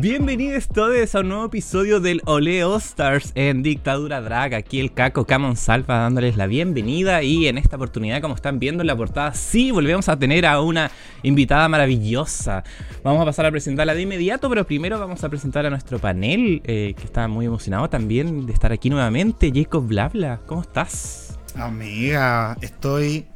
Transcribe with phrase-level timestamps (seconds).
[0.00, 4.54] Bienvenidos todos a un nuevo episodio del Ole All Stars en Dictadura Drag.
[4.54, 8.82] Aquí el Caco Camon Salva dándoles la bienvenida y en esta oportunidad, como están viendo
[8.82, 10.90] en la portada, sí volvemos a tener a una
[11.22, 12.64] invitada maravillosa.
[13.04, 16.62] Vamos a pasar a presentarla de inmediato, pero primero vamos a presentar a nuestro panel,
[16.64, 19.52] eh, que está muy emocionado también de estar aquí nuevamente.
[19.54, 21.38] Jacob Blabla, ¿cómo estás?
[21.54, 23.26] Amiga, estoy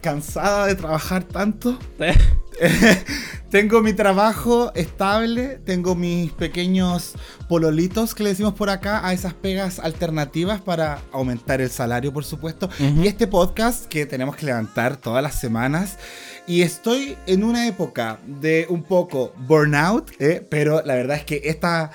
[0.00, 1.78] cansada de trabajar tanto.
[3.50, 7.14] tengo mi trabajo estable, tengo mis pequeños
[7.48, 12.24] pololitos que le decimos por acá a esas pegas alternativas para aumentar el salario, por
[12.24, 12.68] supuesto.
[12.78, 15.98] Y este podcast que tenemos que levantar todas las semanas.
[16.46, 20.46] Y estoy en una época de un poco burnout, ¿eh?
[20.48, 21.90] pero la verdad es que esta,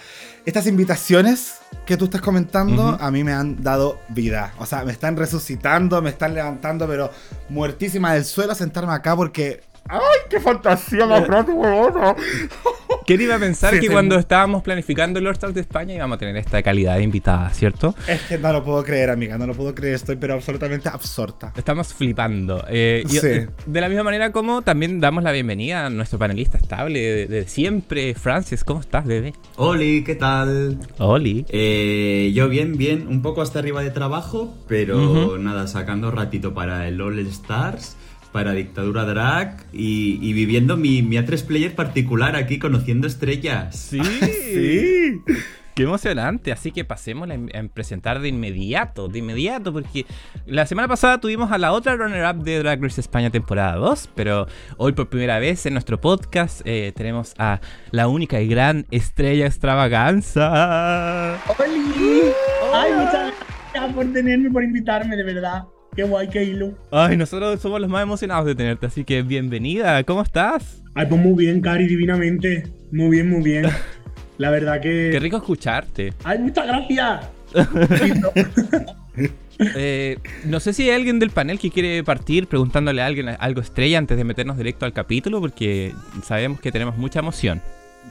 [0.45, 1.55] estas invitaciones
[1.87, 4.53] que tú estás comentando a mí me han dado vida.
[4.59, 7.09] O sea, me están resucitando, me están levantando, pero
[7.49, 12.15] muertísima del suelo a sentarme acá porque ¡Ay, qué fantasía más grande, huevona!
[13.05, 16.19] ¿Quién iba a pensar que cuando estábamos planificando el Lord Stars de España íbamos a
[16.19, 17.93] tener esta calidad de invitada, ¿cierto?
[18.07, 21.51] Es que no lo puedo creer, amiga, no lo puedo creer, estoy pero absolutamente absorta.
[21.57, 22.63] Estamos flipando.
[22.69, 23.19] Eh, sí.
[23.21, 27.47] Eh, de la misma manera como también damos la bienvenida a nuestro panelista estable de,
[27.47, 29.33] siempre, Francis, ¿cómo estás, bebé?
[29.57, 30.79] Oli, ¿qué tal?
[30.99, 31.45] Oli.
[31.49, 36.87] Eh, yo bien, bien, un poco hasta arriba de trabajo, pero nada, sacando ratito para
[36.87, 37.97] el All Stars
[38.33, 43.77] para Dictadura Drag y, viviendo mi, mi A3 Player particular aquí, conociendo estrellas.
[43.77, 44.01] Sí,
[44.53, 45.21] sí.
[45.75, 50.05] Qué emocionante, así que pasemos a, presentar de inmediato, de inmediato, porque
[50.45, 54.47] la semana pasada tuvimos a la otra runner-up de Drag Race España temporada 2, pero
[54.77, 59.47] hoy por primera vez en nuestro podcast eh, tenemos a la única y gran estrella
[59.47, 61.39] extravaganza.
[61.57, 62.33] ¡Holi!
[62.71, 63.33] ¡Ay, muchas
[63.73, 65.63] gracias por tenerme, por invitarme, de verdad!
[65.95, 66.73] Qué guay, qué hilo.
[66.91, 70.03] Ay, nosotros somos los más emocionados de tenerte, así que bienvenida.
[70.03, 70.81] ¿Cómo estás?
[70.95, 72.63] Ay, pues muy bien, Cari, divinamente.
[72.91, 73.67] Muy bien, muy bien.
[74.39, 75.09] La verdad que.
[75.11, 76.13] Qué rico escucharte.
[76.23, 77.29] ¡Ay, muchas gracias!
[79.75, 83.61] eh, no sé si hay alguien del panel que quiere partir preguntándole a alguien algo
[83.61, 85.93] estrella antes de meternos directo al capítulo, porque
[86.23, 87.61] sabemos que tenemos mucha emoción.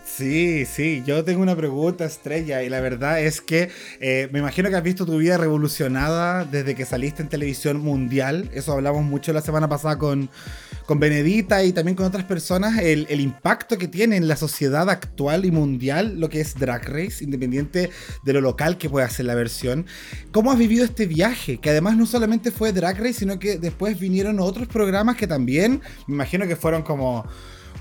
[0.05, 3.71] Sí, sí, yo tengo una pregunta estrella y la verdad es que
[4.01, 8.51] eh, me imagino que has visto tu vida revolucionada desde que saliste en televisión mundial,
[8.53, 10.31] eso hablamos mucho la semana pasada con,
[10.87, 14.89] con Benedita y también con otras personas, el, el, impacto que tiene en la sociedad
[14.91, 17.91] actual y mundial lo que es Drag Race, independiente
[18.25, 19.87] de lo local que pueda ser la versión.
[20.33, 21.59] ¿Cómo has vivido este viaje?
[21.59, 25.81] Que además no solamente fue Drag Race, sino que después vinieron otros programas que también,
[26.07, 27.27] me imagino que fueron como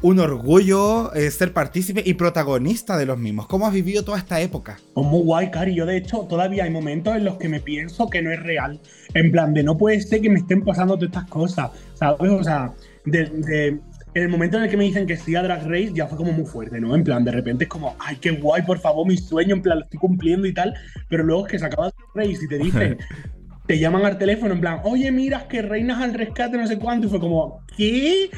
[0.01, 3.47] un orgullo eh, ser partícipe y protagonista de los mismos.
[3.47, 4.79] ¿Cómo has vivido toda esta época?
[4.93, 5.75] Pues muy guay, Cari.
[5.75, 8.79] Yo, de hecho, todavía hay momentos en los que me pienso que no es real.
[9.13, 12.31] En plan, de no puede ser que me estén pasando todas estas cosas, ¿sabes?
[12.31, 12.73] O sea,
[13.05, 13.79] de,
[14.13, 16.17] en el momento en el que me dicen que sí a Drag Race, ya fue
[16.17, 16.95] como muy fuerte, ¿no?
[16.95, 19.79] En plan, de repente es como, ay, qué guay, por favor, mi sueño, en plan,
[19.79, 20.73] lo estoy cumpliendo y tal.
[21.09, 22.97] Pero luego es que se acaba Drag Race y te dicen,
[23.67, 27.05] te llaman al teléfono, en plan, oye, miras que reinas al rescate, no sé cuánto.
[27.05, 28.31] Y fue como, ¿qué?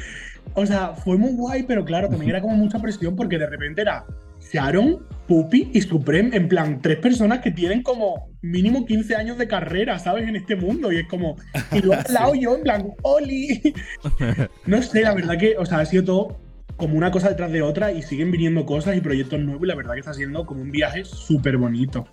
[0.54, 3.82] O sea, fue muy guay, pero claro, también era como mucha presión porque de repente
[3.82, 4.04] era
[4.52, 9.48] Sharon, Puppy y Supreme, en plan, tres personas que tienen como mínimo 15 años de
[9.48, 10.28] carrera, ¿sabes?
[10.28, 10.92] En este mundo.
[10.92, 11.36] Y es como,
[11.72, 13.74] y luego al lado yo, en plan, ¡Oli!
[14.66, 16.40] no sé, la verdad que, o sea, ha sido todo
[16.76, 19.76] como una cosa detrás de otra y siguen viniendo cosas y proyectos nuevos y la
[19.76, 22.06] verdad que está siendo como un viaje súper bonito.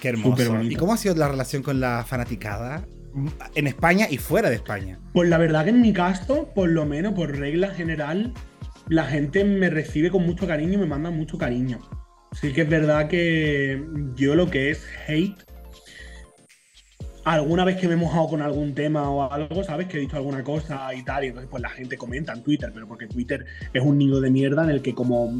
[0.00, 0.62] Qué hermoso.
[0.62, 2.86] ¿Y cómo ha sido la relación con la fanaticada?
[3.54, 4.98] En España y fuera de España.
[5.12, 8.32] Pues la verdad que en mi caso, por lo menos por regla general,
[8.88, 11.80] la gente me recibe con mucho cariño y me manda mucho cariño.
[12.32, 13.82] Sí que es verdad que
[14.14, 15.46] yo lo que es hate,
[17.26, 19.88] alguna vez que me he mojado con algún tema o algo, ¿sabes?
[19.88, 22.70] Que he dicho alguna cosa y tal, y entonces pues la gente comenta en Twitter,
[22.72, 25.32] pero porque Twitter es un nido de mierda en el que como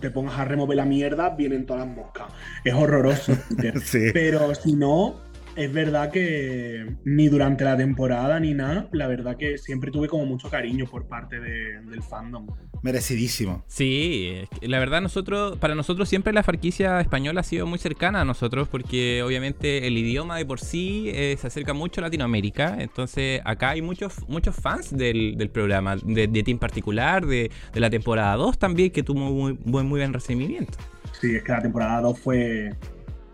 [0.00, 2.26] te pongas a remover la mierda, vienen todas las moscas.
[2.64, 3.36] Es horroroso
[3.84, 4.06] sí.
[4.14, 5.20] Pero si no,
[5.56, 10.26] es verdad que ni durante la temporada ni nada, la verdad que siempre tuve como
[10.26, 12.46] mucho cariño por parte del fandom.
[12.82, 13.64] Merecidísimo.
[13.66, 18.24] Sí, la verdad nosotros, para nosotros siempre la franquicia española ha sido muy cercana a
[18.24, 23.40] nosotros porque obviamente el idioma de por sí eh, se acerca mucho a Latinoamérica, entonces
[23.44, 28.58] acá hay muchos, muchos fans del, programa, de, ti en particular, de, la temporada 2
[28.58, 30.78] también, que tuvo muy, muy, muy buen recibimiento.
[31.20, 32.74] Sí, es que la temporada 2 fue,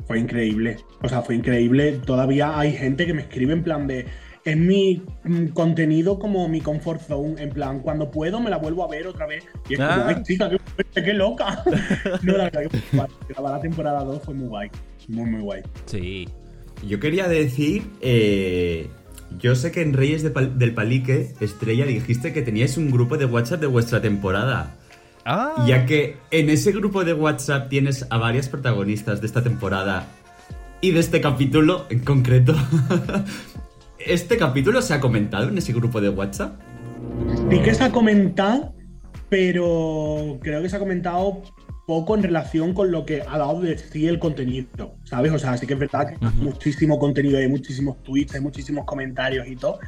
[0.06, 0.76] fue increíble.
[1.02, 2.00] O sea, fue increíble.
[2.04, 4.06] Todavía hay gente que me escribe en plan de.
[4.44, 7.40] es mi mm, contenido como mi comfort zone.
[7.43, 9.44] En plan, cuando puedo me la vuelvo a ver otra vez.
[9.69, 10.06] Y es como, Ah.
[10.08, 10.50] ay, chica,
[10.94, 11.62] qué, qué loca.
[12.22, 13.08] no, la verdad que fue guay.
[13.28, 14.69] Grabar la temporada 2 fue muy guay.
[15.08, 15.62] Muy, muy guay.
[15.87, 16.28] Sí.
[16.88, 18.88] Yo quería decir, eh,
[19.38, 23.16] yo sé que en Reyes de Pal- del Palique, Estrella, dijiste que teníais un grupo
[23.16, 24.76] de WhatsApp de vuestra temporada.
[25.24, 25.64] Ah.
[25.66, 30.08] Ya que en ese grupo de WhatsApp tienes a varias protagonistas de esta temporada
[30.80, 32.54] y de este capítulo en concreto.
[33.98, 36.60] ¿Este capítulo se ha comentado en ese grupo de WhatsApp?
[37.50, 38.74] Sí que se ha comentado,
[39.28, 41.42] pero creo que se ha comentado
[41.86, 45.32] poco en relación con lo que ha dado de sí el contenido, ¿sabes?
[45.32, 48.84] O sea, sí que es verdad que hay muchísimo contenido, hay muchísimos tweets, hay muchísimos
[48.84, 49.78] comentarios y todo.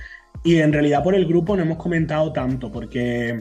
[0.44, 3.40] Y en realidad por el grupo no hemos comentado tanto, porque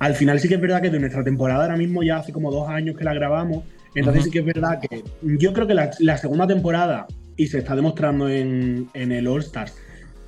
[0.00, 2.50] al final sí que es verdad que de nuestra temporada ahora mismo ya hace como
[2.50, 3.64] dos años que la grabamos,
[3.94, 7.06] entonces sí que es verdad que yo creo que la, la segunda temporada,
[7.36, 9.76] y se está demostrando en, en el All Stars,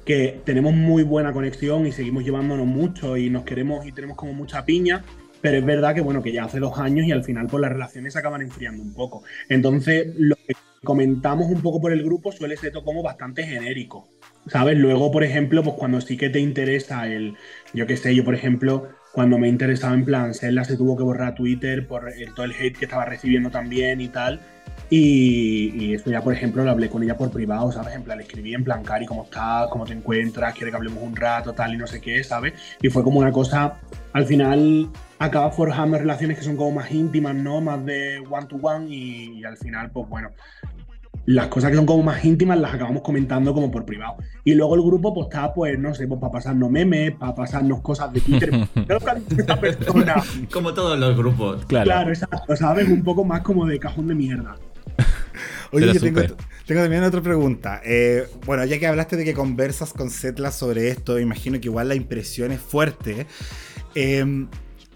[0.05, 4.33] que tenemos muy buena conexión y seguimos llevándonos mucho y nos queremos y tenemos como
[4.33, 5.05] mucha piña,
[5.41, 7.73] pero es verdad que bueno, que ya hace dos años y al final pues las
[7.73, 9.25] relaciones se acaban enfriando un poco.
[9.49, 10.55] Entonces, lo que
[10.85, 14.09] comentamos un poco por el grupo suele ser todo como bastante genérico,
[14.49, 14.77] ¿sabes?
[14.77, 17.37] Luego, por ejemplo, pues cuando sí que te interesa el,
[17.73, 21.03] yo qué sé, yo por ejemplo, cuando me interesaba en plan, Zelda se tuvo que
[21.03, 24.41] borrar Twitter por el- todo el hate que estaba recibiendo también y tal.
[24.89, 27.95] Y, y eso ya, por ejemplo, lo hablé con ella por privado, ¿sabes?
[27.95, 29.69] En plan, le escribí en plan, Cari, ¿cómo estás?
[29.71, 30.55] ¿Cómo te encuentras?
[30.55, 31.53] ¿Quiere que hablemos un rato?
[31.55, 32.53] Tal y no sé qué, ¿sabes?
[32.83, 33.79] Y fue como una cosa,
[34.13, 34.89] al final
[35.19, 37.61] acaba forjando relaciones que son como más íntimas, ¿no?
[37.63, 40.31] Más de one to one y, y al final, pues bueno,
[41.27, 44.17] las cosas que son como más íntimas las acabamos comentando como por privado.
[44.45, 47.81] Y luego el grupo pues está, pues, no sé, pues para pasarnos memes, para pasarnos
[47.81, 48.51] cosas de Twitter.
[49.39, 50.17] Esta persona.
[50.53, 51.65] Como todos los grupos.
[51.67, 51.85] Claro.
[51.85, 52.89] Claro, exacto, ¿sabes?
[52.89, 54.57] Un poco más como de cajón de mierda.
[55.71, 57.81] Oye, yo tengo también otra pregunta.
[57.85, 61.89] Eh, bueno, ya que hablaste de que conversas con Setla sobre esto, imagino que igual
[61.89, 63.27] la impresión es fuerte.
[63.95, 64.47] Eh,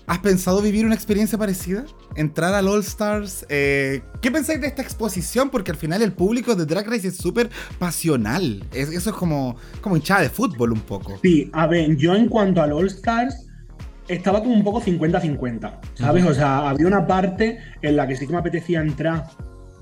[0.06, 1.84] ¿Has pensado vivir una experiencia parecida?
[2.14, 3.44] ¿Entrar al All Stars?
[3.48, 5.50] Eh, ¿Qué pensáis de esta exposición?
[5.50, 7.50] Porque al final el público de Drag Race es súper
[7.80, 8.62] pasional.
[8.72, 11.18] Es- eso es como, como hinchada de fútbol un poco.
[11.22, 13.46] Sí, a ver, yo en cuanto al All Stars
[14.06, 16.24] estaba como un poco 50-50, ¿sabes?
[16.24, 19.24] O sea, había una parte en la que sí que me apetecía entrar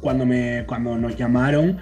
[0.00, 1.76] cuando, me, cuando nos llamaron.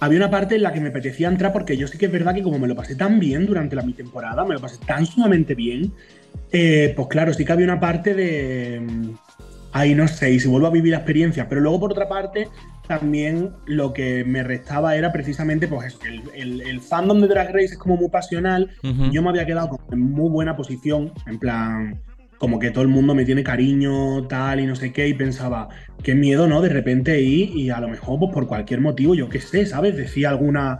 [0.00, 2.34] Había una parte en la que me apetecía entrar porque yo sí que es verdad
[2.34, 5.06] que como me lo pasé tan bien durante la, mi temporada, me lo pasé tan
[5.06, 5.92] sumamente bien,
[6.52, 8.80] eh, pues claro, sí que había una parte de...
[8.80, 9.10] mm,
[9.72, 11.48] Ahí no sé, y si vuelvo a vivir la experiencia.
[11.50, 12.48] Pero luego, por otra parte,
[12.88, 17.64] también lo que me restaba era precisamente, pues el, el- el fandom de Drag Race
[17.72, 18.70] es como muy pasional.
[19.12, 22.00] Yo me había quedado en muy buena posición, en plan,
[22.38, 25.68] como que todo el mundo me tiene cariño, tal, y no sé qué, y pensaba,
[26.02, 26.62] qué miedo, ¿no?
[26.62, 29.94] De repente ir y a lo mejor, pues por cualquier motivo, yo qué sé, ¿sabes?
[29.94, 30.78] Decía alguna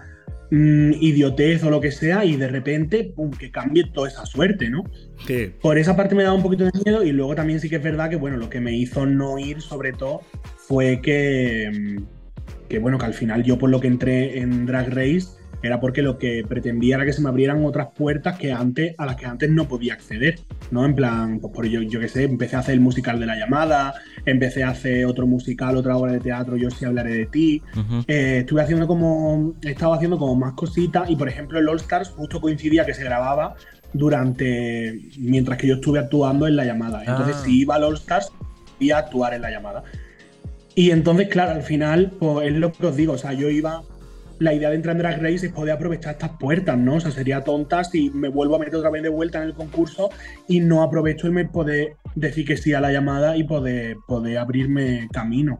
[0.51, 4.71] mm, idiotez o lo que sea, y de repente, pum, que cambie toda esa suerte,
[4.71, 4.85] ¿no?
[5.27, 5.53] Sí.
[5.61, 7.83] Por esa parte me daba un poquito de miedo y luego también sí que es
[7.83, 10.23] verdad que, bueno, lo que me hizo no ir sobre todo
[10.57, 14.89] fue que, mm, que bueno, que al final yo por lo que entré en Drag
[14.91, 15.29] Race
[15.63, 19.07] era porque lo que pretendía era que se me abrieran otras puertas que antes, a
[19.07, 20.39] las que antes no podía acceder,
[20.71, 20.85] ¿no?
[20.85, 23.37] En plan, pues por yo, yo qué sé, empecé a hacer el musical de la
[23.37, 23.95] llamada,
[24.25, 27.63] empecé a hacer otro musical, otra obra de teatro, yo sí hablaré de ti,
[28.07, 29.55] eh, estuve haciendo como.
[29.63, 31.09] He estado haciendo como más cositas.
[31.11, 33.55] Y por ejemplo, el All Stars justo coincidía que se grababa
[33.93, 35.01] durante.
[35.19, 37.01] mientras que yo estuve actuando en la llamada.
[37.05, 37.43] Entonces, Ah.
[37.45, 38.31] si iba al All Stars,
[38.79, 39.83] iba a actuar en la llamada.
[40.75, 43.15] Y entonces, claro, al final, pues es lo que os digo.
[43.15, 43.83] O sea, yo iba.
[44.39, 46.97] La idea de entrar en Drag Race es poder aprovechar estas puertas, ¿no?
[46.97, 49.55] O sea, sería tonta si me vuelvo a meter otra vez de vuelta en el
[49.55, 50.11] concurso
[50.47, 54.39] y no aprovecho el me poder decir que sí a la llamada y poder, poder
[54.39, 55.59] abrirme camino.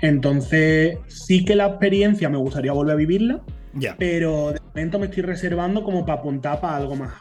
[0.00, 3.42] Entonces, sí que la experiencia me gustaría volver a vivirla,
[3.74, 3.96] Ya.
[3.98, 7.12] pero de momento me estoy reservando como para apuntar para algo más.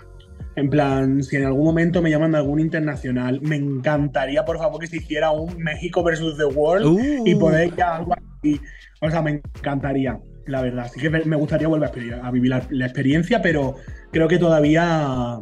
[0.57, 4.79] En plan, si en algún momento me llaman de algún internacional, me encantaría, por favor,
[4.79, 7.23] que se hiciera un México versus The World Uh.
[7.27, 8.61] y poder ya algo así.
[9.01, 10.89] O sea, me encantaría, la verdad.
[10.93, 13.75] Sí que me gustaría volver a vivir la, experiencia, pero
[14.11, 15.39] creo que todavía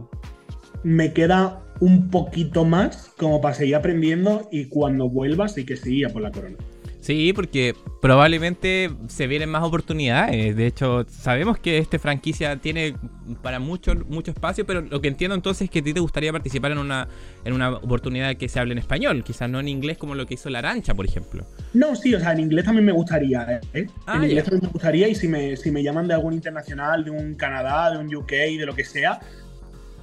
[0.84, 6.10] me queda un poquito más como para seguir aprendiendo y cuando vuelva sí que seguía
[6.10, 6.58] por la corona.
[7.04, 10.56] Sí, porque probablemente se vienen más oportunidades.
[10.56, 12.96] De hecho, sabemos que esta franquicia tiene
[13.42, 16.32] para mucho, mucho espacio, pero lo que entiendo entonces es que a ti te gustaría
[16.32, 17.10] participar en una,
[17.44, 20.36] en una oportunidad que se hable en español, quizás no en inglés como lo que
[20.36, 21.46] hizo La Arancha, por ejemplo.
[21.74, 23.88] No, sí, o sea, en inglés también me gustaría, ¿eh?
[24.08, 27.04] Ah, en inglés también me gustaría y si me, si me llaman de algún internacional,
[27.04, 29.20] de un Canadá, de un UK, de lo que sea,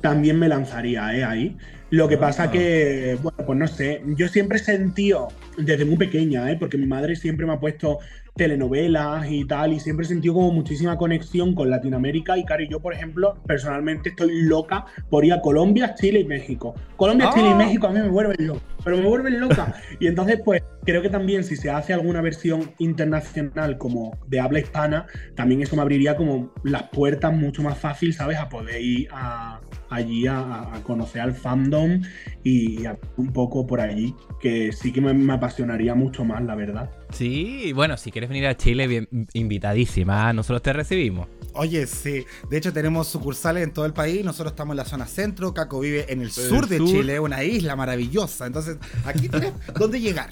[0.02, 1.25] también me lanzaría ¿eh?
[1.25, 1.57] ahí.
[1.90, 6.49] Lo que pasa que, bueno, pues no sé, yo siempre he sentido, desde muy pequeña,
[6.50, 6.56] ¿eh?
[6.59, 7.99] porque mi madre siempre me ha puesto
[8.37, 12.38] telenovelas y tal, y siempre he sentido como muchísima conexión con Latinoamérica.
[12.38, 16.75] Y Cari, yo, por ejemplo, personalmente estoy loca por ir a Colombia, Chile y México.
[16.97, 17.56] Colombia, Chile y Ah.
[17.56, 19.75] México a mí me vuelven loca, pero me vuelven loca.
[19.99, 24.61] Y entonces, pues, creo que también si se hace alguna versión internacional como de habla
[24.61, 28.38] hispana, también eso me abriría como las puertas mucho más fácil, ¿sabes?
[28.38, 32.00] A poder ir a- allí a, a conocer al fandom
[32.44, 36.54] y, a- un poco por allí, que sí que me, me apasionaría mucho más, la
[36.54, 36.90] verdad.
[37.11, 41.26] Sí, bueno, si quieres venir a Chile, bien, invitadísima, nosotros te recibimos.
[41.52, 42.25] Oye, sí.
[42.49, 44.25] De hecho, tenemos sucursales en todo el país.
[44.25, 45.52] Nosotros estamos en la zona centro.
[45.52, 46.87] Caco vive en el El sur de sur.
[46.88, 48.47] Chile, una isla maravillosa.
[48.47, 50.30] Entonces, aquí tienes dónde llegar.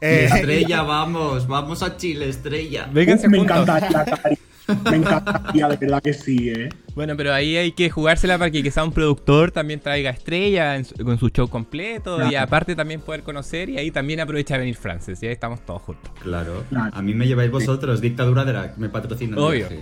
[0.00, 2.88] Eh, Estrella, vamos, vamos a Chile, Estrella.
[2.92, 3.56] Vénganse me juntos.
[3.60, 4.38] encantaría, Cari.
[4.90, 6.68] Me encantaría, de verdad que sí, ¿eh?
[6.94, 10.84] Bueno, pero ahí hay que jugársela para que quizá un productor también traiga estrella en
[10.84, 14.60] su- con su show completo y aparte también poder conocer y ahí también aprovecha de
[14.60, 16.10] venir Frances y ahí estamos todos juntos.
[16.22, 16.64] Claro.
[16.68, 16.90] Claro.
[16.92, 19.38] A mí me lleváis vosotros, Dictadura Drag, me patrocinan.
[19.38, 19.68] Obvio.
[19.68, 19.76] Sí.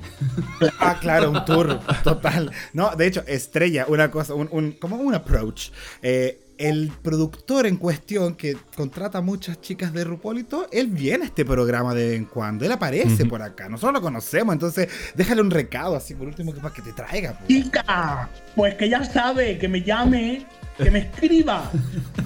[0.80, 2.50] Ah, claro, un tour total.
[2.74, 5.70] No, de hecho, Estrella, una cosa, un, un- como un approach.
[6.02, 10.04] Eh, el productor en cuestión que contrata a muchas chicas de
[10.48, 12.64] todo, él viene a este programa de vez en cuando.
[12.64, 13.68] Él aparece por acá.
[13.68, 17.38] Nosotros lo conocemos, entonces déjale un recado así por último que para que te traiga.
[17.38, 17.48] pues.
[17.48, 20.46] Chica, pues que ya sabe, que me llame,
[20.76, 21.70] que me escriba.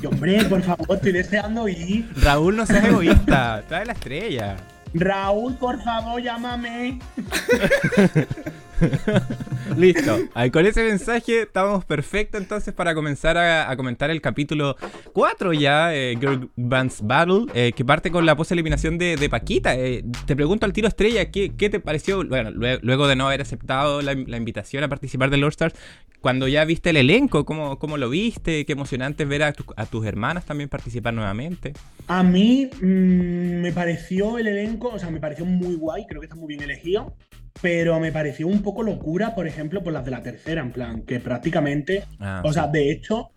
[0.01, 2.11] Y hombre, por favor, estoy deseando ir.
[2.17, 4.57] Raúl, no seas egoísta, trae la estrella.
[4.95, 6.99] Raúl, por favor, llámame.
[9.77, 10.19] Listo.
[10.53, 14.77] Con ese mensaje estamos perfectos entonces para comenzar a, comentar el capítulo
[15.13, 19.29] 4 ya, eh, Girl Bands Battle, eh, que parte con la pose eliminación de, de
[19.31, 19.75] Paquita.
[19.75, 22.27] Eh, te pregunto al tiro estrella, ¿qué, qué te pareció?
[22.27, 25.75] Bueno, lue- luego de no haber aceptado la, invitación a participar del All Stars,
[26.21, 28.65] cuando ya viste el elenco, ¿cómo, cómo lo viste?
[28.65, 31.73] Qué emocionante ver a tus hermanas también participar nuevamente.
[32.09, 36.27] A mí mm, me pareció el elenco, o sea, me pareció muy guay, creo que
[36.27, 37.15] está muy bien elegido,
[37.61, 41.03] pero me pareció un poco locura, por ejemplo, por las de la tercera, en plan,
[41.03, 43.31] que prácticamente, Ah, o sea, de hecho,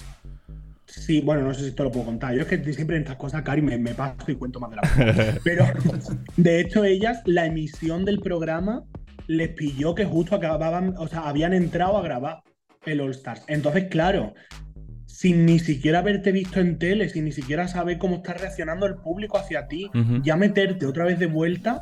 [0.85, 3.17] sí, bueno, no sé si esto lo puedo contar, yo es que siempre en estas
[3.17, 5.39] cosas, Cari, me, me paso y cuento más de la cuenta.
[5.43, 5.65] pero
[6.37, 8.83] de hecho ellas, la emisión del programa
[9.27, 12.41] les pilló que justo acababan, o sea, habían entrado a grabar
[12.85, 13.43] el All Stars.
[13.47, 14.33] Entonces, claro,
[15.07, 18.95] sin ni siquiera haberte visto en tele, sin ni siquiera saber cómo está reaccionando el
[18.95, 19.89] público hacia ti,
[20.23, 21.81] ya meterte otra vez de vuelta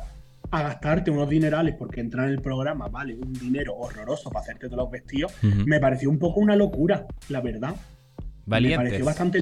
[0.60, 4.66] a gastarte unos dinerales porque entrar en el programa vale un dinero horroroso para hacerte
[4.68, 7.70] todos los vestidos, me pareció un poco una locura, la verdad.
[8.16, 8.78] Me Valientes.
[8.78, 9.40] pareció bastante.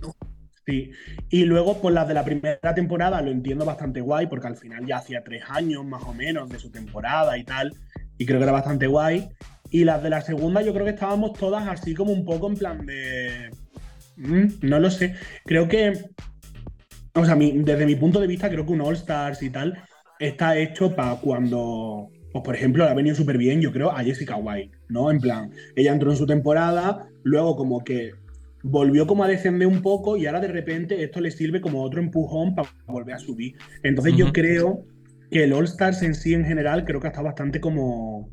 [0.65, 0.93] Sí.
[1.29, 4.87] Y luego, pues las de la primera temporada lo entiendo bastante guay, porque al final
[4.87, 7.75] ya hacía tres años más o menos de su temporada y tal.
[8.17, 9.29] Y creo que era bastante guay.
[9.71, 12.55] Y las de la segunda, yo creo que estábamos todas así como un poco en
[12.57, 13.51] plan de.
[14.17, 15.17] Mm, no lo sé.
[15.45, 15.95] Creo que.
[17.15, 19.77] O sea, mi- desde mi punto de vista, creo que un All Stars y tal
[20.27, 22.09] está hecho para cuando.
[22.33, 25.11] Pues por ejemplo, le ha venido súper bien, yo creo, a Jessica White, ¿no?
[25.11, 28.13] En plan, ella entró en su temporada, luego como que
[28.63, 32.01] volvió como a descender un poco y ahora de repente esto le sirve como otro
[32.01, 33.57] empujón para volver a subir.
[33.83, 34.87] Entonces yo creo
[35.31, 38.31] que el All Stars en sí en general creo que está bastante como...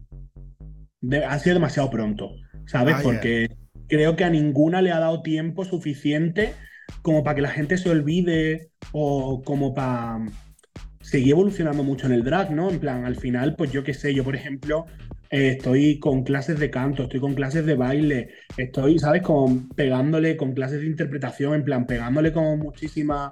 [1.02, 2.30] de- ha sido demasiado pronto,
[2.68, 2.96] ¿sabes?
[3.00, 3.02] Ah.
[3.04, 3.50] Porque
[3.88, 6.54] creo que a ninguna le ha dado tiempo suficiente
[7.02, 10.20] como para que la gente se olvide o como para
[11.10, 12.70] seguir evolucionando mucho en el drag, ¿no?
[12.70, 14.86] En plan, al final, pues yo qué sé, yo por ejemplo
[15.32, 19.24] eh, estoy con clases de canto, estoy con clases de baile, estoy, ¿sabes?
[19.24, 23.32] Con pegándole con clases de interpretación, en plan, pegándole como muchísima,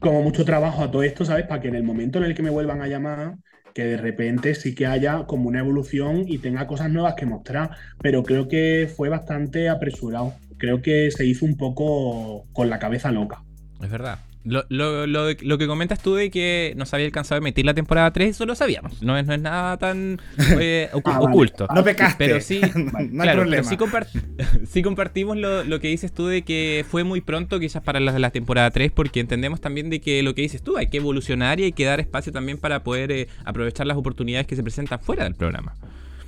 [0.00, 1.46] como mucho trabajo a todo esto, ¿sabes?
[1.46, 3.34] Para que en el momento en el que me vuelvan a llamar,
[3.74, 7.72] que de repente sí que haya como una evolución y tenga cosas nuevas que mostrar,
[8.00, 10.34] pero creo que fue bastante apresurado.
[10.56, 13.42] Creo que se hizo un poco con la cabeza loca.
[13.82, 14.18] Es verdad.
[14.44, 17.64] Lo, lo, lo, lo que comentas tú de que no se había alcanzado a emitir
[17.64, 19.00] la temporada 3, eso lo sabíamos.
[19.00, 20.20] No es, no es nada tan
[20.58, 21.26] eh, ocu- Ah, vale.
[21.32, 21.68] oculto.
[21.72, 22.24] No pecaste.
[22.26, 23.62] Pero sí, no hay claro, pero problema.
[23.68, 27.82] sí, compart- sí compartimos lo, lo que dices tú de que fue muy pronto quizás
[27.84, 30.76] para las de la temporada 3 porque entendemos también de que lo que dices tú
[30.76, 34.48] hay que evolucionar y hay que dar espacio también para poder eh, aprovechar las oportunidades
[34.48, 35.74] que se presentan fuera del programa.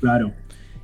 [0.00, 0.32] Claro.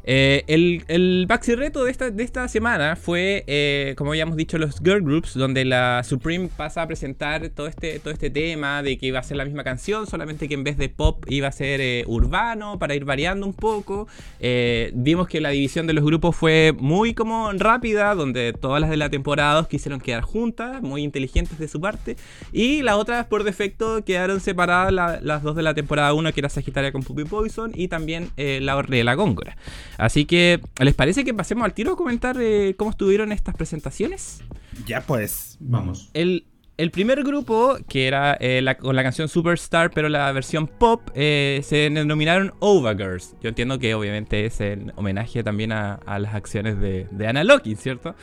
[0.05, 4.79] Eh, el, el Reto de esta, de esta semana fue, eh, como habíamos dicho, los
[4.83, 9.07] Girl Groups, donde la Supreme pasa a presentar todo este, todo este tema de que
[9.07, 11.81] iba a ser la misma canción, solamente que en vez de pop iba a ser
[11.81, 14.09] eh, urbano, para ir variando un poco.
[14.41, 18.91] Eh, vimos que la división de los grupos fue muy como rápida, donde todas las
[18.91, 22.17] de la temporada 2 quisieron quedar juntas, muy inteligentes de su parte,
[22.53, 26.41] y las otras por defecto quedaron separadas la- las dos de la temporada 1, que
[26.41, 29.57] era Sagitaria con Puppy Poison, y también la de la Góngora.
[30.01, 34.41] Así que, ¿les parece que pasemos al tiro a comentar eh, cómo estuvieron estas presentaciones?
[34.87, 35.59] Ya pues.
[35.61, 36.11] Vamos.
[36.15, 36.47] El,
[36.81, 41.03] el primer grupo, que era eh, la- con la canción Superstar, pero la versión pop,
[41.15, 43.35] eh, se denominaron Ovagirls.
[43.43, 47.45] Yo entiendo que obviamente es en homenaje también a, a las acciones de, de Anna
[47.45, 48.15] Loki, ¿cierto?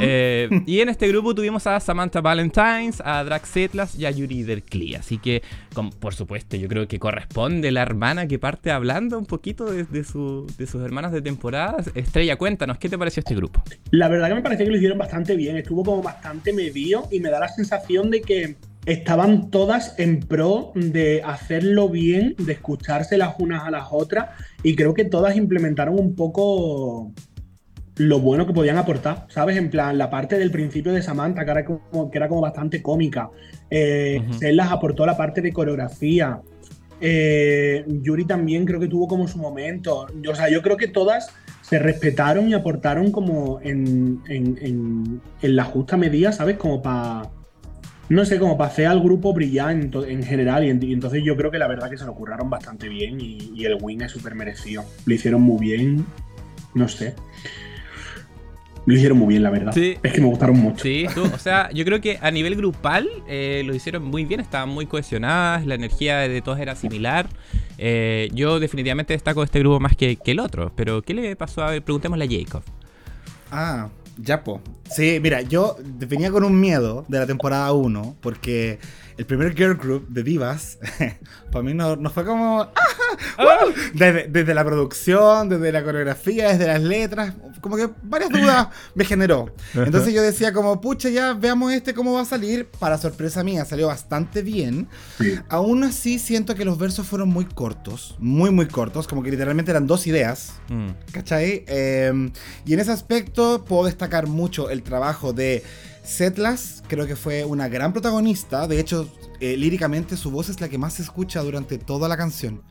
[0.00, 4.42] Eh, y en este grupo tuvimos a Samantha Valentines, a Drax Setlas y a Yuri
[4.42, 4.94] Derkli.
[4.94, 5.42] Así que,
[5.74, 9.84] con- por supuesto, yo creo que corresponde la hermana que parte hablando un poquito de,
[9.84, 11.76] de su- de sus hermanas de temporada.
[11.94, 13.62] Estrella, cuéntanos, ¿qué te pareció este grupo?
[13.90, 17.20] La verdad que me pareció que lo hicieron bastante bien, estuvo como bastante medio y
[17.20, 23.18] me da la sensación de que estaban todas en pro de hacerlo bien, de escucharse
[23.18, 24.30] las unas a las otras
[24.62, 27.12] y creo que todas implementaron un poco
[27.96, 29.58] lo bueno que podían aportar, ¿sabes?
[29.58, 32.80] En plan, la parte del principio de Samantha, que era como, que era como bastante
[32.80, 33.28] cómica.
[33.68, 34.22] Eh.
[34.38, 36.40] Sellas aportó la parte de coreografía.
[37.02, 40.06] Eh, Yuri también creo que tuvo como su momento.
[40.30, 41.28] O sea, yo creo que todas
[41.60, 46.56] se respetaron y aportaron como en, en- en- en la justa medida, ¿sabes?
[46.56, 47.22] Como para.
[48.10, 50.64] No sé, como para hacer al grupo brillar en, general.
[50.64, 53.20] Y, en- y entonces yo creo que la verdad que se lo curraron bastante bien
[53.20, 54.84] y, y el win es súper merecido.
[55.06, 56.04] Lo hicieron muy bien.
[56.74, 57.14] No sé.
[58.86, 59.72] Lo hicieron muy bien, la verdad.
[59.72, 59.96] Sí.
[60.02, 60.82] Es que me gustaron mucho.
[60.82, 64.40] Sí, tú, o sea, yo creo que a nivel grupal eh, lo hicieron muy bien,
[64.40, 67.28] estaban muy cohesionadas, la energía de todos era similar.
[67.78, 71.62] Eh, yo definitivamente destaco este grupo más que, que el otro, pero ¿qué le pasó?
[71.62, 72.62] A ver, preguntémosle a Jacob.
[73.52, 73.88] Ah,
[74.22, 74.60] ya po.
[74.90, 78.78] Sí, mira, yo venía con un miedo de la temporada 1 porque
[79.16, 80.78] el primer girl group de divas,
[81.52, 82.62] para mí no, no fue como...
[82.74, 83.58] ¡ah!
[83.64, 83.72] ¡wow!
[83.94, 89.04] Desde, desde la producción, desde la coreografía, desde las letras, como que varias dudas me
[89.04, 89.54] generó.
[89.74, 92.66] Entonces yo decía como, pucha, ya veamos este cómo va a salir.
[92.78, 94.88] Para sorpresa mía, salió bastante bien.
[95.48, 99.70] Aún así siento que los versos fueron muy cortos, muy muy cortos, como que literalmente
[99.70, 100.54] eran dos ideas.
[100.68, 100.90] Mm.
[101.12, 101.64] ¿Cachai?
[101.66, 102.30] Eh,
[102.64, 105.62] y en ese aspecto puedo destacar mucho el trabajo de
[106.10, 110.68] Setlas, creo que fue una gran protagonista, de hecho, eh, líricamente su voz es la
[110.68, 112.62] que más se escucha durante toda la canción.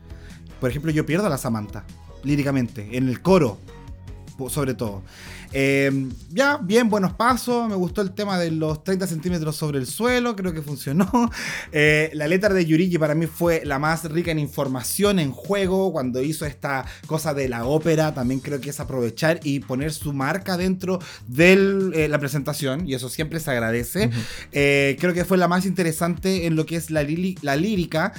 [0.60, 1.84] Por ejemplo, yo pierdo a la Samantha,
[2.22, 3.56] líricamente, en el coro,
[4.50, 5.02] sobre todo.
[5.52, 7.68] Eh, ya, bien, buenos pasos.
[7.68, 10.36] Me gustó el tema de los 30 centímetros sobre el suelo.
[10.36, 11.10] Creo que funcionó.
[11.72, 15.92] Eh, la letra de Yurigi para mí fue la más rica en información, en juego.
[15.92, 20.12] Cuando hizo esta cosa de la ópera, también creo que es aprovechar y poner su
[20.12, 22.88] marca dentro de la presentación.
[22.88, 24.10] Y eso siempre se agradece.
[24.52, 27.06] Eh, creo que fue la más interesante en lo que es la,
[27.42, 28.12] la lírica.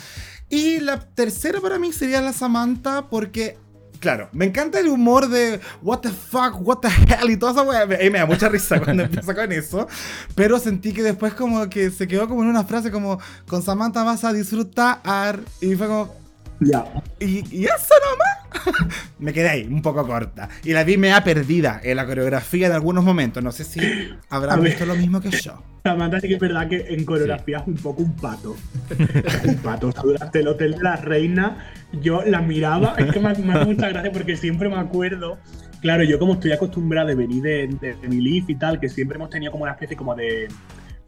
[0.49, 3.57] Y la tercera para mí sería la Samantha, porque
[4.01, 7.61] Claro, me encanta el humor de what the fuck, what the hell y toda esa
[7.61, 7.85] weá.
[7.85, 9.87] Me, me da mucha risa cuando empieza con eso.
[10.33, 14.03] Pero sentí que después como que se quedó como en una frase como con Samantha
[14.03, 15.39] vas a disfrutar.
[15.61, 16.15] Y fue como,
[16.59, 16.83] Ya.
[17.19, 18.87] ¿y, y eso nomás?
[19.21, 20.49] me quedé ahí, un poco corta.
[20.63, 23.43] Y la vi media perdida en la coreografía en algunos momentos.
[23.43, 23.79] No sé si
[24.31, 24.59] ver.
[24.61, 25.63] visto lo mismo que yo.
[25.83, 28.55] Samantha sí que es verdad que en coreografía es un poco un pato.
[29.45, 29.87] un pato.
[29.87, 33.53] O sea, durante el Hotel de la Reina yo la miraba, es que me, me
[33.53, 35.37] hace mucha gracia porque siempre me acuerdo,
[35.81, 38.89] claro, yo como estoy acostumbrada de venir de, de, de mi Leaf y tal, que
[38.89, 40.47] siempre hemos tenido como una especie como de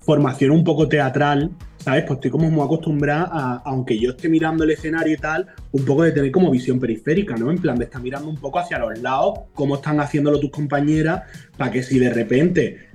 [0.06, 2.04] formación un poco teatral, ¿sabes?
[2.04, 5.86] Pues estoy como muy acostumbrada a, aunque yo esté mirando el escenario y tal, un
[5.86, 7.52] poco de tener como visión periférica, ¿no?
[7.52, 11.24] En plan de estar mirando un poco hacia los lados, cómo están haciéndolo tus compañeras,
[11.58, 12.92] para que si de repente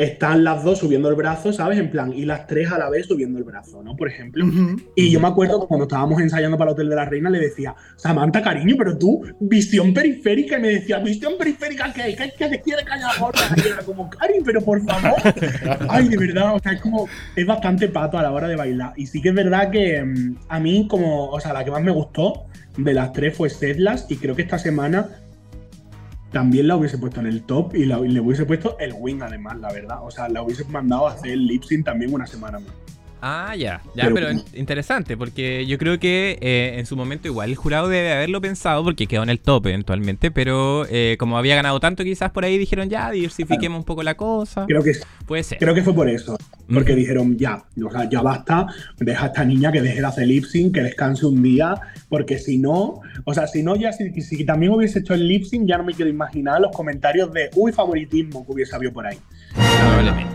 [0.00, 1.78] están las dos subiendo el brazo, ¿sabes?
[1.78, 3.94] En plan, y las tres a la vez subiendo el brazo, ¿no?
[3.96, 4.46] Por ejemplo.
[4.94, 7.38] Y yo me acuerdo que cuando estábamos ensayando para el Hotel de la Reina, le
[7.38, 10.56] decía, Samantha, cariño, pero tú, visión periférica.
[10.56, 12.16] Y me decía, visión periférica, ¿qué?
[12.16, 13.40] ¿Qué, qué te quiere callar ahora?
[13.56, 15.20] Y era como, Cari, pero por favor.
[15.90, 18.94] Ay, de verdad, o sea, es como, es bastante pato a la hora de bailar.
[18.96, 21.82] Y sí que es verdad que mm, a mí, como, o sea, la que más
[21.82, 22.46] me gustó
[22.78, 24.06] de las tres fue Sedlas.
[24.08, 25.08] Y creo que esta semana
[26.30, 29.58] también la hubiese puesto en el top y, la- le hubiese puesto el win además,
[29.58, 29.98] la verdad.
[30.02, 32.72] O sea, la hubiese mandado a hacer el lip sync también una semana más.
[33.22, 37.28] Ah, ya, ya, Pero- pero, in- interesante, porque yo creo que eh, en su momento
[37.28, 41.36] igual el jurado debe haberlo pensado, porque quedó en el top eventualmente, pero eh, como
[41.36, 44.64] había ganado tanto, quizás por ahí dijeron ya, diversifiquemos un poco la cosa.
[44.66, 44.92] Creo que,
[45.26, 45.58] Puede ser.
[45.58, 46.36] creo que fue por eso.
[46.72, 47.00] Porque Ujú.
[47.00, 48.66] dijeron, ya, o sea, ya basta,
[48.98, 51.74] deja a esta niña que deje de hacer lip sync, que descanse un día,
[52.08, 55.44] porque si no, o sea, si no, ya si, si también hubiese hecho el lip
[55.44, 59.06] sync, ya no me quiero imaginar los comentarios de, uy, favoritismo que hubiese habido por
[59.06, 59.18] ahí.
[59.54, 60.30] Probablemente.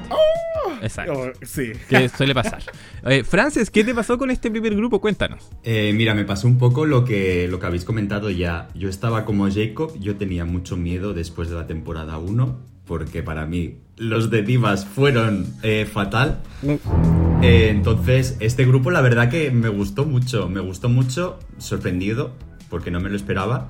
[0.82, 1.14] Exacto.
[1.14, 1.72] Oh, sí.
[1.90, 2.62] Que suele pasar.
[3.08, 5.00] Eh, Frances, ¿qué te pasó con este primer grupo?
[5.00, 5.52] Cuéntanos.
[5.64, 8.68] Eh, mira, me pasó un poco lo que, lo que habéis comentado ya.
[8.74, 13.46] Yo estaba como Jacob, yo tenía mucho miedo después de la temporada 1, porque para
[13.46, 16.42] mí los de Divas fueron eh, fatal.
[17.44, 22.34] Eh, entonces, este grupo la verdad que me gustó mucho, me gustó mucho, sorprendido,
[22.72, 23.70] porque no me lo esperaba.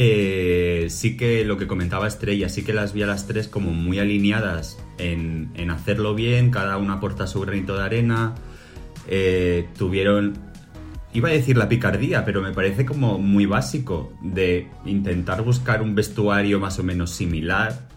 [0.00, 3.72] Eh, sí que lo que comentaba Estrella, sí que las vi a las tres como
[3.72, 8.36] muy alineadas en, en hacerlo bien, cada una aporta su granito de arena.
[9.08, 10.34] Eh, tuvieron,
[11.12, 15.96] iba a decir la picardía, pero me parece como muy básico de intentar buscar un
[15.96, 17.88] vestuario más o menos similar.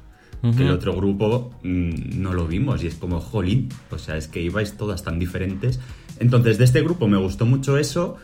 [0.57, 4.27] Que el otro grupo mm, no lo vimos y es como, jolín, o sea, es
[4.27, 5.79] que ibais todas tan diferentes.
[6.17, 8.17] Entonces, de este grupo me gustó mucho eso.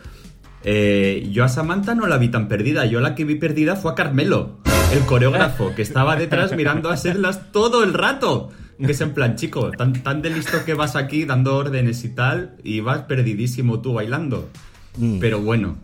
[0.64, 3.92] Eh, yo a Samantha no la vi tan perdida, yo la que vi perdida fue
[3.92, 4.58] a Carmelo,
[4.92, 8.50] el coreógrafo, que estaba detrás mirando a Sedlas todo el rato.
[8.78, 12.10] Que es en plan, chico, tan, tan de listo que vas aquí dando órdenes y
[12.10, 14.48] tal, y vas perdidísimo tú bailando.
[14.96, 15.18] Mm.
[15.18, 15.78] Pero bueno,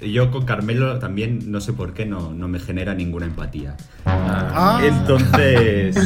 [0.00, 3.76] yo con Carmelo también, no sé por qué, no, no me genera ninguna empatía.
[4.04, 4.80] Ah.
[4.84, 5.96] Entonces,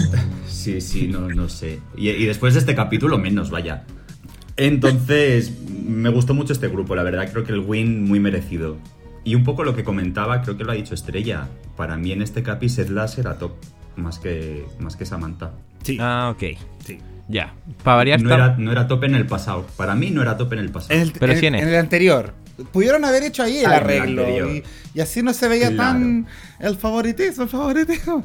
[0.49, 1.81] sí, sí, no, no sé.
[1.95, 3.85] Y, y después de este capítulo, menos, vaya.
[4.57, 5.53] Entonces,
[5.87, 8.77] me gustó mucho este grupo, la verdad, creo que el win muy merecido.
[9.25, 11.49] Y un poco lo que comentaba, creo que lo ha dicho Estrella.
[11.77, 13.53] Para mí en este capi, Seth Lass era top,
[13.97, 15.53] más que, más que Samantha.
[15.83, 15.97] Sí.
[16.01, 16.59] Ah, ok.
[16.85, 16.99] sí.
[17.29, 17.55] Ya.
[17.85, 19.65] Para variar, No era, no era top en el pasado.
[19.77, 20.99] Para mí no era top en el pasado.
[21.01, 22.35] El, Pero sí en el anterior.
[22.73, 24.23] Pudieron haber hecho ahí el Ah, en el arreglo.
[24.23, 24.51] anterior.
[24.51, 25.93] Y, y así no se veía Claro.
[25.93, 26.27] tan
[26.59, 28.25] el favoritismo, el favoritismo.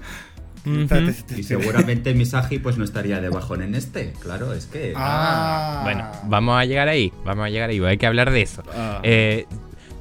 [0.66, 4.14] Y seguramente Misagi pues no estaría de bajón en este.
[4.22, 4.94] Claro, es que...
[4.96, 5.82] Ah.
[5.84, 7.12] Bueno, vamos a llegar ahí.
[7.24, 7.80] Vamos a llegar ahí.
[7.84, 8.64] Hay que hablar de eso.
[8.74, 9.00] Ah.
[9.04, 9.46] Eh,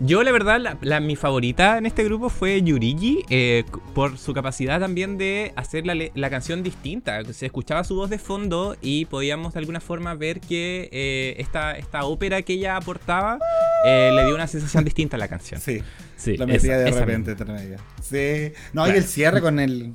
[0.00, 4.34] yo, la verdad, la, la- mi favorita en este grupo fue Yurigi, eh, por su
[4.34, 7.22] capacidad también de hacer la, la canción distinta.
[7.32, 11.72] Se escuchaba su voz de fondo y podíamos de alguna forma ver que eh, esta,
[11.78, 13.38] esta ópera que ella aportaba
[13.86, 15.60] eh, le dio una sensación distinta a la canción.
[15.60, 15.80] Sí.
[16.16, 17.76] Sí, Lo metía esa- de repente entre.
[18.02, 18.52] Sí.
[18.72, 18.98] No, y Claro.
[18.98, 19.94] el cierre con el.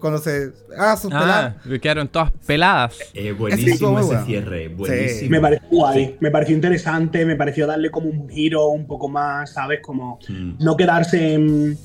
[0.00, 0.52] Cuando se.
[0.78, 1.80] Ah, sus Ah, peladas.
[1.80, 2.98] quedaron todas peladas.
[3.14, 4.24] Eh, buenísimo ese bueno.
[4.26, 4.74] cierre, Sí.
[4.74, 5.30] buenísimo.
[5.30, 9.52] Me pareció guay, me pareció interesante, me pareció darle como un giro un poco más,
[9.52, 9.80] ¿sabes?
[9.82, 10.52] Como Mm.
[10.58, 11.76] no quedarse en...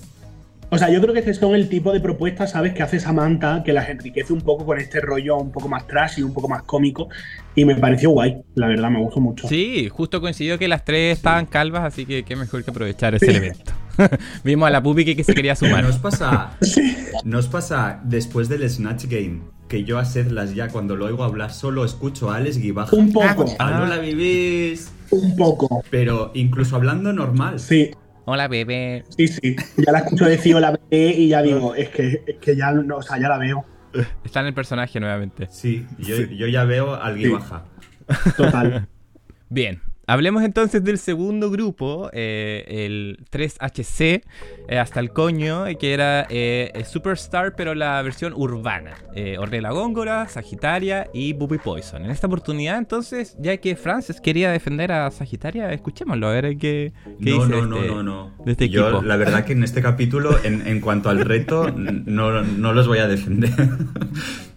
[0.71, 2.73] O sea, yo creo que este son el tipo de propuestas, ¿sabes?
[2.75, 6.21] Que hace Samantha, que las enriquece un poco con este rollo un poco más trashy,
[6.21, 7.09] un poco más cómico.
[7.55, 9.47] Y me pareció guay, la verdad, me gustó mucho.
[9.47, 13.31] Sí, justo coincidió que las tres estaban calvas, así que qué mejor que aprovechar ese
[13.31, 13.71] elemento.
[14.43, 15.83] Vimos a la pupi que, que se quería sumar.
[15.83, 16.51] Nos pasa,
[17.23, 21.51] nos pasa después del Snatch Game que yo a Sedlas ya cuando lo oigo hablar
[21.51, 22.95] solo escucho a Alex Guibaja.
[22.95, 24.91] Un poco, Ah, no la vivís.
[25.11, 25.83] un poco.
[25.91, 27.59] Pero incluso hablando normal.
[27.59, 27.91] Sí,
[28.25, 29.03] Hola, bebé.
[29.15, 29.55] sí, sí.
[29.77, 32.97] Ya la escucho decir la bebé y ya digo, es que, es que ya, no,
[32.97, 33.63] o sea, ya la veo.
[34.23, 35.47] Está en el personaje nuevamente.
[35.51, 37.63] Sí, yo, yo ya veo al Guibaja.
[38.37, 38.87] Total.
[39.49, 44.21] Bien, hablemos entonces del segundo grupo, eh, el 3HC,
[44.67, 48.95] eh, hasta el coño, eh, que era eh, Superstar, pero la versión urbana.
[49.37, 52.03] Ornella Góngora, Sagitaria y Bubi Poison.
[52.05, 56.93] En esta oportunidad, entonces, ya que Frances quería defender a Sagitaria, escuchémoslo, a ver qué,
[57.21, 58.33] qué No, dice no, no, este- no, no.
[58.45, 59.03] de este Yo, equipo.
[59.03, 62.99] la verdad que en este capítulo, en, en cuanto al reto, no, no los voy
[62.99, 63.51] a defender.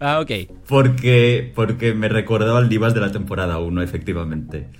[0.00, 0.30] Ah, ok.
[0.72, 4.70] Porque, porque me recordó al Divas de la temporada 1, efectivamente.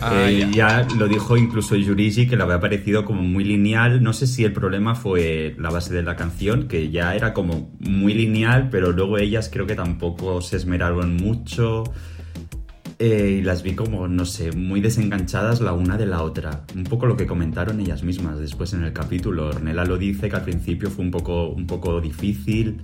[0.00, 0.86] Ah, Eh, ya.
[0.86, 0.96] ya.
[0.96, 4.04] lo dijo incluso Yurigi, que le había parecido como muy lineal.
[4.04, 7.72] No sé si el problema fue la base de la canción, que ya era como
[7.80, 11.82] muy lineal, pero luego ellas creo que tampoco se esmeraron mucho.
[13.00, 16.62] Eh, y las vi como, no sé, muy desenganchadas la una de la otra.
[16.76, 19.48] Un poco lo que comentaron ellas mismas después en el capítulo.
[19.48, 22.80] Ornella lo dice que al principio fue un poco, un poco difícil.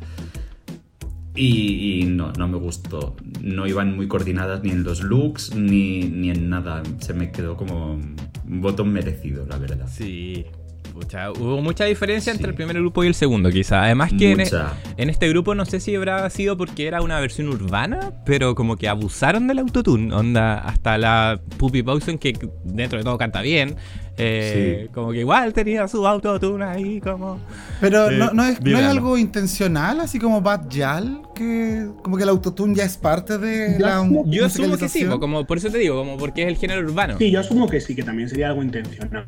[1.38, 3.16] Y, y no, no me gustó.
[3.42, 6.82] No iban muy coordinadas ni en los looks ni, ni en nada.
[7.00, 9.88] Se me quedó como un botón merecido, la verdad.
[9.90, 10.46] Sí.
[10.92, 13.84] Pucha, hubo mucha diferencia entre el primer grupo y el segundo, quizá.
[13.84, 14.72] Además que en, Mucha.
[14.96, 18.76] en este grupo no sé si habrá sido porque era una versión urbana, pero como
[18.76, 20.12] que abusaron del autotune.
[20.12, 23.76] Onda, hasta la Puppy Poison, que dentro de todo canta bien.
[24.18, 24.90] Eh, Sí.
[24.92, 27.38] Como que igual tenía su autotune ahí, como.
[27.80, 32.16] Pero Eh, no, no es, no es algo intencional, así como Bad Yal, que como
[32.16, 35.46] que el autotune ya es parte de Yo la asumo- Yo asumo que sí, como,
[35.46, 37.16] por eso te digo, como porque es el género urbano.
[37.18, 39.26] Sí, yo asumo que sí, que también sería algo intencional.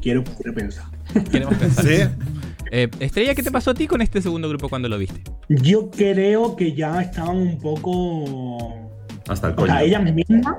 [0.00, 0.84] Quiero, quiero pensar.
[1.30, 1.84] Queremos pensar.
[1.84, 1.96] Sí.
[2.72, 5.22] Eh, Estrella, ¿qué te pasó a ti con este segundo grupo cuando lo viste?
[5.48, 8.90] Yo creo que ya estaban un poco.
[9.28, 9.66] Hasta el O coño.
[9.72, 10.56] sea, ellas mismas.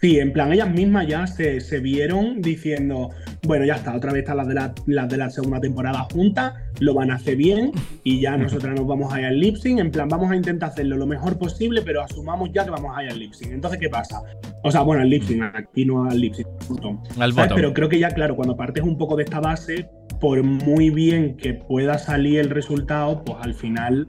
[0.00, 3.10] Sí, en plan, ellas mismas ya se, se vieron diciendo,
[3.46, 6.54] bueno, ya está, otra vez están las de la, las de la segunda temporada juntas,
[6.78, 7.70] lo van a hacer bien
[8.02, 10.70] y ya nosotras nos vamos a ir al lip sync, en plan, vamos a intentar
[10.70, 13.52] hacerlo lo mejor posible, pero asumamos ya que vamos a ir al lip sync.
[13.52, 14.22] Entonces, ¿qué pasa?
[14.62, 16.48] O sea, bueno, al lip sync, aquí no al lip sync.
[17.18, 17.56] Al bottom.
[17.56, 19.86] Pero creo que ya, claro, cuando partes un poco de esta base,
[20.18, 24.06] por muy bien que pueda salir el resultado, pues al final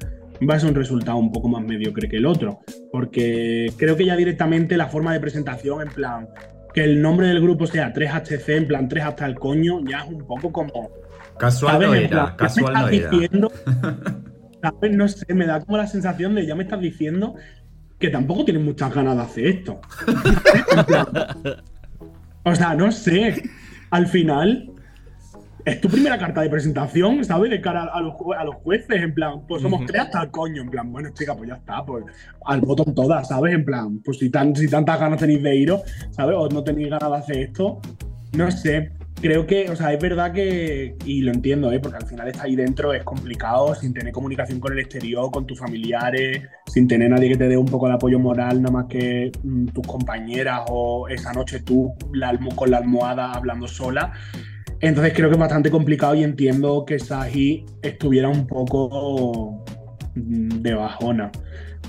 [0.49, 2.59] va a ser un resultado un poco más mediocre que el otro.
[2.91, 6.27] Porque creo que ya directamente la forma de presentación, en plan,
[6.73, 10.09] que el nombre del grupo sea 3HC, en plan 3 hasta el coño, ya es
[10.09, 10.89] un poco como.
[11.37, 11.87] Casual ¿Sabes?
[11.87, 13.09] no era, plan, ya me casual no estás era.
[13.09, 13.51] diciendo-
[14.61, 14.95] ¿sabes?
[14.95, 17.33] No sé, me da como la sensación de ya me estás diciendo
[17.97, 19.81] que tampoco tienes muchas ganas de hacer esto.
[22.43, 23.43] O sea, no sé.
[23.91, 24.70] Al final,
[25.65, 27.51] es tu primera carta de presentación, ¿sabes?
[27.51, 29.87] De cara a los, a los jueces, en plan, pues somos Ujú.
[29.87, 32.05] tres hasta el coño, en plan, bueno, chica, pues ya está, pues
[32.45, 33.53] al botón todas, ¿sabes?
[33.53, 36.35] En plan, pues si, tan, si tantas ganas tenéis de iros, ¿sabes?
[36.37, 37.79] O no tenéis ganas de hacer esto,
[38.33, 38.91] no sé.
[39.21, 41.79] Creo que, o sea, es verdad que, y lo entiendo, ¿eh?
[41.79, 45.45] porque al final estar ahí dentro es complicado, sin tener comunicación con el exterior, con
[45.45, 48.85] tus familiares, sin tener nadie que te dé un poco de apoyo moral, nada más
[48.87, 54.11] que mm, tus compañeras o esa noche tú la con la almohada hablando sola.
[54.81, 59.63] Entonces creo que es bastante complicado y entiendo que Saji estuviera un poco
[60.15, 61.31] mm, de bajona.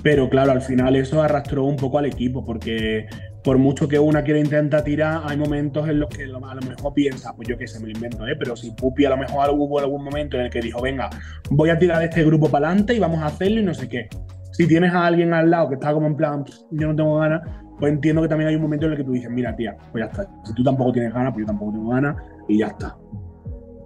[0.02, 3.06] Pero claro, al final eso arrastró un poco al equipo, porque
[3.42, 6.94] por mucho que una quiera intentar tirar, hay momentos en los que a lo mejor
[6.94, 8.36] piensa, pues yo qué sé, me lo invento, ¿eh?
[8.38, 11.10] pero si Pupi a lo mejor hubo algún momento en el que dijo, venga,
[11.50, 14.08] voy a tirar este grupo para adelante y vamos a hacerlo y no sé qué.
[14.52, 17.16] Si tienes a alguien al lado que está como en plan, "Pff, yo no tengo
[17.16, 17.42] ganas,
[17.78, 20.04] pues entiendo que también hay un momento en el que tú dices, mira, tía, pues
[20.04, 20.28] ya está.
[20.44, 22.16] Si tú tampoco tienes ganas, pues yo tampoco tengo ganas
[22.52, 22.96] y ya está.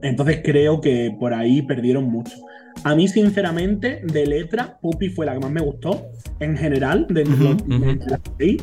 [0.02, 2.36] Entonces creo que por ahí perdieron mucho.
[2.84, 6.08] A mí, sinceramente, de letra, Puppy fue la que más me gustó.
[6.40, 8.62] En general, de, de las seis,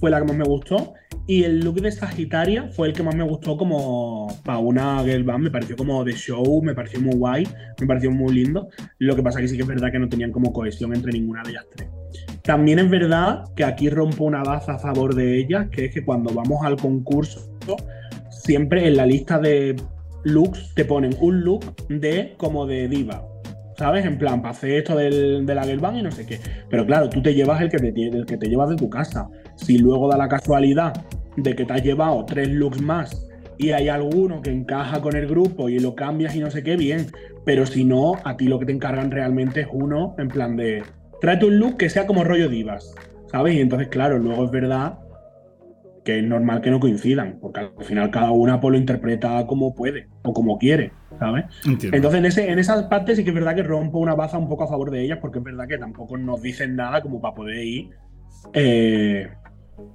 [0.00, 0.94] fue la que más me gustó.
[1.26, 5.22] Y el look de Sagitaria fue el que más me gustó como para una girl
[5.22, 5.44] band.
[5.44, 7.48] Me pareció como de show, me pareció muy guay,
[7.80, 8.68] me pareció muy lindo.
[8.98, 11.42] Lo que pasa que sí que es verdad que no tenían como cohesión entre ninguna
[11.44, 11.88] de ellas tres.
[12.42, 16.04] También es verdad que aquí rompo una baza a favor de ellas, que es que
[16.04, 17.56] cuando vamos al concurso,
[18.42, 19.76] siempre en la lista de
[20.24, 23.24] looks te ponen un look de como de diva.
[23.76, 24.04] ¿Sabes?
[24.04, 26.38] En plan, hacer esto del, de la y no sé qué.
[26.68, 27.92] Pero claro, tú te llevas el que te,
[28.26, 29.28] que te llevas de tu casa.
[29.56, 30.92] Si luego da la casualidad
[31.36, 33.28] de que te has llevado tres looks más
[33.58, 36.76] y hay alguno que encaja con el grupo y lo cambias y no sé qué,
[36.76, 37.06] bien.
[37.44, 40.82] Pero si no, a ti lo que te encargan realmente es uno, en plan de,
[41.20, 42.94] tráete un look que sea como rollo divas,
[43.30, 43.54] ¿sabes?
[43.54, 44.98] Y entonces, claro, luego es verdad
[46.04, 49.74] que es normal que no coincidan, porque al final cada una pues, lo interpreta como
[49.74, 51.44] puede o como quiere, ¿sabes?
[51.64, 51.96] Entiendo.
[51.96, 54.48] Entonces, en, ese, en esa parte sí que es verdad que rompo una baza un
[54.48, 57.34] poco a favor de ellas, porque es verdad que tampoco nos dicen nada como para
[57.34, 57.90] poder ir
[58.52, 59.28] eh,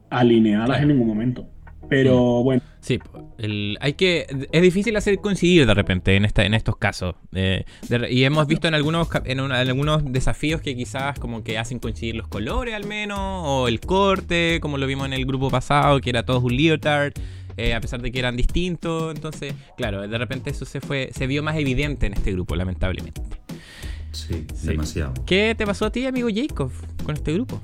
[0.10, 1.50] alineadas en ningún momento.
[1.90, 3.00] Pero bueno, Sí,
[3.38, 7.66] el- hay que es difícil hacer coincidir de repente en esta, en estos casos Eh,
[7.90, 12.16] de y hemos visto en algunos en algunos desafíos que quizás como que hacen coincidir
[12.16, 16.10] los colores al menos o el corte como lo vimos en el grupo pasado que
[16.12, 17.12] era todos un leotard
[17.58, 21.28] eh, a pesar de que eran distintos entonces claro de repente eso se fue se
[21.28, 23.22] vio más evidente en este grupo lamentablemente
[24.12, 24.68] Sí, Sí.
[24.68, 25.14] demasiado.
[25.26, 26.72] ¿qué te pasó a ti amigo Jacob
[27.04, 27.62] con este grupo?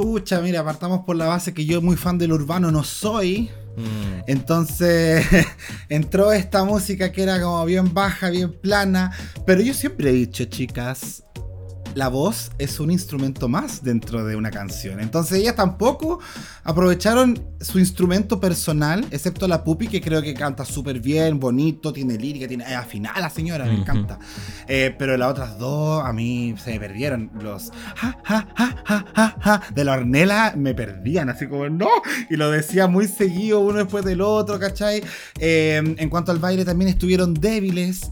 [0.00, 3.50] Pucha, mira, partamos por la base que yo muy fan del urbano no soy.
[3.76, 5.26] Mm, Entonces
[5.90, 9.12] entró esta música que era como bien baja, bien plana.
[9.44, 11.22] Pero yo siempre he dicho, chicas,
[11.94, 15.00] la voz es un instrumento más dentro de una canción.
[15.00, 16.20] Entonces ellas tampoco
[16.62, 22.16] aprovecharon su instrumento personal, excepto la Pupi, que creo que canta súper bien, bonito, tiene
[22.16, 24.18] lírica, tiene eh, afinada la señora, me encanta.
[24.68, 27.30] Eh, pero las otras dos a mí se me perdieron.
[27.40, 31.88] Los ja, ja, ja, ja, ja, ja, de la Ornella me perdían, así como no.
[32.30, 35.02] Y lo decía muy seguido uno después del otro, ¿cachai?
[35.38, 38.10] Eh, en cuanto al baile también estuvieron débiles.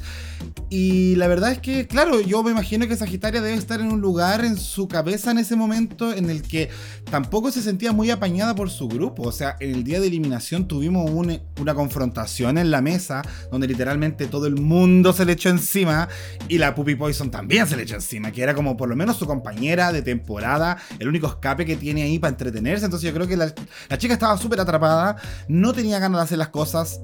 [0.70, 4.00] Y la verdad es que, claro, yo me imagino que Sagitaria debe estar en un
[4.02, 6.68] lugar en su cabeza en ese momento en el que
[7.10, 9.22] tampoco se sentía muy apañada por su grupo.
[9.22, 13.66] O sea, en el día de eliminación tuvimos un- una confrontación en la mesa donde
[13.66, 16.08] literalmente todo el mundo se le echó encima
[16.48, 19.16] y la Puppy Poison también se le echó encima, que era como por lo menos
[19.16, 22.84] su compañera de temporada, el único escape que tiene ahí para entretenerse.
[22.84, 23.54] Entonces yo creo que la,
[23.88, 25.16] la chica estaba súper atrapada,
[25.48, 27.00] no tenía ganas de hacer las cosas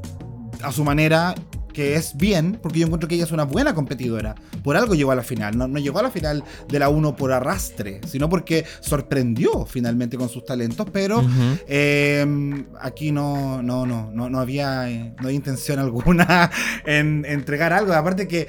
[0.63, 1.35] a su manera,
[1.75, 4.35] que es bien, porque yo encuentro que ella es una buena competidora.
[4.63, 5.59] Por algo llegó a la final.
[5.59, 10.17] No, no llegó a la final de la 1 por arrastre, sino porque sorprendió finalmente
[10.17, 11.23] con sus talentos, pero
[11.69, 16.51] eh, aquí no, no, no, no, no había, eh, no había intención alguna
[16.87, 17.93] en entregar algo.
[17.93, 18.47] Aparte que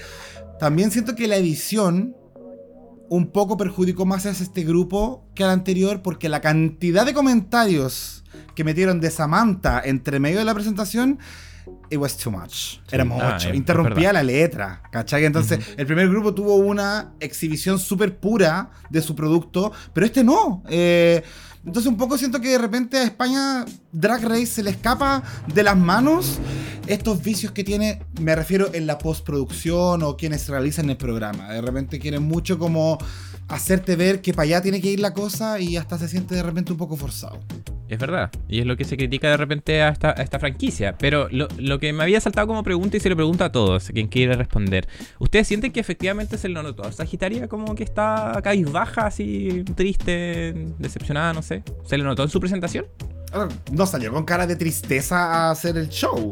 [0.60, 2.16] también siento que la edición
[3.10, 8.24] un poco perjudicó más a este grupo que al anterior porque la cantidad de comentarios
[8.56, 11.20] que metieron de Samantha entre medio de la presentación
[11.90, 12.78] it was too much.
[12.92, 13.36] Ah, mucho.
[13.38, 14.82] es- es Interrumpía la letra.
[14.92, 15.26] ¿Cachai?
[15.26, 20.64] Entonces, el primer grupo tuvo una exhibición súper pura de su producto, pero este no.
[20.70, 21.24] Eh,
[21.66, 25.64] entonces, un poco siento que de repente a España Drag Race se le escapa de
[25.64, 26.38] las manos
[26.86, 31.52] estos vicios que tiene, me refiero en la postproducción o quienes realizan el programa.
[31.52, 33.00] De repente quieren mucho como
[33.48, 36.44] hacerte ver que para allá tiene que ir la cosa y hasta se siente de
[36.44, 37.40] repente un poco forzado.
[37.88, 38.32] Es verdad.
[38.48, 40.98] Y es lo que se critica de repente a esta, a esta franquicia.
[40.98, 43.90] Pero lo, lo, que me había saltado como pregunta y se le pregunta a todos,
[43.90, 44.88] quien quiere responder.
[45.20, 51.34] ¿Ustedes sienten que efectivamente se lo notó Sagitaria como que está baja, así triste, decepcionada,
[51.34, 51.64] no sé?
[51.86, 52.86] ¿Se le notó en su presentación?
[53.72, 56.32] No salió con cara de tristeza a hacer el show.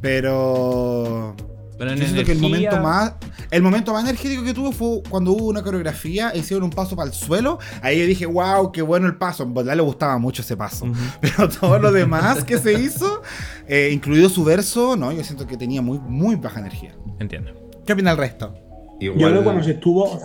[0.00, 1.36] Pero
[1.80, 3.14] pero Yo siento que el momento más
[3.50, 6.94] el momento más energético que tuvo fue cuando hubo una coreografía e hicieron un paso
[6.94, 7.58] para el suelo.
[7.80, 9.44] Ahí yo dije, wow, qué bueno el paso.
[9.44, 10.84] En verdad le gustaba mucho ese paso.
[11.22, 13.22] Pero todo lo demás que se hizo,
[13.66, 16.94] eh, incluido su verso, no, yo siento que tenía muy, muy baja energía.
[17.18, 17.52] Entiendo.
[17.86, 18.54] ¿Qué opina el resto?
[19.00, 20.20] Yo creo que cuando se estuvo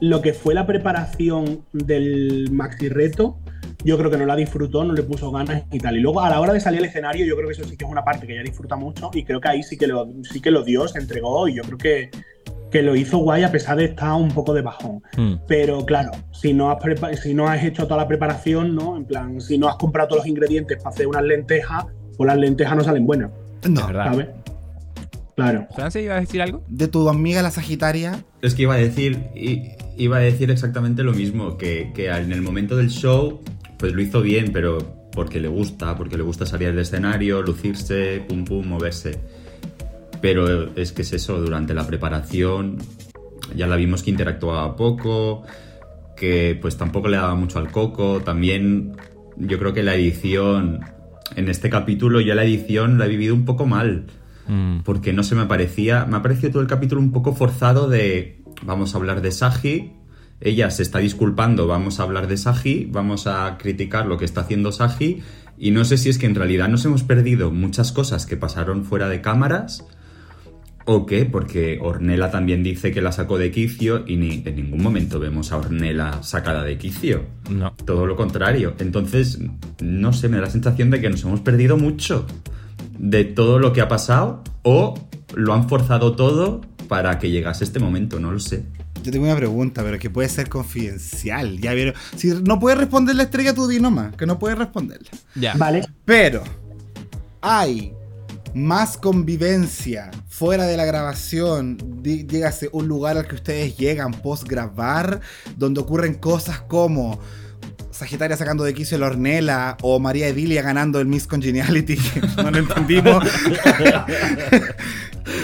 [0.00, 3.38] lo que fue la preparación del maxi reto,
[3.84, 5.96] yo creo que no la disfrutó, no le puso ganas y tal.
[5.96, 7.84] Y luego a la hora de salir al escenario, yo creo que eso sí que
[7.84, 10.40] es una parte que ella disfruta mucho y creo que ahí sí que lo, sí
[10.40, 12.10] que lo dio, se entregó y yo creo que,
[12.70, 15.02] que lo hizo guay a pesar de estar un poco de bajón.
[15.16, 15.34] Hmm.
[15.46, 16.78] Pero claro, si no, has
[17.20, 18.96] si no has hecho toda la preparación, ¿no?
[18.96, 21.86] En plan, si no has comprado todos los ingredientes para hacer unas lentejas,
[22.16, 23.30] pues las lentejas no salen buenas.
[23.68, 24.04] No, ¿verdad?
[24.06, 24.28] ¿sabes?
[25.36, 25.68] Claro.
[25.72, 26.64] ¿Francia iba a decir algo?
[26.66, 28.24] De tu amiga la Sagitaria.
[28.42, 29.28] Es que iba a decir,
[29.96, 33.40] iba a decir exactamente lo mismo, que, que en el momento del show
[33.78, 34.78] pues lo hizo bien, pero
[35.12, 39.18] porque le gusta, porque le gusta salir del escenario, lucirse, pum pum, moverse.
[40.20, 42.78] Pero es que es eso, durante la preparación
[43.54, 45.44] ya la vimos que interactuaba poco,
[46.16, 48.92] que pues tampoco le daba mucho al coco, también
[49.36, 50.80] yo creo que la edición,
[51.36, 54.06] en este capítulo ya la edición la he vivido un poco mal,
[54.48, 54.80] mm.
[54.80, 58.42] porque no se me parecía, me ha parecido todo el capítulo un poco forzado de,
[58.62, 59.92] vamos a hablar de Sagi,
[60.40, 64.42] ella se está disculpando, vamos a hablar de Saji, vamos a criticar lo que está
[64.42, 65.22] haciendo Saji
[65.58, 68.84] y no sé si es que en realidad nos hemos perdido muchas cosas que pasaron
[68.84, 69.84] fuera de cámaras
[70.90, 74.82] o qué, porque Ornella también dice que la sacó de quicio y ni en ningún
[74.82, 77.26] momento vemos a Ornella sacada de quicio.
[77.50, 77.74] No.
[77.84, 78.72] Todo lo contrario.
[78.78, 79.38] Entonces,
[79.82, 82.26] no sé, me da la sensación de que nos hemos perdido mucho
[82.98, 84.94] de todo lo que ha pasado o
[85.34, 88.64] lo han forzado todo para que llegase este momento, no lo sé.
[89.02, 91.58] Yo tengo una pregunta, pero que puede ser confidencial.
[91.58, 91.94] Ya vieron.
[92.16, 95.10] Si no puedes responder la estrella, tú di nomás, que no puedes responderla.
[95.34, 95.54] Ya.
[95.54, 95.86] Vale.
[96.04, 96.42] Pero
[97.40, 97.92] hay
[98.54, 105.20] más convivencia fuera de la grabación, dígase un lugar al que ustedes llegan post grabar,
[105.56, 107.18] donde ocurren cosas como
[107.90, 111.98] Sagitaria sacando de quicio la Ornella o María Edilia ganando el Miss Congeniality,
[112.36, 113.24] no lo entendimos.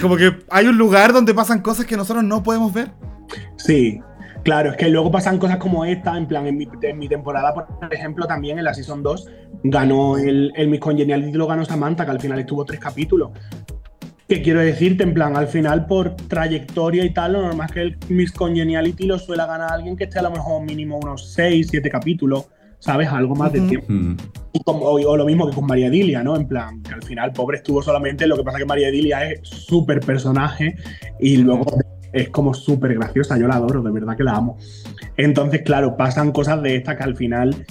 [0.01, 2.93] como que hay un lugar donde pasan cosas que nosotros no podemos ver.
[3.57, 4.01] Sí,
[4.43, 8.27] claro, es que luego pasan cosas como esta, en plan, en mi, temporada, por ejemplo,
[8.27, 9.29] también en la Season 2,
[9.65, 13.31] ganó el, el Miss Congeniality, lo ganó Samantha, que al final estuvo tres capítulos.
[14.29, 17.81] Que quiero decirte, en plan, al final por trayectoria y tal, lo normal es que
[17.83, 21.67] el Miss Congeniality lo suele ganar alguien que esté a lo mejor mínimo unos 6,
[21.71, 22.47] 7 capítulos,
[22.79, 23.09] ¿sabes?
[23.09, 23.87] Algo más de tiempo.
[23.89, 24.17] Mm.
[24.65, 26.37] o, lo mismo que con María Edilia, ¿no?
[26.37, 29.41] En plan, que al final, pobre estuvo solamente, lo que pasa que María Edilia es
[29.43, 30.77] súper personaje
[31.21, 31.65] y luego
[32.15, 34.57] es como súper graciosa, yo la adoro, de verdad que la amo.
[35.17, 37.67] Entonces, claro, pasan cosas de estas que al final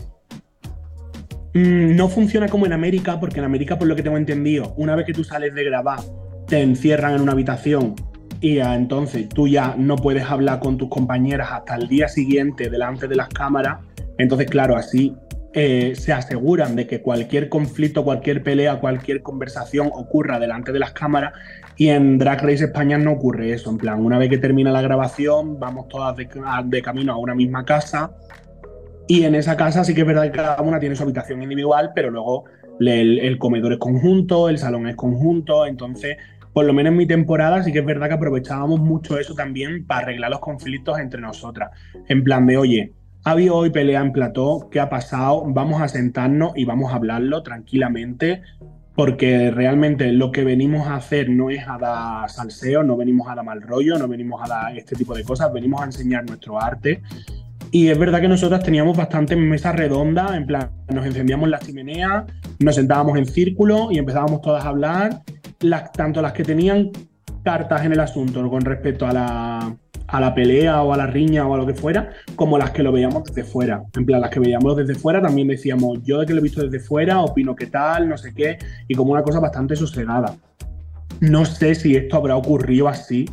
[1.54, 4.96] mm, no funciona como en América, porque en América, por lo que tengo entendido, una
[4.96, 6.00] vez que tú sales de grabar,
[6.48, 7.96] te encierran en una habitación
[8.44, 13.08] y entonces tú ya no puedes hablar con tus compañeras hasta el día siguiente delante
[13.08, 13.80] de las cámaras.
[14.18, 15.16] Entonces, claro, así
[15.54, 20.92] eh, se aseguran de que cualquier conflicto, cualquier pelea, cualquier conversación ocurra delante de las
[20.92, 21.34] cámaras
[21.78, 23.70] y en Drag Race España no ocurre eso.
[23.70, 27.66] En plan, una vez que termina la grabación, vamos todas de, camino a una misma
[27.66, 28.12] casa.
[29.08, 31.92] Y en esa casa sí que es verdad que cada una tiene su habitación individual,
[31.96, 32.46] pero luego
[32.80, 35.66] el, comedor es conjunto, el salón es conjunto.
[35.66, 36.18] Entonces,
[36.54, 39.86] por lo menos en mi temporada sí que es verdad que aprovechábamos mucho eso también
[39.86, 41.72] para arreglar los conflictos entre nosotras.
[42.08, 42.94] En plan de, oye,
[43.26, 45.44] ha habido hoy pelea en plató, ¿qué ha pasado?
[45.48, 48.42] Vamos a sentarnos y vamos a hablarlo tranquilamente
[48.96, 53.36] porque realmente lo que venimos a hacer no es a dar salseo, no venimos a
[53.36, 56.62] dar mal rollo, no venimos a dar este tipo de cosas, venimos a enseñar nuestro
[56.62, 57.02] arte.
[57.72, 62.26] Y es verdad que nosotras teníamos bastante mesa redonda, en plan, nos encendíamos la chimenea,
[62.60, 65.22] nos sentábamos en círculo y empezábamos todas a hablar,
[65.62, 66.92] las, tanto las que tenían
[67.44, 69.76] cartas en el asunto con respecto a la,
[70.08, 72.84] a la pelea o a la riña o a lo que fuera, como las que
[72.84, 73.84] lo veíamos desde fuera.
[73.96, 76.62] En plan, las que veíamos desde fuera también decíamos, yo de que lo he visto
[76.62, 78.58] desde fuera, opino que tal, no sé qué,
[78.88, 80.36] y como una cosa bastante sosegada.
[81.20, 83.30] No sé si esto habrá ocurrido así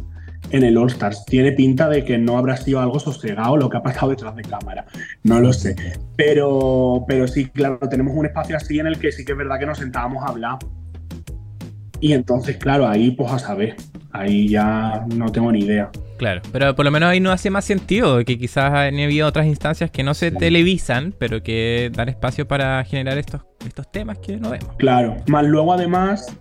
[0.51, 1.25] en el All Stars.
[1.27, 4.43] Tiene pinta de que no habrá sido algo sosegado lo que ha pasado detrás de
[4.43, 4.87] cámara.
[5.23, 5.77] No lo sé.
[6.17, 9.59] Pero, pero sí, claro, tenemos un espacio así en el que sí que es verdad
[9.59, 10.59] que nos sentábamos a hablar
[12.01, 13.77] Y entonces, claro, ahí pues a saber.
[14.13, 15.91] Ahí ya no tengo ni idea.
[16.17, 19.47] Claro, pero por lo menos ahí no hace más sentido, que quizás han habido otras
[19.47, 24.37] instancias que no se televisan, pero que dan espacio para generar estos, estos temas que
[24.37, 24.69] no vemos.
[24.77, 26.37] Claro, más luego además,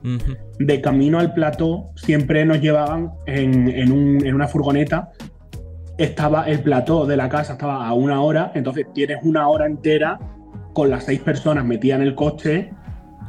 [0.60, 5.12] de camino al plató, siempre nos llevaban en, en, un, en una furgoneta
[6.00, 10.18] estaba el plató de la casa estaba a una hora, entonces tienes una hora entera
[10.74, 12.72] con las seis personas metidas en el coche,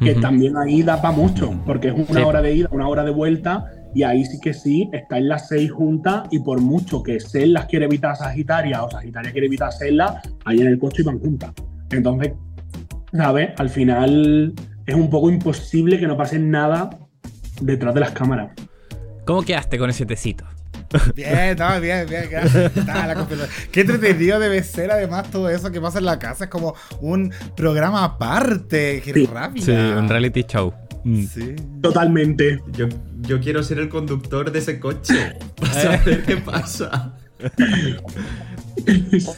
[0.00, 3.10] que también ahí da para mucho, porque es una hora de ida, una hora de
[3.10, 7.52] vuelta, y ahí sí que sí, estáis las seis juntas, y por mucho que Cel
[7.52, 11.18] las quiere evitar a Sagitaria o Sagitaria quiere evitar a ahí en el coche van
[11.18, 11.52] juntas.
[11.90, 12.32] Entonces,
[13.12, 13.50] ¿sabes?
[13.58, 14.54] Al final
[14.86, 16.90] es un poco imposible que no pase nada
[17.60, 18.52] detrás de las cámaras.
[19.26, 20.44] ¿Cómo quedaste con ese tecito?
[21.14, 22.72] Bien, estaba bien, bien, gracias.
[23.70, 26.44] Qué entretenido debe ser además todo eso que pasa en la casa.
[26.44, 29.02] Es como un programa aparte.
[29.04, 29.66] Qué rápido.
[29.66, 30.74] Sí, un reality show.
[31.04, 31.24] Mm.
[31.24, 31.56] Sí.
[31.80, 32.60] Totalmente.
[32.72, 32.88] Yo,
[33.20, 35.36] yo quiero ser el conductor de ese coche.
[35.60, 37.14] Para ver qué pasa.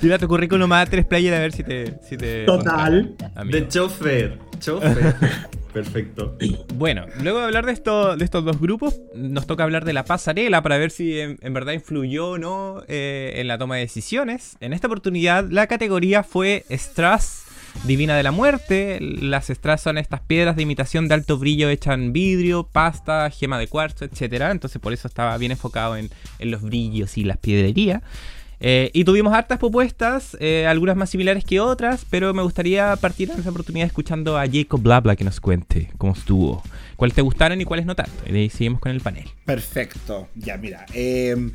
[0.01, 1.99] Tira tu currículum a tres players a ver si te.
[2.09, 3.15] Si te Total.
[3.45, 4.39] De chofer.
[4.59, 5.15] Chofer.
[5.73, 6.37] Perfecto.
[6.75, 10.63] Bueno, luego de hablar de, de estos dos grupos, nos toca hablar de la pasarela
[10.63, 14.57] para ver si en, verdad influyó o no eh, en la toma de decisiones.
[14.61, 17.45] En esta oportunidad, la categoría fue Strass
[17.85, 18.99] Divina de la Muerte.
[19.01, 23.59] Las Strass son estas piedras de imitación de alto brillo hechas en vidrio, pasta, gema
[23.59, 24.49] de cuarzo, etc.
[24.51, 28.03] Entonces, por eso estaba bien enfocado en, en los brillos y las piedrerías.
[28.65, 33.29] Eh, y tuvimos hartas propuestas, eh, algunas más similares que otras, pero me gustaría partir
[33.33, 36.63] en esa oportunidad escuchando a Jacob Blabla que nos cuente cómo estuvo,
[36.95, 38.13] cuáles te gustaron y cuáles no tanto.
[38.25, 39.29] Y ahí seguimos con el panel.
[39.45, 40.87] Perfecto, ya mira.
[40.95, 41.51] Em,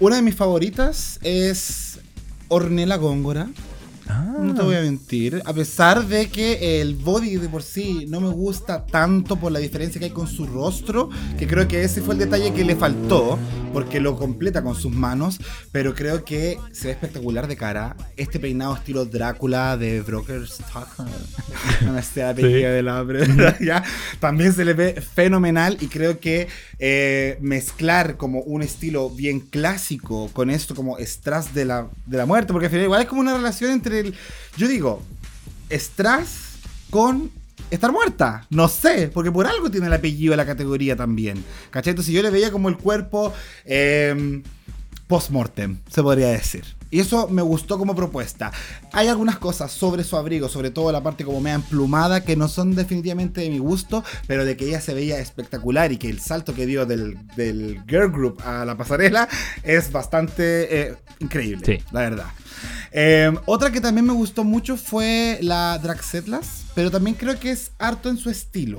[0.00, 2.00] una de mis favoritas es
[2.48, 3.48] Ornella Góngora.
[4.08, 5.42] No te voy a mentir.
[5.44, 9.58] A pesar de que el body de por sí no me gusta tanto por la
[9.58, 12.76] diferencia que hay con su rostro, que creo que ese fue el detalle que le
[12.76, 13.38] faltó,
[13.72, 15.38] porque lo completa con sus manos,
[15.72, 17.96] pero creo que se ve espectacular de cara.
[18.16, 20.60] Este peinado estilo Drácula de Broker's
[21.84, 23.26] no me sé la del hambre,
[23.60, 23.82] ¿ya?
[24.20, 26.48] También se le ve fenomenal y creo que
[26.78, 32.26] eh, mezclar como un estilo bien clásico con esto como Strass de la, de la
[32.26, 34.12] muerte, porque al final igual es como una relación entre
[34.56, 35.02] yo digo,
[35.70, 36.58] Strass
[36.90, 37.30] con
[37.70, 38.46] estar muerta.
[38.50, 41.44] No sé, porque por algo tiene el apellido de la categoría también.
[41.70, 41.90] ¿Cachai?
[41.90, 43.32] Entonces yo le veía como el cuerpo
[43.64, 44.42] eh,
[45.06, 46.77] post-mortem, se podría decir.
[46.90, 48.52] Y eso me gustó como propuesta.
[48.92, 52.48] Hay algunas cosas sobre su abrigo, sobre todo la parte como media emplumada, que no
[52.48, 56.20] son definitivamente de mi gusto, pero de que ella se veía espectacular y que el
[56.20, 57.18] salto que dio del,
[57.86, 59.28] girl group a la pasarela
[59.62, 62.26] es bastante eh, increíble, la verdad.
[62.90, 67.72] Em, otra que también me gustó mucho fue la Draxetlas, pero también creo que es
[67.78, 68.78] harto en su estilo.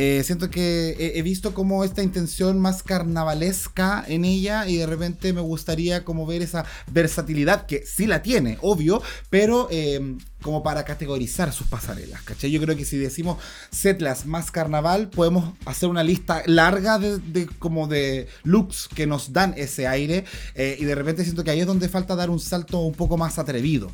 [0.00, 5.32] Eh, siento que he, visto como esta intención más carnavalesca en ella y de repente
[5.32, 10.84] me gustaría como ver esa versatilidad que sí la tiene, obvio, pero em, como para
[10.84, 12.52] categorizar sus pasarelas, ¿cachai?
[12.52, 13.38] Yo creo que si decimos
[13.72, 19.52] setlas más carnaval, podemos hacer una lista larga de, como de looks que nos dan
[19.56, 20.24] ese aire
[20.54, 23.16] eh, y de repente siento que ahí es donde falta dar un salto un poco
[23.16, 23.90] más atrevido,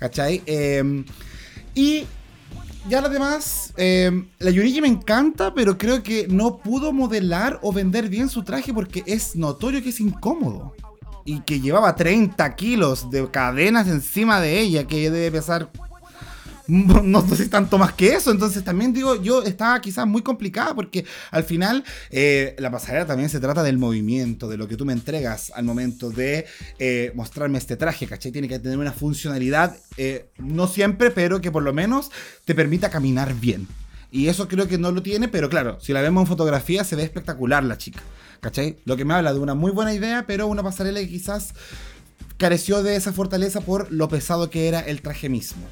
[0.00, 0.42] ¿cachai?
[0.46, 1.04] Em,
[1.76, 2.06] y
[2.88, 7.72] ya lo demás, eh, la Yurigi me encanta, pero creo que no pudo modelar o
[7.72, 10.74] vender bien su traje porque es notorio que es incómodo.
[11.24, 15.70] Y que llevaba 30 kilos de cadenas encima de ella, que debe pesar
[16.66, 18.30] no sé si tanto más que eso.
[18.30, 23.28] Entonces también digo, yo estaba quizás muy complicada porque al final eh, la pasarela también
[23.28, 26.46] se trata del movimiento, de lo que tú me entregas al momento de
[26.78, 28.32] eh, mostrarme este traje, ¿cachai?
[28.32, 32.10] Tiene que tener una funcionalidad, eh, no siempre, pero que por lo menos
[32.44, 33.68] te permita caminar bien.
[34.10, 36.94] Y eso creo que no lo tiene, pero claro, si la vemos en fotografía se
[36.94, 38.00] ve espectacular la chica,
[38.40, 38.78] ¿cachai?
[38.84, 41.52] Lo que me habla de una muy buena idea, pero una pasarela que quizás
[42.38, 45.66] careció de esa fortaleza por lo pesado que era el traje mismo.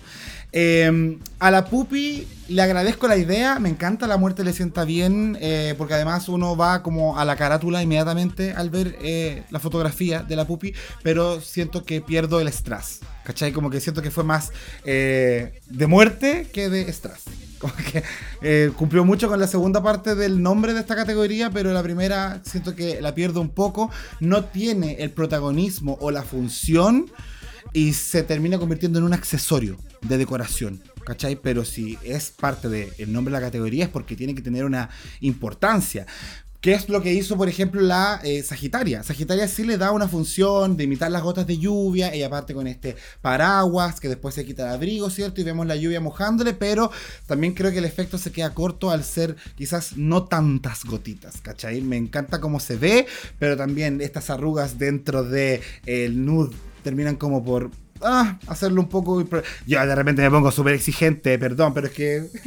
[0.52, 5.38] Em, a la Pupi le agradezco la idea, me encanta, la muerte le sienta bien,
[5.40, 10.22] eh, porque además uno va como a la carátula inmediatamente al ver eh, la fotografía
[10.22, 13.52] de la Pupi, pero siento que pierdo el strass, ¿cachai?
[13.52, 14.52] Como que siento que fue más
[14.84, 17.22] eh, de muerte que de strass.
[17.62, 21.80] Como que cumplió mucho con la segunda parte del nombre de esta categoría, pero la
[21.80, 23.88] primera siento que la pierdo un poco,
[24.18, 27.06] no tiene el protagonismo o la función
[27.72, 30.82] y se termina convirtiendo en un accesorio de decoración.
[31.04, 31.34] ¿Cachai?
[31.34, 34.88] Pero si es parte del nombre de la categoría es porque tiene que tener una
[35.20, 36.06] importancia.
[36.62, 39.02] ¿Qué es lo que hizo, por ejemplo, la eh, Sagitaria?
[39.02, 42.14] Sagitaria sí le da una función de imitar las gotas de lluvia.
[42.14, 45.40] Ella parte con este paraguas que después se quita el abrigo, ¿cierto?
[45.40, 46.92] Y vemos la lluvia mojándole, pero
[47.26, 51.80] también creo que el efecto se queda corto al ser quizás no tantas gotitas, ¿cachai?
[51.80, 53.06] Me encanta cómo se ve,
[53.40, 57.70] pero también estas arrugas dentro del de, nude terminan como por
[58.02, 59.24] ah, hacerlo un poco.
[59.66, 62.26] Yo de repente me pongo súper exigente, perdón, pero es que.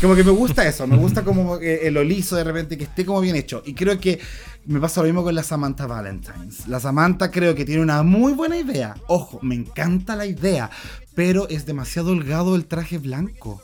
[0.00, 3.04] Como que me gusta eso, me gusta como el lo liso de repente, que esté
[3.04, 3.62] como bien hecho.
[3.66, 4.18] Y creo que
[4.64, 6.66] me pasa lo mismo con la Samantha Valentines.
[6.68, 8.96] La Samantha creo que tiene una muy buena idea.
[9.08, 10.70] Ojo, me encanta la idea,
[11.14, 13.62] pero es demasiado holgado el traje blanco.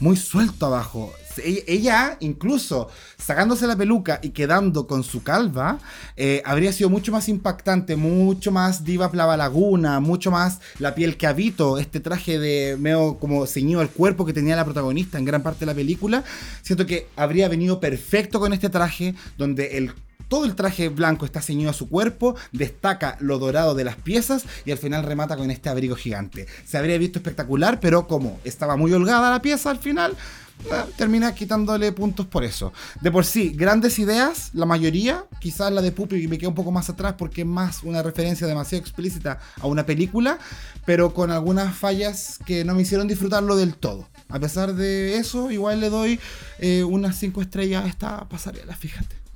[0.00, 1.12] Muy suelto abajo
[1.44, 5.78] ella, incluso sacándose la peluca y quedando con su calva,
[6.16, 11.16] eh, habría sido mucho más impactante, mucho más diva plava laguna, mucho más la piel
[11.16, 15.24] que habito, este traje de medio como ceñido al cuerpo que tenía la protagonista en
[15.24, 16.24] gran parte de la película.
[16.62, 19.92] Siento que habría venido perfecto con este traje, donde el
[20.28, 24.44] todo el traje blanco está ceñido a su cuerpo, destaca lo dorado de las piezas
[24.64, 26.46] y al final remata con este abrigo gigante.
[26.66, 30.16] Se habría visto espectacular, pero como estaba muy holgada la pieza al final,
[30.64, 32.72] eh, termina quitándole puntos por eso.
[33.00, 36.72] De por sí, grandes ideas, la mayoría, quizás la de Puppy me queda un poco
[36.72, 40.38] más atrás porque es más una referencia demasiado explícita a una película,
[40.84, 44.08] pero con algunas fallas que no me hicieron disfrutarlo del todo.
[44.28, 46.20] A pesar de eso, igual le doy
[46.58, 49.27] eh, unas 5 estrellas a esta pasarela, fíjate.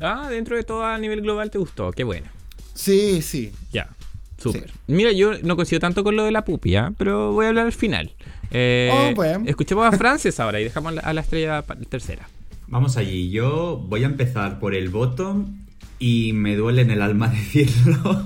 [0.00, 2.26] Ah, dentro de todo a nivel global te gustó, qué bueno.
[2.74, 3.52] Sí, sí.
[3.72, 3.88] Ya,
[4.36, 4.70] súper.
[4.86, 6.92] Mira, yo no coincido tanto con lo de la pupi, ¿ah?
[6.96, 8.12] pero voy a hablar al final.
[8.50, 12.28] Eh, oh, escuchemos a Frances ahora y dejamos a la estrella tercera.
[12.68, 13.30] Vamos allí.
[13.30, 15.64] Yo voy a empezar por el bottom
[15.98, 18.24] y me duele en el alma decirlo.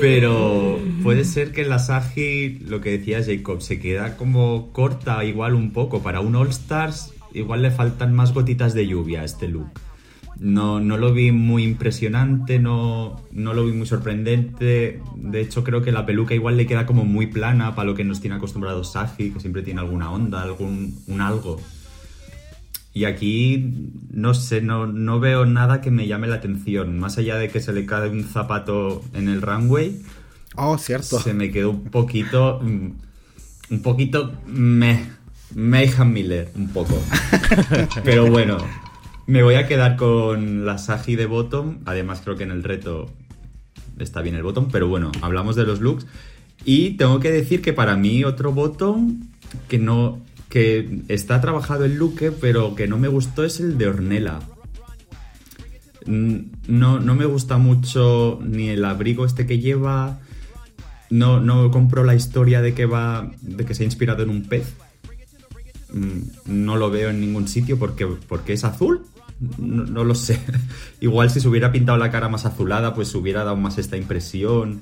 [0.00, 5.54] Pero puede ser que la Sagi, lo que decía Jacob, se queda como corta igual
[5.54, 6.02] un poco.
[6.02, 9.68] Para un All Stars igual le faltan más gotitas de lluvia a este look.
[10.40, 15.00] No, no lo vi muy impresionante, no, no lo vi muy sorprendente.
[15.16, 18.04] De hecho, creo que la peluca igual le queda como muy plana para lo que
[18.04, 21.60] nos tiene acostumbrados Saji, que siempre tiene alguna onda, algún un algo.
[22.94, 26.98] Y aquí, no sé, no, no veo nada que me llame la atención.
[26.98, 30.02] Más allá de que se le cae un zapato en el runway.
[30.56, 31.20] Oh, cierto.
[31.20, 32.60] Se me quedó un poquito.
[32.62, 32.90] Mm,
[33.70, 34.32] un poquito.
[34.46, 35.18] Me.
[35.54, 37.00] Mayhem Miller, un poco.
[38.04, 38.58] Pero bueno,
[39.28, 41.80] me voy a quedar con la Sagi de bottom.
[41.84, 43.10] Además, creo que en el reto
[43.98, 44.70] está bien el bottom.
[44.72, 46.06] Pero bueno, hablamos de los looks.
[46.64, 49.20] Y tengo que decir que para mí otro bottom
[49.68, 50.22] que no.
[50.48, 54.38] que está trabajado el look, pero que no me gustó es el de Ornella.
[56.06, 60.20] No, no me gusta mucho ni el abrigo este que lleva.
[61.10, 63.30] No, no compro la historia de que va.
[63.42, 64.72] de que se ha inspirado en un pez.
[65.92, 69.04] Mm, no lo veo en ningún sitio porque, porque es azul
[69.58, 70.40] no, lo sé.
[71.00, 74.80] Igual si se hubiera pintado la cara más azulada, pues hubiera dado más esta impresión.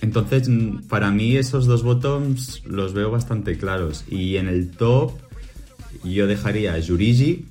[0.00, 4.04] Entonces, mm, para mí esos dos bottoms los veo bastante claros.
[4.10, 5.12] Y en el top,
[6.04, 7.46] yo dejaría a Yurigi,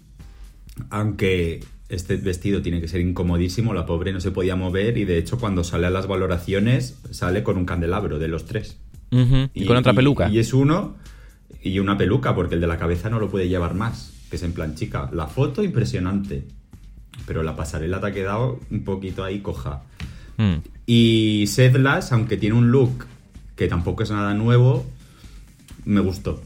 [0.89, 5.17] aunque este vestido tiene que ser incomodísimo, la pobre no se podía mover y de
[5.17, 8.77] hecho cuando sale a las valoraciones sale con un candelabro de los tres.
[9.11, 10.29] y, con otra peluca.
[10.29, 10.97] y es uno
[11.63, 14.43] y una peluca, porque el de la cabeza no lo puede llevar más que es
[14.43, 16.45] en plan, chica, la foto impresionante,
[17.25, 19.83] pero la pasarela te ha quedado un poquito ahí coja.
[20.37, 20.57] Hmm.
[20.85, 23.05] Y Sedlas, aunque tiene un look
[23.55, 24.85] que tampoco es nada nuevo,
[25.85, 26.41] me gustó.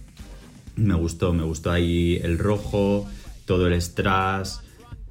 [0.75, 3.07] Me gustó, me gustó ahí el rojo,
[3.45, 4.61] todo el strass.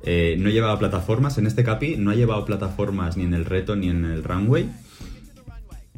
[0.03, 3.77] Eh, no llevaba plataformas, en este capi no ha llevado plataformas ni en el reto
[3.77, 4.69] ni en el runway.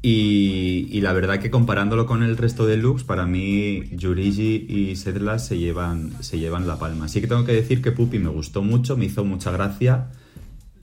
[0.06, 5.46] Y, la verdad que comparándolo con el resto de looks, para mí Yurigi y Sedlas
[5.46, 7.06] se llevan, se llevan la palma.
[7.06, 10.08] Así que tengo que decir que Puppy me gustó mucho, me hizo mucha gracia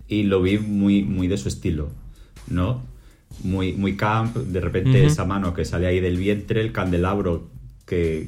[0.08, 1.90] y lo vi muy, muy de su estilo,
[2.48, 2.82] ¿no?
[3.44, 7.48] Muy, muy camp, de repente esa mano que sale ahí del vientre, el candelabro
[7.86, 8.28] que,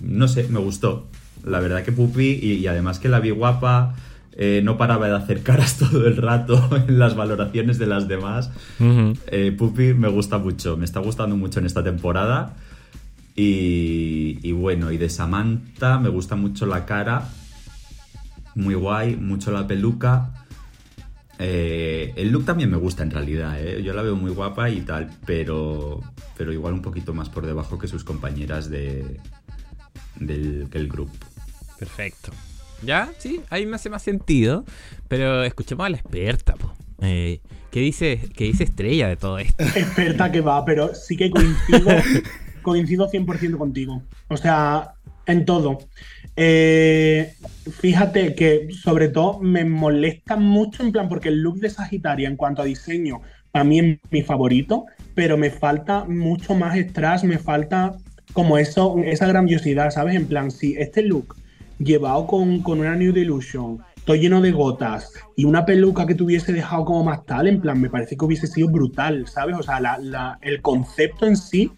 [0.00, 1.06] no sé, me gustó.
[1.44, 3.94] La verdad que Puppy y además que la vi guapa,
[4.34, 8.50] eh, no paraba de hacer caras todo el rato en las valoraciones de las demás.
[8.80, 12.56] Eh, Puppy me gusta mucho, me está gustando mucho en esta temporada.
[13.34, 17.28] Y, bueno, y de Samantha me gusta mucho la cara,
[18.54, 20.34] muy guay, mucho la peluca.
[21.38, 25.10] Eh, el look también me gusta en realidad, yo la veo muy guapa y tal,
[25.24, 26.00] pero,
[26.36, 29.18] pero igual un poquito más por debajo que sus compañeras de,
[30.20, 31.14] del, del grupo.
[31.78, 32.32] Perfecto.
[32.84, 33.12] ¿Ya?
[33.18, 34.64] Sí, ahí me hace más sentido.
[35.08, 36.54] Pero escuchemos a la experta,
[37.00, 39.62] eh, ¿qué, dice, ¿Qué dice Estrella de todo esto?
[39.76, 41.90] Experta que va, pero sí que coincido,
[42.62, 44.02] coincido 100% contigo.
[44.28, 44.94] O sea,
[45.26, 45.78] en todo.
[46.36, 47.34] Eh,
[47.80, 52.36] fíjate que sobre todo me molesta mucho en plan porque el look de Sagitaria en
[52.36, 53.20] cuanto a diseño
[53.50, 57.94] para mí es mi favorito, pero me falta mucho más strass, me falta
[58.32, 60.16] como eso, esa grandiosidad, ¿sabes?
[60.16, 61.36] En plan, si este look
[61.84, 66.52] llevado con, con una New Delusion, todo lleno de gotas y una peluca que tuviese
[66.52, 69.56] dejado como más tal, en plan, me parece que hubiese sido brutal, ¿sabes?
[69.56, 69.80] O sea,
[70.40, 71.70] el concepto en sí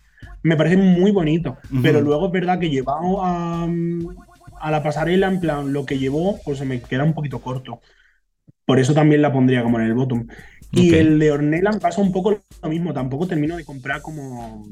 [0.43, 3.67] me parece muy bonito, pero luego es verdad que llevado a,
[4.61, 7.81] a la pasarela, en plan, lo que llevó, pues se me queda un poquito corto.
[8.67, 10.27] Por eso también la pondría como en el bottom.
[10.73, 12.93] Y el de Ornella me pasa un poco lo mismo.
[12.93, 14.67] Tampoco termino de comprar como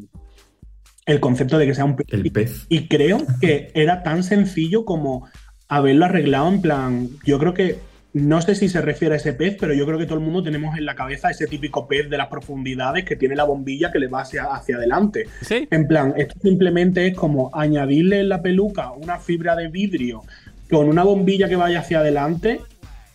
[1.06, 2.06] el concepto de que sea un pez.
[2.10, 2.66] El pez.
[2.68, 5.28] Y creo que era tan sencillo como
[5.68, 7.08] haberlo arreglado en plan.
[7.24, 7.78] Yo creo que.
[8.14, 10.42] No sé si se refiere a ese pez, pero yo creo que todo el mundo
[10.42, 13.98] tenemos en la cabeza ese típico pez de las profundidades que tiene la bombilla que
[13.98, 15.28] le va hacia, hacia adelante.
[15.40, 15.66] ¿Sí?
[15.70, 20.24] En plan, esto simplemente es como añadirle en la peluca una fibra de vidrio
[20.70, 22.60] con una bombilla que vaya hacia adelante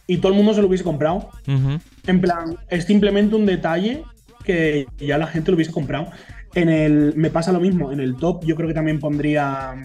[0.07, 1.29] y todo el mundo se lo hubiese comprado.
[1.45, 4.03] En plan, es simplemente un detalle
[4.43, 6.07] que ya la gente lo hubiese comprado.
[6.57, 9.75] En el, me pasa lo mismo, en el top yo creo que también pondría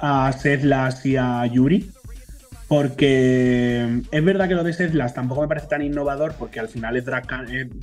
[0.00, 1.92] a Sedlas y a Yuri.
[2.66, 6.96] Porque es verdad que lo de Sedlas tampoco me parece tan innovador, porque al final
[6.96, 7.04] es,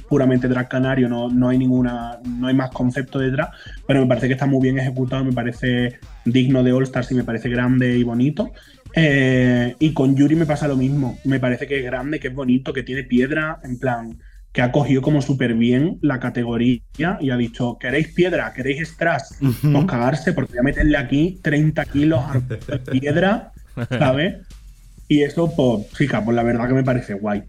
[0.09, 3.51] puramente drag canario, no, no, hay ninguna, no hay más concepto de drag,
[3.87, 7.15] pero me parece que está muy bien ejecutado, me parece digno de All Stars y
[7.15, 8.51] me parece grande y bonito.
[8.93, 11.17] Eh, y con Yuri me pasa lo mismo.
[11.23, 14.17] Me parece que es grande, que es bonito, que tiene piedra, en plan,
[14.55, 16.79] que ha cogido como súper bien la categoría
[17.19, 18.53] y ha dicho, ¿queréis piedra?
[18.53, 19.37] ¿Queréis strass?
[19.39, 23.51] Pues cagarse, porque voy a meterle aquí 30 kilos de piedra,
[23.89, 24.37] ¿sabes?
[25.09, 27.43] Y eso, pues, chica, pues la verdad que me parece guay.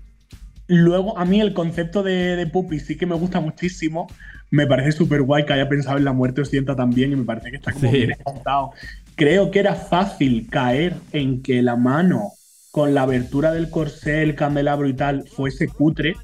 [0.67, 4.09] Luego, a mí el concepto de, de Puppy sí que me gusta muchísimo.
[4.51, 7.51] Me parece súper guay que haya pensado en la muerte sienta también y me parece
[7.51, 8.73] que está como bien contado
[9.15, 12.33] creo que era fácil caer en que la mano
[12.71, 16.15] con la abertura del corsé, el candelabro y tal fuese cutre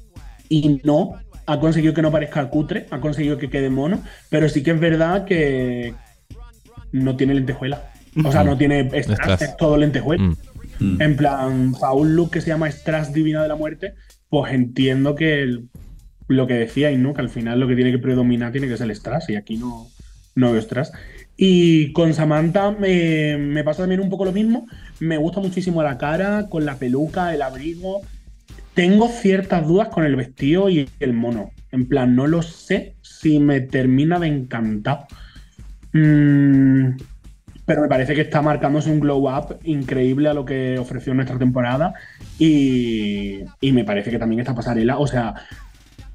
[0.53, 1.15] y no,
[1.47, 4.79] ha conseguido que no parezca cutre, ha conseguido que quede mono, pero sí que es
[4.79, 5.95] verdad que
[6.91, 7.91] no tiene lentejuela.
[8.23, 10.21] O sea, no tiene strass, es todo lentejuela.
[10.21, 10.35] Mm.
[10.79, 11.01] Mm.
[11.01, 13.95] En plan, para un look que se llama Strass Divina de la Muerte,
[14.29, 15.59] pues entiendo que
[16.27, 17.15] lo que decíais, ¿no?
[17.15, 19.57] Que al final lo que tiene que predominar tiene que ser el Strass y aquí
[19.57, 19.87] no,
[20.35, 20.91] no veo Strass.
[21.35, 24.67] Y con Samantha me, pasa también un poco lo mismo.
[24.99, 28.01] Me gusta muchísimo la cara, con la peluca, el abrigo.
[28.73, 31.51] Tengo ciertas dudas con el vestido y el mono.
[31.71, 35.07] En plan, no lo sé si me termina de encantar.
[35.93, 36.97] Mm,
[37.65, 41.37] pero me parece que está marcándose un glow up increíble a lo que ofreció nuestra
[41.37, 41.93] temporada.
[42.39, 45.35] Y, me parece que también esta pasarela, o sea,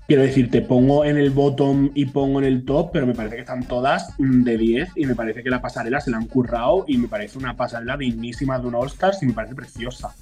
[0.06, 3.34] Quiero decir, te pongo en el bottom y pongo en el top, pero me parece
[3.34, 6.86] que están todas de 10 y me parece que la pasarela se la han currado
[6.88, 10.14] y me parece una pasarela dignísima de un All-Stars y me parece preciosa.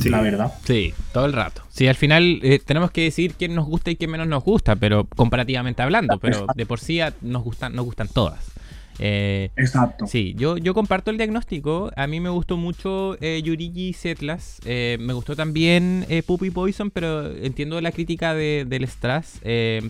[0.00, 0.08] Sí.
[0.10, 0.52] La verdad.
[0.64, 1.62] Sí, todo el rato.
[1.68, 4.76] Sí, al final eh, tenemos que decir quién nos gusta y quién menos nos gusta,
[4.76, 8.56] pero comparativamente hablando, pero de por sí nos gustan, nos gustan todas.
[8.98, 10.06] Eh, Exacto.
[10.06, 11.90] Sí, yo, yo comparto el diagnóstico.
[11.96, 14.60] A mí me gustó mucho eh, Yurigi Setlas.
[14.64, 19.40] Eh, me gustó también eh, Puppy Poison, pero entiendo la crítica de, del Strass.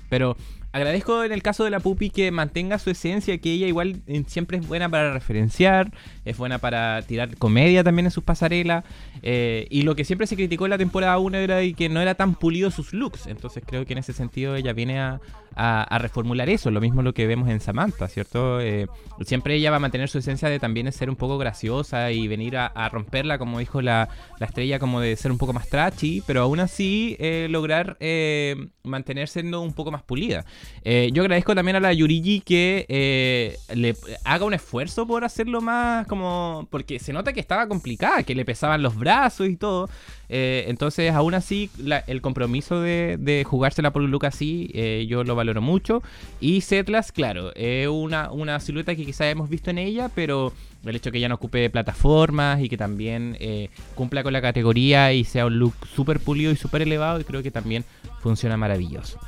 [0.09, 0.37] pero
[0.77, 4.59] agradezco en el caso de la Pupi que mantenga su esencia, que ella igual siempre
[4.59, 5.93] es buena para referenciar,
[6.25, 8.85] es buena para tirar comedia también en sus pasarelas.
[9.23, 12.35] y lo que siempre se criticó en la temporada 1 era que no era tan
[12.35, 13.27] pulido sus looks.
[13.27, 15.21] Entonces creo que en ese sentido ella viene a,
[15.57, 18.61] a, reformular eso, lo mismo lo que vemos en Samantha, ¿cierto?
[18.61, 18.87] Eh,
[19.25, 22.57] siempre ella va a mantener su esencia de también ser un poco graciosa y venir
[22.57, 24.09] a, romperla, como dijo la,
[24.41, 29.29] estrella, como de ser un poco más trashy, pero aún así eh, lograr eh, mantener
[29.29, 30.45] siendo un poco más pulida.
[30.85, 36.69] yo agradezco también a la Yurigi que le haga un esfuerzo por hacerlo más como...
[36.71, 39.89] porque se nota que estaba complicada, que le pesaban los brazos y todo.
[40.29, 41.71] Entonces, aún así,
[42.07, 44.71] el compromiso de, jugársela por un look así,
[45.09, 46.03] yo lo valoro mucho.
[46.41, 50.53] Y Setlas, claro, es una, una silueta que quizás hemos visto en ella, pero
[50.91, 55.13] el hecho que ya no ocupe plataformas y que también eh, cumpla con la categoría
[55.13, 57.85] y sea un look súper pulido y súper elevado, y creo que también
[58.21, 59.19] funciona maravilloso.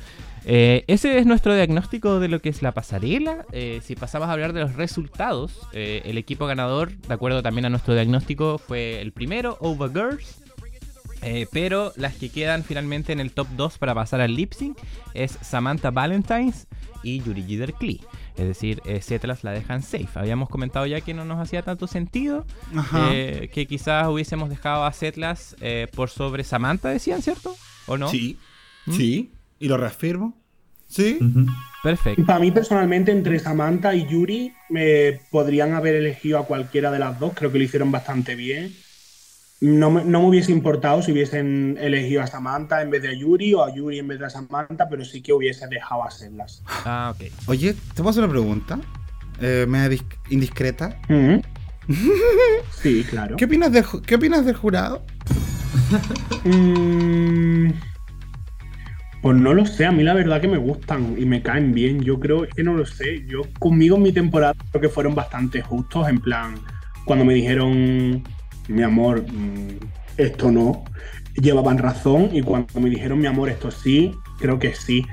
[0.45, 3.45] Eh, ese es nuestro diagnóstico de lo que es la pasarela.
[3.51, 7.69] Eh, si pasamos a hablar de los resultados, el equipo ganador, de acuerdo también a
[7.69, 10.41] nuestro diagnóstico, fue el primero, Over Girls.
[11.21, 14.77] Eh, pero las que quedan finalmente en el top 2 para pasar al lip sync
[15.13, 16.67] es Samantha Valentines
[17.03, 17.43] y Yuri
[17.77, 18.01] Klee.
[18.37, 19.01] Es decir, eh,
[19.43, 20.07] la dejan safe.
[20.15, 22.45] Habíamos comentado ya que no nos hacía tanto sentido.
[23.11, 27.55] Eh, que quizás hubiésemos dejado a Setlas eh, por sobre Samantha, decían, ¿cierto?
[27.85, 28.09] ¿O no?
[28.09, 28.37] Sí.
[28.85, 28.93] ¿Mm?
[28.93, 29.31] Sí.
[29.59, 30.37] Y lo reafirmo.
[30.87, 31.19] Sí.
[31.83, 32.25] Perfecto.
[32.25, 37.19] Para mí personalmente, entre Samantha y Yuri, me podrían haber elegido a cualquiera de las
[37.19, 37.33] dos.
[37.35, 38.73] Creo que lo hicieron bastante bien.
[39.61, 43.13] No me, no me hubiese importado si hubiesen elegido a Samantha en vez de a
[43.13, 46.11] Yuri o a Yuri en vez de a Samantha, pero sí que hubiese dejado a
[46.11, 46.63] Seblas.
[46.85, 47.25] Ah, ok.
[47.47, 48.79] Oye, ¿te puedo hacer una pregunta?
[49.41, 50.97] Eh, media dis- indiscreta.
[52.81, 53.35] Sí, claro.
[53.35, 55.03] ¿Qué opinas del, ¿Qué opinas del jurado?
[56.45, 57.71] Mm,
[59.21, 62.01] Pues no lo sé, a mí la verdad que me gustan y me caen bien.
[62.01, 63.25] Yo creo es que no lo sé.
[63.27, 66.07] Yo conmigo en mi temporada creo que fueron bastante justos.
[66.07, 66.55] En plan,
[67.05, 68.23] cuando me dijeron,
[68.69, 69.79] mi amor, mm,
[70.17, 70.85] esto no,
[71.35, 72.29] llevaban razón.
[72.31, 75.05] Y cuando me dijeron, mi amor, esto sí, creo que sí.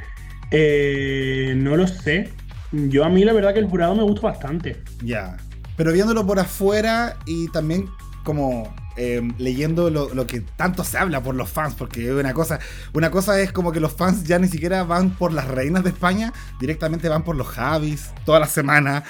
[0.50, 2.30] Eh, no lo sé.
[2.72, 4.82] Yo a mí la verdad que el jurado me gusta bastante.
[5.02, 5.36] Ya.
[5.76, 7.86] Pero viéndolo por afuera y también
[8.24, 12.58] como eh, leyendo lo, lo que tanto se habla por los fans, porque una cosa,
[12.94, 15.90] una cosa es como que los fans ya ni siquiera van por las reinas de
[15.90, 19.04] España, directamente van por los Javis, toda la semana,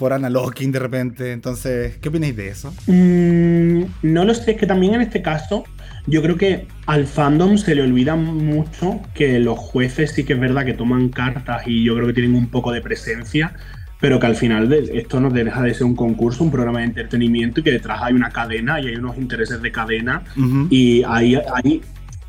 [0.00, 1.30] por Ana Locking de repente.
[1.32, 2.74] Entonces, ¿qué opináis de eso?
[2.86, 5.62] Mm, no lo sé, es que también en este caso
[6.06, 10.40] yo creo que al fandom se le olvida mucho que los jueces sí que es
[10.40, 13.54] verdad que toman cartas y yo creo que tienen un poco de presencia,
[14.00, 16.86] pero que al final de- esto no deja de ser un concurso, un programa de
[16.86, 20.66] entretenimiento y que detrás hay una cadena y hay unos intereses de cadena Ujú.
[20.70, 21.82] y hay, hay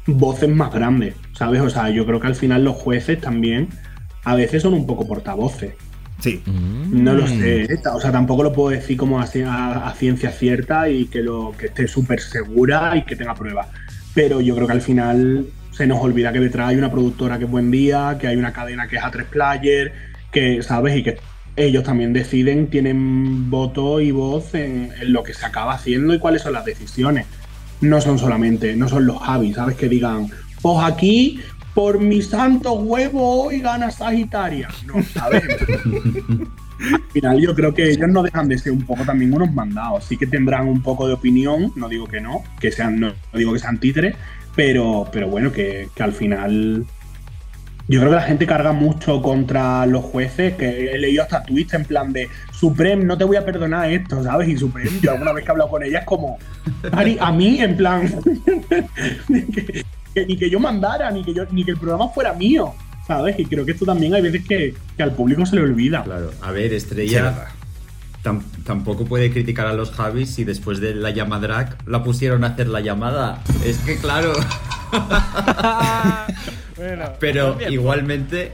[0.07, 1.61] voces más grandes, ¿sabes?
[1.61, 3.69] O sea, yo creo que al final los jueces también
[4.25, 5.71] a veces son un poco portavoces.
[6.21, 6.41] Sí.
[6.45, 7.17] No Mm.
[7.17, 11.05] lo sé, o sea, tampoco lo puedo decir como a, a- a ciencia cierta y
[11.07, 13.67] que, lo, que esté súper segura y que tenga pruebas.
[14.13, 17.45] Pero yo creo que al final se nos olvida que detrás hay una productora que
[17.45, 19.93] es Buen Día, que hay una cadena que es A3 Player,
[20.31, 20.95] que, ¿sabes?
[20.97, 21.17] Y que
[21.55, 26.19] ellos también deciden, tienen voto y voz en, en lo que se acaba haciendo y
[26.19, 27.25] cuáles son las decisiones.
[27.81, 29.75] No son solamente, no son los Javis, ¿sabes?
[29.75, 30.27] Que digan,
[30.61, 31.39] pues aquí,
[31.73, 34.69] por mi santo huevo, hoy gana Sagitaria.
[34.85, 35.43] No, ¿sabes?
[36.81, 40.05] al final yo creo que ellos no dejan de ser un poco también unos mandados.
[40.05, 43.39] Sí que tendrán un poco de opinión, no digo que no, que sean, no, no
[43.39, 44.15] digo que sean títeres,
[44.55, 46.85] pero, pero bueno, que, que al final
[47.87, 51.73] yo creo que la gente carga mucho contra los jueces, que he leído hasta tweets
[51.73, 54.47] en plan de Supreme, no te voy a perdonar esto, ¿sabes?
[54.47, 56.37] Y Supreme, yo alguna vez que he hablado con ella es como,
[56.91, 58.09] Ari, a mí, en plan,
[60.13, 62.73] que, ni que yo mandara, ni que, yo, ni que el programa fuera mío,
[63.07, 63.39] ¿sabes?
[63.39, 66.03] Y creo que esto también hay veces que, que al público se le olvida.
[66.03, 67.47] Claro, a ver, Estrella
[68.63, 72.47] tampoco puede criticar a los Javis si después de la llamada drag la pusieron a
[72.47, 73.41] hacer la llamada.
[73.65, 74.33] Es que claro,
[77.19, 78.51] pero igualmente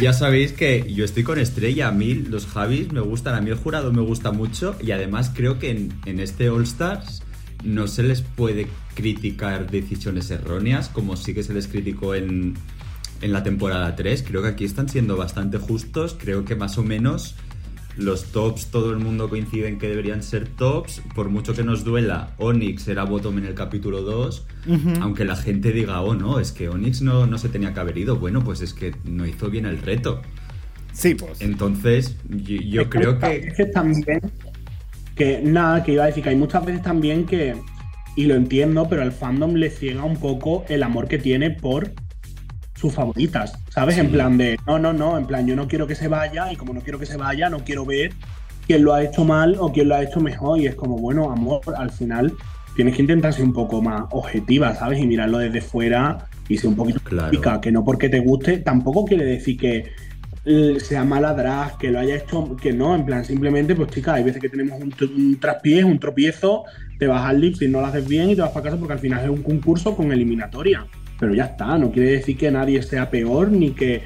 [0.00, 3.50] ya sabéis que yo estoy con Estrella, a mí los Javis me gustan, a mí
[3.50, 7.22] el jurado me gusta mucho y además creo que en, en este All Stars
[7.64, 12.54] no se les puede criticar decisiones erróneas como sí que se les criticó en,
[13.20, 14.24] en la temporada 3.
[14.26, 17.34] Creo que aquí están siendo bastante justos, creo que más o menos
[17.98, 21.82] los tops todo el mundo coincide en que deberían ser tops, por mucho que nos
[21.82, 24.46] duela, Onyx era bottom en el capítulo 2,
[25.00, 27.98] aunque la gente diga, oh no, es que Onyx no, no se tenía que haber
[27.98, 30.22] ido, bueno, pues es que no hizo bien el reto.
[30.92, 31.40] Sí, pues.
[31.40, 33.64] Entonces, yo, creo que, es que...
[33.64, 34.20] que también
[35.18, 37.56] que nada, que iba a decir que hay muchas veces también que,
[38.16, 41.92] y lo entiendo, pero al fandom le ciega un poco el amor que tiene por
[42.76, 43.98] sus favoritas, ¿sabes?
[43.98, 46.56] En plan de, no, no, no, en plan, yo no quiero que se vaya y
[46.56, 48.12] como no quiero que se vaya, no quiero ver
[48.68, 51.30] quién lo ha hecho mal o quién lo ha hecho mejor y es como, bueno,
[51.32, 52.32] amor, al final
[52.76, 55.00] tienes que intentar ser un poco más objetiva, ¿sabes?
[55.00, 57.30] Y mirarlo desde fuera y ser un poquito Claro.
[57.30, 59.90] crítica, que no porque te guste, tampoco quiere decir que
[60.44, 64.24] sea mala drag, que lo haya hecho, que no, en plan, simplemente, pues chica, hay
[64.24, 66.64] veces que tenemos un, un traspiés, un tropiezo,
[66.98, 68.94] te vas al lip si no lo haces bien y te vas para casa porque
[68.94, 70.86] al final es un concurso con eliminatoria.
[71.18, 74.02] Pero ya está, no quiere decir que nadie sea peor ni que,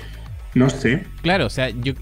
[0.55, 1.05] no sé.
[1.23, 1.93] Claro, o sea, yo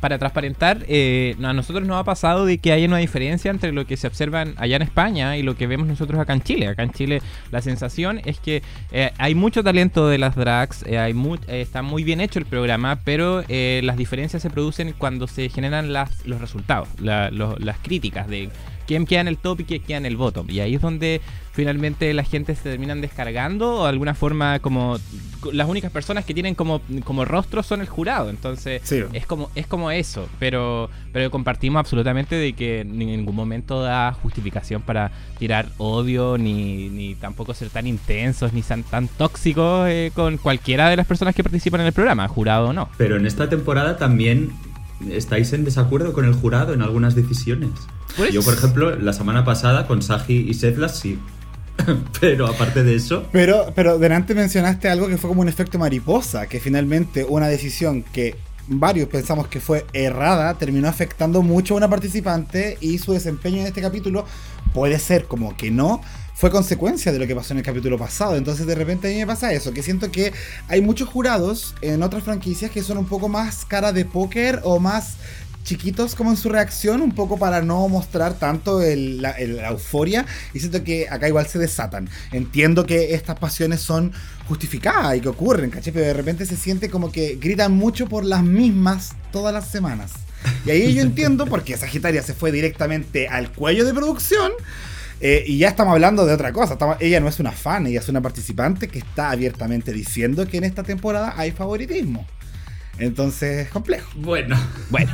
[0.00, 3.86] para transparentar, eh, a nosotros nos ha pasado de que hay una diferencia entre lo
[3.86, 6.68] que se observa allá en España y lo que vemos nosotros acá en Chile.
[6.68, 8.62] Acá en Chile la sensación es que
[8.92, 12.38] eh, hay mucho talento de las drags, eh, hay mu- eh, está muy bien hecho
[12.38, 17.30] el programa, pero eh, las diferencias se producen cuando se generan las, los resultados, la-
[17.30, 18.50] las críticas de
[18.86, 20.48] quién queda en el top y quién queda en el bottom.
[20.50, 21.20] Y ahí es donde
[21.52, 24.98] finalmente la gente se terminan descargando o de alguna forma como
[25.52, 28.30] las únicas personas que tienen como, como rostro son el jurado.
[28.30, 29.02] Entonces Sí.
[29.12, 34.12] es como es como eso, pero pero compartimos absolutamente de que en ningún momento da
[34.12, 40.10] justificación para tirar odio ni, ni tampoco ser tan intensos ni tan, tan tóxicos eh,
[40.14, 42.88] con cualquiera de las personas que participan en el programa, jurado o no.
[42.96, 44.52] Pero en esta temporada también
[45.10, 47.70] estáis en desacuerdo con el jurado en algunas decisiones.
[48.16, 51.18] Por Yo, por ejemplo, la semana pasada con Saji y Setlas sí.
[52.20, 56.46] Pero aparte de eso, Pero, pero delante mencionaste algo que fue como un efecto mariposa,
[56.46, 58.34] que finalmente una decisión que
[58.68, 63.66] varios pensamos que fue errada, terminó afectando mucho a una participante y su desempeño en
[63.66, 64.24] este capítulo
[64.74, 66.00] puede ser como que no,
[66.36, 68.36] fue consecuencia de lo que pasó en el capítulo pasado.
[68.36, 70.32] Entonces de repente a mí me pasa eso, que siento que
[70.68, 74.78] hay muchos jurados en otras franquicias que son un poco más cara de póker o
[74.78, 75.16] más
[75.66, 80.24] chiquitos como en su reacción, un poco para no mostrar tanto la, euforia.
[80.54, 82.08] Y siento que acá igual se desatan.
[82.32, 84.12] Entiendo que estas pasiones son
[84.48, 85.92] justificadas y que ocurren, ¿caché?
[85.92, 90.12] Pero de repente se siente como que gritan mucho por las mismas todas las semanas.
[90.64, 94.52] Y ahí yo entiendo porque Sagitaria se fue directamente al cuello de producción.
[95.20, 96.76] Eh, y ya estamos hablando de otra cosa.
[97.00, 100.64] ella no es una fan, ella es una participante que está abiertamente diciendo que en
[100.64, 102.26] esta temporada hay favoritismo.
[102.98, 104.10] Entonces, complejo.
[104.16, 104.56] Bueno,
[104.90, 105.12] bueno.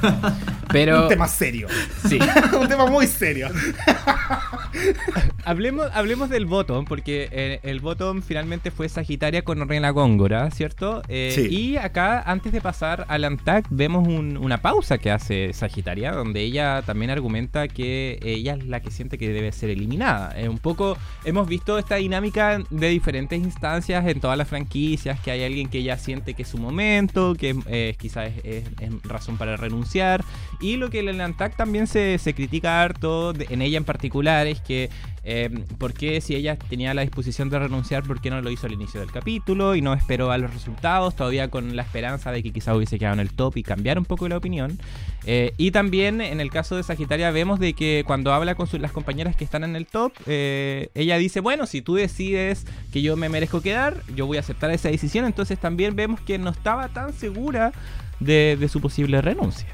[0.71, 1.03] Pero.
[1.03, 1.69] Un tema serio.
[2.09, 2.19] Sí.
[2.59, 3.49] un tema muy serio.
[5.45, 11.03] hablemos, hablemos del botón, porque eh, el botón finalmente fue Sagitaria con Reina Góngora, ¿cierto?
[11.09, 11.49] Eh, sí.
[11.49, 16.83] Y acá, antes de pasar al Antac, vemos una pausa que hace Sagitaria, donde ella
[16.83, 20.35] también argumenta que ella es la que siente que debe ser eliminada.
[20.49, 25.45] un poco hemos visto esta dinámica de diferentes instancias en todas las franquicias, que hay
[25.45, 27.57] alguien que ella siente que es su momento, que
[27.99, 28.65] quizás es,
[29.03, 30.25] razón para renunciar.
[30.61, 34.91] Y lo que el ANTAC también se, critica harto, en ella en particular, es que
[35.25, 38.67] eh, por qué si ella tenía la disposición de renunciar, por qué no lo hizo
[38.67, 42.43] al inicio del capítulo y no esperó a los resultados, todavía con la esperanza de
[42.43, 44.79] que quizás hubiese quedado en el top y cambiar un poco la opinión.
[45.25, 48.91] Eh, y también en el caso de Sagitaria vemos de que cuando habla con las
[48.91, 53.17] compañeras que están en el top, eh, ella dice, bueno, si tú decides que yo
[53.17, 56.89] me merezco quedar, yo voy a aceptar esa decisión, entonces también vemos que no estaba
[56.89, 57.73] tan segura
[58.19, 59.69] de, su posible renuncia.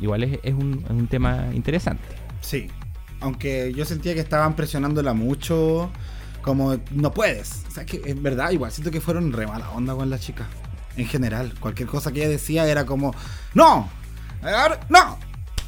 [0.00, 2.04] igual es, un, es un tema interesante.
[2.40, 2.68] Sí,
[3.20, 5.90] aunque yo sentía que estaban presionándola mucho,
[6.42, 7.62] como no puedes.
[7.68, 10.46] O sea, que en verdad, igual siento que fueron re mala onda con la chica.
[10.96, 13.14] En general, cualquier cosa que ella decía era como,
[13.54, 13.88] ¡No!
[14.88, 15.18] ¡No!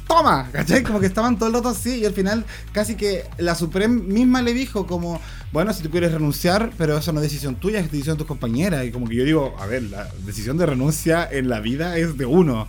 [0.07, 0.49] ¡Toma!
[0.51, 0.83] ¿Cachai?
[0.83, 4.41] Como que estaban todo el rato así y al final casi que la Supreme misma
[4.41, 5.21] le dijo como,
[5.53, 8.27] bueno, si tú quieres renunciar, pero eso no es decisión tuya, es decisión de tus
[8.27, 8.85] compañeras.
[8.85, 12.17] Y como que yo digo, a ver, la decisión de renuncia en la vida es
[12.17, 12.67] de uno.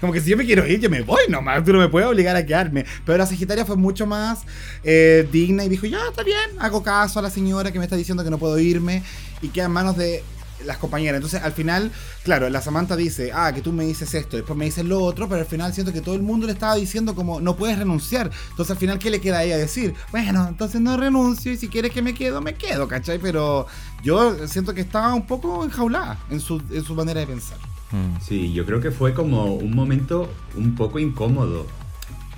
[0.00, 1.64] Como que si yo me quiero ir, yo me voy nomás.
[1.64, 2.84] Tú no me puedes obligar a quedarme.
[3.04, 4.40] Pero la Sagitaria fue mucho más
[4.82, 7.96] eh, digna y dijo: Ya, está bien, hago caso a la señora que me está
[7.96, 9.02] diciendo que no puedo irme.
[9.42, 10.22] Y queda en manos de
[10.64, 11.16] las compañeras.
[11.16, 11.90] Entonces, al final,
[12.22, 15.28] claro, la Samantha dice, ah, que tú me dices esto, después me dices lo otro,
[15.28, 18.30] pero al final siento que todo el mundo le estaba diciendo como, no puedes renunciar.
[18.50, 19.94] Entonces, al final, ¿qué le queda a ella decir?
[20.10, 23.18] Bueno, entonces no renuncio y si quieres que me quedo, me quedo, ¿cachai?
[23.18, 23.66] Pero
[24.02, 27.58] yo siento que estaba un poco enjaulada en su, en su manera de pensar.
[27.92, 28.20] Mm.
[28.20, 31.66] Sí, yo creo que fue como un momento un poco incómodo.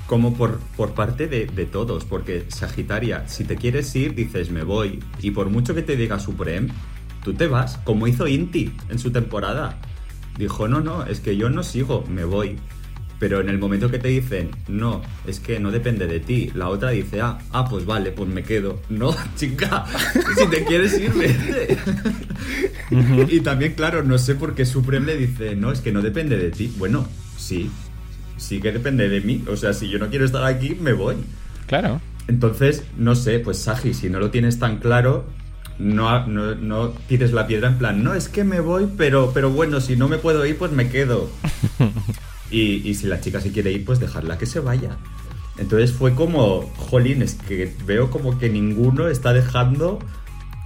[0.07, 5.03] Como por, por parte de, todos, porque Sagitaria, si te quieres ir, dices me voy.
[5.21, 6.69] Y por mucho que te diga Supreme,
[7.25, 9.81] tú te vas, como hizo Inti en su temporada.
[10.39, 12.57] Dijo, no, no, es que yo no sigo, me voy.
[13.19, 16.69] Pero en el momento que te dicen, no, es que no depende de ti, la
[16.69, 18.81] otra dice, ah, ah, pues vale, pues me quedo.
[18.91, 19.85] No, chica,
[20.39, 21.79] si te quieres ir, vete.
[23.29, 26.37] Y también, claro, no sé por qué Supreme le dice, no, es que no depende
[26.37, 26.73] de ti.
[26.79, 27.07] Bueno,
[27.37, 27.71] sí,
[28.37, 29.45] sí que depende de mí.
[29.51, 31.17] O sea, si yo no quiero estar aquí, me voy.
[31.67, 32.01] Claro.
[32.29, 35.27] Entonces, no sé, pues Saji, si no lo tienes tan claro,
[35.79, 39.51] no, no, no, tires la piedra en plan, no, es que me voy, pero, pero
[39.51, 41.31] bueno, si no me puedo ir, pues me quedo.
[42.51, 44.97] Y, si la chica se quiere ir, pues dejarla que se vaya.
[45.59, 49.99] Entonces fue como, jolín, es que veo como que ninguno está dejando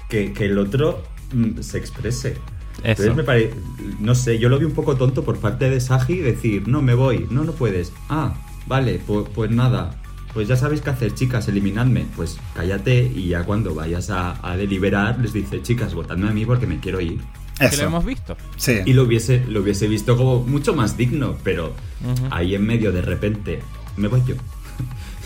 [0.09, 1.03] que, el otro
[1.33, 2.37] mm, se exprese.
[2.83, 3.55] Entonces me parece,
[3.99, 6.95] no sé, yo lo vi un poco tonto por parte de Saji decir, no, me
[6.95, 7.93] voy, no, no puedes.
[8.09, 8.35] Ah,
[8.66, 10.01] vale, pues, pues nada,
[10.33, 12.07] pues ya sabéis qué hacer, chicas, eliminadme.
[12.16, 16.45] Pues cállate y ya cuando vayas a, a deliberar les dice, chicas, votadme a mí
[16.47, 17.20] porque me quiero ir.
[17.68, 18.36] Que lo hemos visto.
[18.56, 18.80] Sí.
[18.86, 21.74] Y lo hubiese, lo hubiese visto como mucho más digno, pero
[22.30, 23.61] ahí en medio de repente
[23.96, 24.34] me voy yo.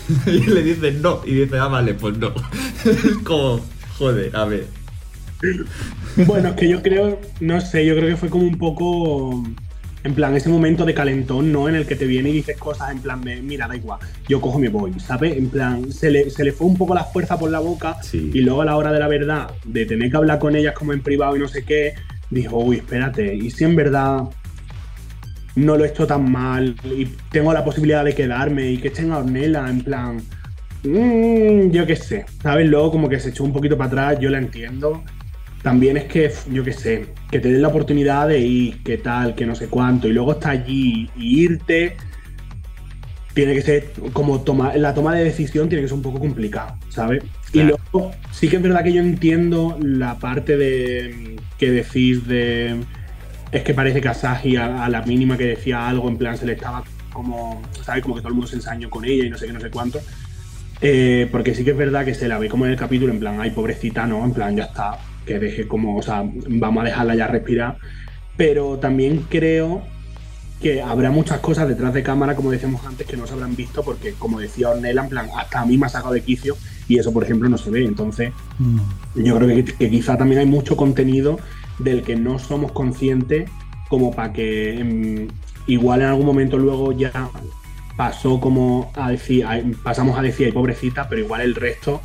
[0.27, 2.33] y le dicen no, y dice, ah, vale, pues no.
[2.85, 3.61] es como,
[3.97, 4.67] joder, a ver.
[6.25, 9.43] Bueno, es que yo creo, no sé, yo creo que fue como un poco,
[10.03, 11.67] en plan, ese momento de calentón, ¿no?
[11.67, 14.39] En el que te viene y dices cosas en plan de, mira, da igual, yo
[14.39, 15.37] cojo y me voy, ¿sabes?
[15.37, 18.39] En plan, se le, se le fue un poco la fuerza por la boca y
[18.41, 21.01] luego a la hora de la verdad, de tener que hablar con ellas como en
[21.01, 21.95] privado y no sé qué,
[22.29, 24.23] dijo, uy, espérate, y si en verdad
[25.55, 29.11] no lo he hecho tan mal y tengo la posibilidad de quedarme y que estén
[29.11, 30.17] a Ornella en plan,
[30.83, 32.67] mmm, yo qué sé, ¿sabes?
[32.69, 35.03] Luego como que se echó un poquito para atrás, yo la entiendo.
[35.63, 39.33] También es que, yo qué sé, que te den la oportunidad de ir, que tal,
[39.33, 41.97] que no sé cuánto, y luego está allí y irte,
[43.35, 46.77] tiene que ser como toma, la toma de decisión tiene que ser un poco complicado,
[46.89, 47.21] ¿sabes?
[47.51, 52.77] Y luego sí que es verdad que yo entiendo la parte de que decís de
[53.51, 56.53] es que parece que Asahi a, la mínima que decía algo, en plan, se le
[56.53, 58.01] estaba como, ¿sabes?
[58.01, 59.69] Como que todo el mundo se ensañó con ella y no sé qué, no sé
[59.69, 59.99] cuánto.
[60.81, 63.19] Eh, porque sí que es verdad que se la ve como en el capítulo, en
[63.19, 64.23] plan, ay, pobrecita, ¿no?
[64.23, 67.77] En plan, ya está, que deje como, o sea, vamos a dejarla ya respirar.
[68.37, 69.83] Pero también creo
[70.65, 73.83] que habrá muchas cosas detrás de cámara, como decíamos antes, que no se habrán visto,
[73.83, 76.57] porque como decía Ornella, en plan, hasta a mí me ha sacado de quicio
[76.87, 77.85] y eso, por ejemplo, no se ve.
[77.85, 78.79] Entonces, mm.
[79.13, 81.37] yo creo que, quizá también hay mucho contenido
[81.77, 83.47] del que no somos conscientes
[83.89, 85.27] como para que em,
[85.67, 87.29] igual en algún momento luego ya
[87.95, 89.45] pasó como a decir,
[89.83, 92.01] pasamos a decir, ay pobrecita, pero igual el resto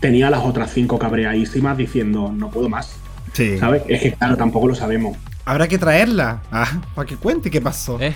[0.00, 2.96] tenía las otras cinco cabreadísimas diciendo, no puedo más.
[3.34, 3.56] Sí.
[3.56, 3.84] ¿Sabes?
[3.86, 5.16] Es que claro, tampoco lo sabemos.
[5.44, 7.98] Habrá que traerla ah, para que cuente qué pasó.
[8.00, 8.14] Eh.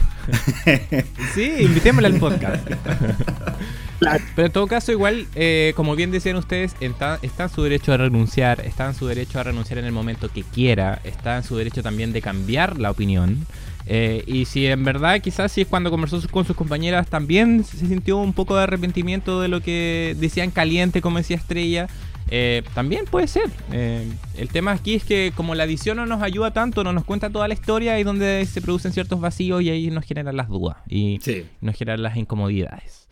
[1.35, 2.67] sí, invitémosla al podcast.
[4.35, 7.93] Pero en todo caso, igual, eh, como bien decían ustedes, está, está, en su derecho
[7.93, 11.43] a renunciar, está en su derecho a renunciar en el momento que quiera, está en
[11.43, 13.47] su derecho también de cambiar la opinión.
[13.87, 17.77] Eh, y si en verdad quizás si es cuando conversó con sus compañeras también se
[17.77, 21.89] sintió un poco de arrepentimiento de lo que decían caliente, como decía Estrella,
[22.31, 23.51] eh, también puede ser.
[23.73, 27.05] Eh, el tema aquí es que como la edición no nos ayuda tanto, no nos
[27.05, 30.49] cuenta toda la historia y donde se producen ciertos vacíos y ahí nos generan las
[30.49, 31.19] dudas y
[31.61, 33.09] nos generan las incomodidades.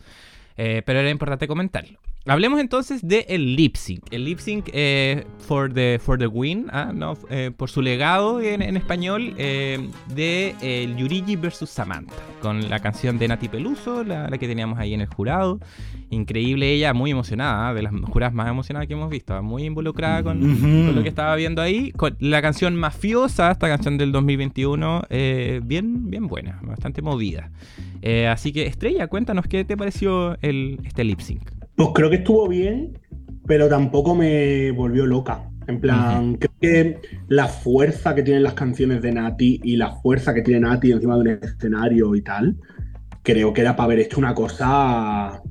[0.55, 1.99] pero era importante comentarlo.
[2.25, 4.05] Hablemos entonces del el lip sync.
[4.09, 8.39] El lip sync eh, for, the, for the win, ah, no, eh, por su legado
[8.39, 14.47] en, español, eh, de Yurigi versus Samantha, con la canción de Nati Peluso, la, que
[14.47, 15.59] teníamos ahí en el jurado.
[16.11, 19.65] Increíble ella, muy emocionada, ah, de las juradas más emocionadas que hemos visto, ah, muy
[19.65, 21.91] involucrada con, lo que estaba viendo ahí.
[21.91, 25.07] Con la canción mafiosa, esta canción del 2021,
[25.63, 27.51] bien, bien buena, bastante movida.
[28.29, 31.62] así que Estrella, cuéntanos qué te pareció el, este lip sync.
[31.75, 32.99] Pues creo que estuvo bien,
[33.45, 35.49] pero tampoco me volvió loca.
[35.67, 36.99] En plan, creo que
[37.29, 41.15] la fuerza que tienen las canciones de Nati y la fuerza que tiene Nati encima
[41.15, 42.57] de un escenario y tal,
[43.21, 45.41] creo que era para haber hecho una cosa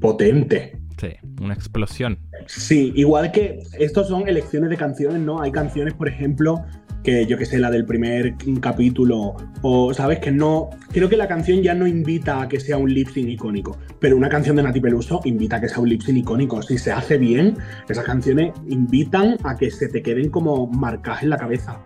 [0.00, 0.78] potente.
[0.98, 1.08] Sí,
[1.40, 2.18] una explosión.
[2.46, 5.40] Sí, igual que estos son elecciones de canciones, ¿no?
[5.40, 6.62] Hay canciones, por ejemplo,
[7.08, 11.26] que yo que sé, la del primer capítulo, o sabes que no, creo que la
[11.26, 14.62] canción ya no invita a que sea un lip sync icónico, pero una canción de
[14.62, 16.60] Nati Peluso invita a que sea un lip sync icónico.
[16.60, 17.56] Si se hace bien,
[17.88, 21.80] esas canciones invitan a que se te queden como marcadas en la cabeza.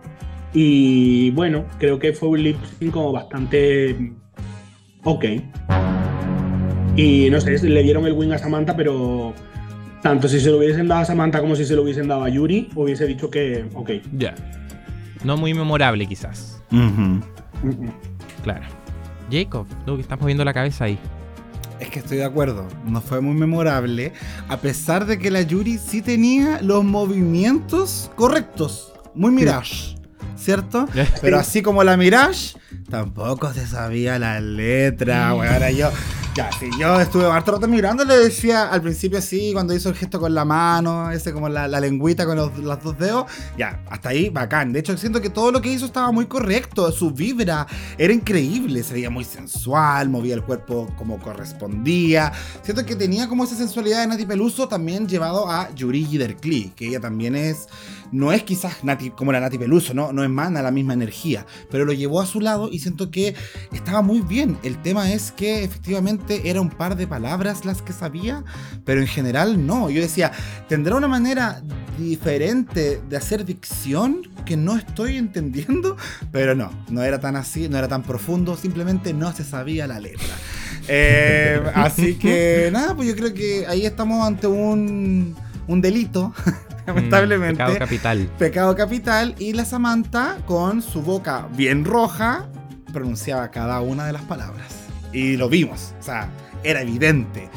[0.53, 3.95] Y bueno, creo que fue un lip sync como bastante
[5.05, 5.25] ok.
[6.97, 9.33] Y no sé, le dieron el win a Samantha, pero
[10.01, 12.29] tanto si se lo hubiesen dado a Samantha como si se lo hubiesen dado a
[12.29, 13.91] Yuri, hubiese dicho que ok.
[14.17, 14.35] Ya.
[15.23, 16.61] No muy memorable, quizás.
[18.43, 18.65] Claro.
[19.31, 20.99] Jacob, tú que estás moviendo la cabeza ahí.
[21.79, 24.13] Es que estoy de acuerdo, no fue muy memorable,
[24.47, 29.95] a pesar de que la Yuri sí tenía los movimientos correctos, muy Mirage,
[30.37, 30.87] ¿cierto?
[31.21, 32.57] Pero así como la Mirage,
[32.89, 35.89] tampoco se sabía la letra, bueno, ahora yo
[36.35, 39.95] ya, sí, yo estuve harto rato mirando, le decía al principio así, cuando hizo el
[39.95, 42.51] gesto con la mano, ese como la, lengüita con los,
[42.83, 43.25] dos dedos,
[43.55, 44.73] ya, hasta ahí, bacán.
[44.73, 47.67] De hecho, siento que todo lo que hizo estaba muy correcto, su vibra
[47.99, 52.31] era increíble, se veía muy sensual, movía el cuerpo como correspondía.
[52.63, 56.87] Siento que tenía como esa sensualidad de Nati Peluso también llevado a Yuri Derkli, que
[56.87, 57.67] ella también es
[58.13, 60.13] no es quizás Nati, como la Nati Peluso, ¿no?
[60.13, 63.35] no emana la misma energía, pero lo llevó a su lado y siento que
[63.71, 64.57] estaba muy bien.
[64.63, 68.43] El tema es que efectivamente era un par de palabras las que sabía,
[68.85, 69.89] pero en general no.
[69.89, 70.31] Yo decía,
[70.69, 71.63] ¿tendrá una manera
[71.97, 75.97] diferente de hacer dicción que no estoy entendiendo?
[76.31, 79.99] Pero no, no era tan así, no era tan profundo, simplemente no se sabía la
[79.99, 80.35] letra.
[80.87, 85.35] Eh, así que nada, pues yo creo que ahí estamos ante un,
[85.67, 86.33] un delito
[86.87, 87.63] lamentablemente.
[87.63, 88.29] pecado capital.
[88.37, 89.35] Pecado capital.
[89.39, 92.47] Y la Samantha, con su boca bien roja,
[92.91, 94.73] pronunciaba cada una de las palabras.
[95.11, 95.93] Y lo vimos.
[95.99, 96.29] O sea,
[96.63, 97.49] era evidente.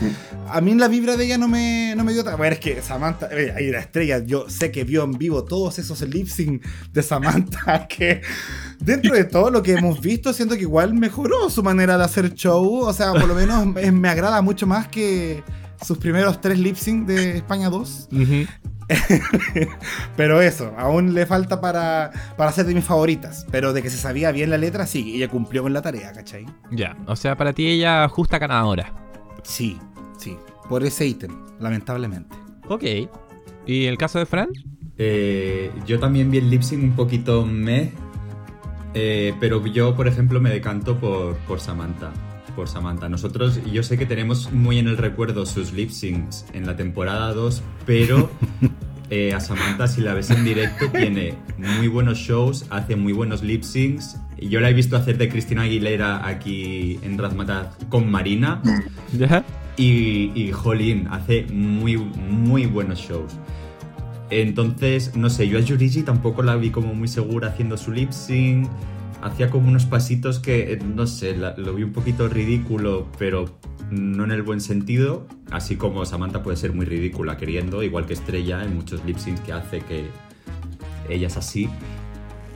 [0.48, 2.24] A mí la vibra de ella no me, no me dio...
[2.36, 5.78] Bueno, es que Samantha, eh, ahí la estrella, yo sé que vio en vivo todos
[5.78, 8.22] esos lip sync de Samantha que
[8.80, 12.34] dentro de todo lo que hemos visto, siento que igual mejoró su manera de hacer
[12.34, 12.80] show.
[12.80, 15.42] O sea, por lo menos me, agrada mucho más que
[15.84, 18.08] sus primeros tres lip sync de España 2.
[20.16, 23.46] pero eso, aún le falta para, para ser de mis favoritas.
[23.50, 26.46] Pero de que se sabía bien la letra, sí, ella cumplió con la tarea, ¿cachai?
[26.70, 28.92] Ya, o sea, para ti ella justa ganadora.
[29.42, 29.78] Sí,
[30.18, 30.36] sí,
[30.68, 32.36] por ese ítem, lamentablemente.
[32.68, 32.84] Ok.
[33.66, 34.48] ¿Y el caso de Fran?
[34.98, 37.92] Eh, yo también vi el lip sync un poquito meh,
[38.94, 42.12] eh, pero yo, por ejemplo, me decanto por, por Samantha
[42.56, 43.08] por Samantha.
[43.08, 47.32] Nosotros, yo sé que tenemos muy en el recuerdo sus lip syncs en la temporada
[47.34, 48.30] 2, pero
[49.10, 53.42] eh, a Samantha, si la ves en directo, tiene muy buenos shows, hace muy buenos
[53.42, 54.16] lip syncs.
[54.38, 58.62] Yo la he visto hacer de Cristina Aguilera aquí en Razmataz con Marina.
[59.12, 59.44] ¿Ya?
[59.76, 63.36] Y, y Jolín hace muy, muy buenos shows.
[64.30, 68.10] Entonces, no sé, yo a Yurigi tampoco la vi como muy segura haciendo su lip
[68.10, 68.68] sync.
[69.26, 73.44] Hacía como unos pasitos que, eh, no sé, la- lo vi un poquito ridículo, pero
[73.90, 75.26] no en el buen sentido.
[75.50, 79.40] Así como Samantha puede ser muy ridícula queriendo, igual que Estrella en muchos lip syncs
[79.40, 80.06] que hace que
[81.08, 81.68] ella es así.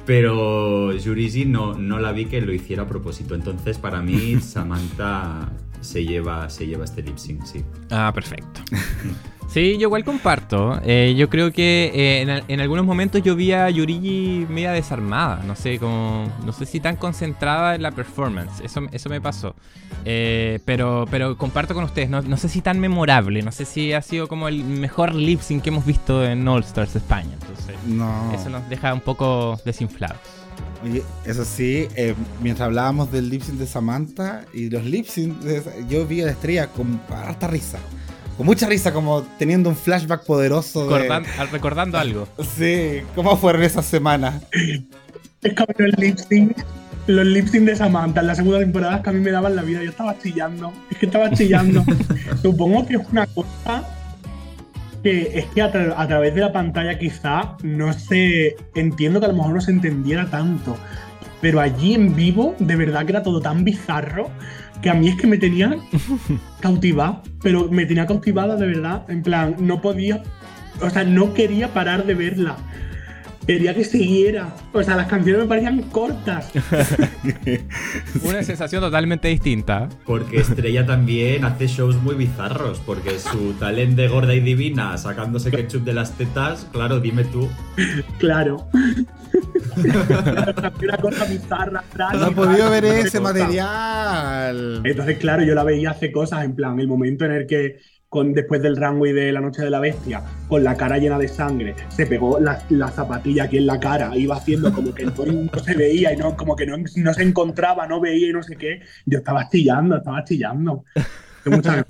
[0.06, 3.34] Pero Yurigi no, no la vi que lo hiciera a propósito.
[3.34, 5.50] Entonces, para mí, Samantha
[5.80, 7.64] se lleva, se lleva este lip sync, sí.
[7.90, 8.60] Ah, perfecto.
[9.52, 10.80] Sí, yo igual comparto.
[10.84, 14.70] Eh, yo creo que eh, en, al- en algunos momentos yo vi a Yurigi media
[14.70, 15.42] desarmada.
[15.44, 16.32] No sé, como.
[16.44, 18.60] No sé si tan concentrada en la performance.
[18.62, 19.56] Eso, eso me pasó.
[20.04, 22.08] Eh, pero, pero comparto con ustedes.
[22.08, 23.42] No, no sé si tan memorable.
[23.42, 26.62] No sé si ha sido como el mejor lip sync que hemos visto en All
[26.62, 27.32] Stars España.
[27.32, 28.32] Entonces, No.
[28.32, 30.18] eso nos deja un poco desinflados.
[30.84, 35.38] Oye, eso sí, eh, mientras hablábamos del lip sync de Samantha y los lip sync,
[35.40, 37.78] de- yo vi a la estrella con harta risa.
[38.40, 40.88] Con mucha risa, como teniendo un flashback poderoso.
[40.88, 42.26] Recordan- recordando algo.
[42.56, 44.42] Sí, ¿cómo fueron esas semanas?
[45.42, 46.56] Es que a mí los lip sync,
[47.06, 49.54] los lip sync de Samantha en la segunda temporada es que a mí me daban
[49.56, 49.82] la vida.
[49.82, 50.72] Yo estaba chillando.
[50.90, 51.84] Es que estaba chillando.
[52.42, 53.84] Supongo que es una cosa
[55.02, 59.26] que es que a, tra- a través de la pantalla quizá no se entiendo que
[59.26, 60.78] a lo mejor no se entendiera tanto.
[61.42, 64.30] Pero allí en vivo, de verdad que era todo tan bizarro
[64.82, 65.76] que a mí es que me tenía
[66.60, 67.22] cautivada.
[67.42, 69.04] Pero me tenía cautivada de verdad.
[69.08, 70.22] En plan, no podía.
[70.80, 72.56] O sea, no quería parar de verla.
[73.46, 74.54] Quería que siguiera.
[74.72, 76.50] O sea, las canciones me parecían cortas.
[78.22, 79.88] Una sensación totalmente distinta.
[80.04, 85.50] Porque Estrella también hace shows muy bizarros, porque su talent de gorda y divina sacándose
[85.50, 87.48] ketchup de las tetas, claro, dime tú.
[88.18, 88.68] Claro.
[89.76, 91.84] Una cosa bizarra.
[92.14, 94.82] No he podido ver ese material.
[94.84, 97.80] Entonces, claro, yo la veía hace cosas, en plan, el momento en el que,
[98.10, 101.28] con, después del runway de La Noche de la Bestia, con la cara llena de
[101.28, 105.12] sangre, se pegó la, la zapatilla aquí en la cara, iba haciendo como que no,
[105.24, 108.42] no se veía y no, como que no, no se encontraba, no veía y no
[108.42, 108.80] sé qué.
[109.06, 110.84] Yo estaba chillando, estaba chillando.
[111.46, 111.84] Muchas-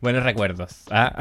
[0.00, 0.82] Buenos recuerdos.
[0.90, 1.16] ah.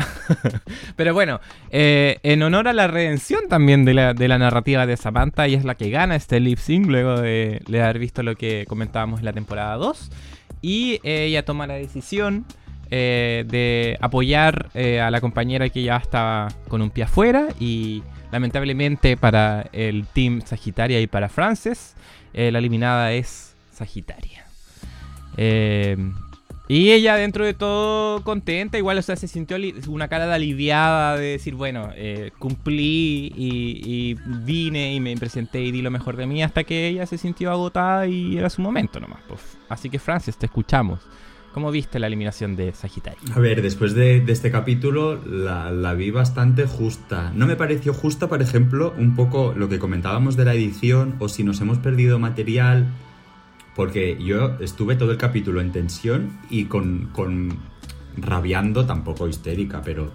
[0.96, 4.98] Pero bueno, eh, en honor a la redención también de la, de la narrativa de
[4.98, 8.36] Samantha, ella es la que gana este lip sync luego de, de haber visto lo
[8.36, 10.12] que comentábamos en la temporada 2.
[10.64, 12.46] Y ella toma la decisión
[12.94, 17.48] eh, de apoyar eh, a la compañera que ya estaba con un pie afuera.
[17.58, 21.96] Y lamentablemente para el team Sagitaria y para Frances,
[22.34, 24.46] eh, la eliminada es Sagitaria.
[26.68, 31.18] Y ella, dentro de todo, contenta, igual, o sea, se sintió una cara de aliviada
[31.18, 31.90] de decir, bueno,
[32.40, 36.88] cumplí y, y vine y me presenté y di lo mejor de mí hasta que
[36.88, 39.20] ella se sintió agotada y era su momento nomás.
[39.28, 39.42] pues.
[39.68, 41.00] Así que, Francis, te escuchamos.
[41.54, 43.20] ¿Cómo viste la eliminación de Sagitario?
[43.36, 47.32] A ver, después de, este capítulo la, la vi bastante justa.
[47.36, 51.28] No me pareció justa, por ejemplo, un poco lo que comentábamos de la edición o
[51.28, 52.88] si nos hemos perdido material.
[53.76, 57.60] Porque yo estuve todo el capítulo en tensión y con, con
[58.18, 60.12] rabiando, tampoco histérica, pero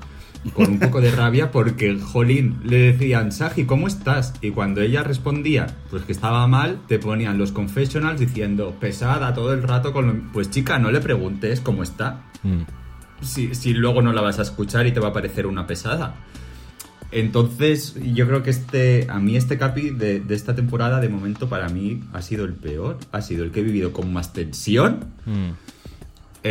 [0.54, 4.34] con un poco de rabia porque, jolín, le decían, Saji, ¿cómo estás?
[4.40, 9.52] Y cuando ella respondía, pues que estaba mal, te ponían los confessionals diciendo, pesada todo
[9.52, 10.32] el rato con lo...
[10.32, 12.24] Pues chica, no le preguntes cómo está.
[13.20, 16.14] Si, si luego no la vas a escuchar y te va a parecer una pesada.
[17.12, 21.48] Entonces, yo creo que este, a mí este capi de, de esta temporada, de momento,
[21.48, 22.98] para mí ha sido el peor.
[23.12, 25.06] Ha sido el que he vivido con más tensión.
[25.24, 25.50] Mm.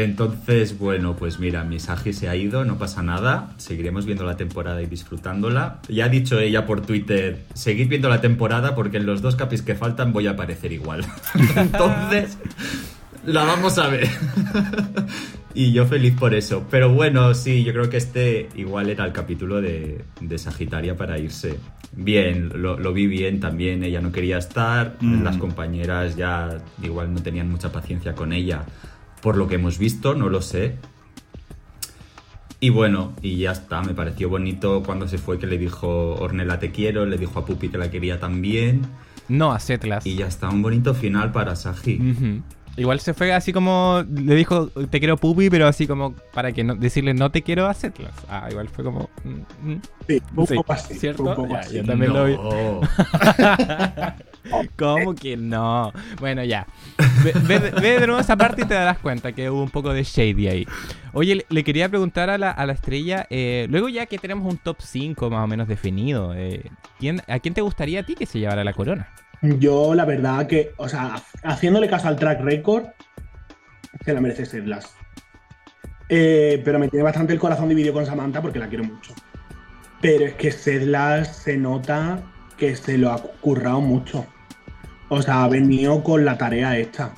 [0.04, 3.54] Entonces, bueno, pues mira, Misagi se ha ido, no pasa nada.
[3.56, 5.80] Seguiremos viendo la temporada y disfrutándola.
[5.88, 9.62] Ya ha dicho ella por Twitter, seguid viendo la temporada porque en los dos capis
[9.62, 11.06] que faltan voy a aparecer igual.
[11.56, 12.38] Entonces,
[13.26, 14.10] la vamos a ver.
[15.54, 16.68] y yo feliz por eso.
[16.70, 21.18] Pero bueno, sí, yo creo que este igual era el capítulo de, de Sagitaria para
[21.18, 21.58] irse.
[21.94, 23.82] Bien, lo, lo vi bien también.
[23.82, 24.98] Ella no quería estar.
[25.00, 25.24] Mm.
[25.24, 26.50] Las compañeras ya
[26.84, 28.66] igual no tenían mucha paciencia con ella.
[29.26, 30.76] Por lo que hemos visto, no lo sé.
[32.60, 36.60] Y bueno, y ya está, me pareció bonito cuando se fue que le dijo Ornella
[36.60, 38.84] te quiero, le dijo a Pupi que la quería también.
[39.28, 40.06] No a Setlas.
[40.06, 42.44] Y ya está, un bonito final para Saji.
[42.78, 44.04] Igual se fue así como.
[44.14, 47.66] Le dijo te quiero pupi, pero así como para que no, decirle no te quiero
[47.66, 48.14] a Setlas.
[48.30, 49.10] Ah, igual fue como.
[49.24, 49.82] mm, mm.
[50.08, 50.94] Sí, un Sí, poco así.
[50.94, 51.24] ¿cierto?
[51.24, 51.78] un poco Ya, así.
[51.78, 52.36] yo también lo vi.
[54.78, 55.92] ¿Cómo que no?
[56.20, 56.68] Bueno, ya.
[57.24, 57.60] Ve,
[58.00, 60.68] de nuevo esa parte y te darás cuenta que hubo un poco de shady ahí.
[61.14, 64.58] Oye, le, quería preguntar a la, a la estrella, eh, luego ya que tenemos un
[64.58, 66.70] top 5 más o menos definido, eh,
[67.00, 69.10] ¿quién, ¿a quién te gustaría a ti que se llevara la corona?
[69.42, 72.86] Yo, la verdad que, o sea, haciéndole caso al track record,
[74.04, 74.96] se la merece Sedlas.
[76.10, 79.14] Eh, pero me tiene bastante el corazón dividido con Samantha porque la quiero mucho.
[80.02, 82.22] Pero es que Sedlas se nota
[82.58, 84.26] que se lo ha currado mucho.
[85.10, 87.14] O sea, ha venido con la tarea esta.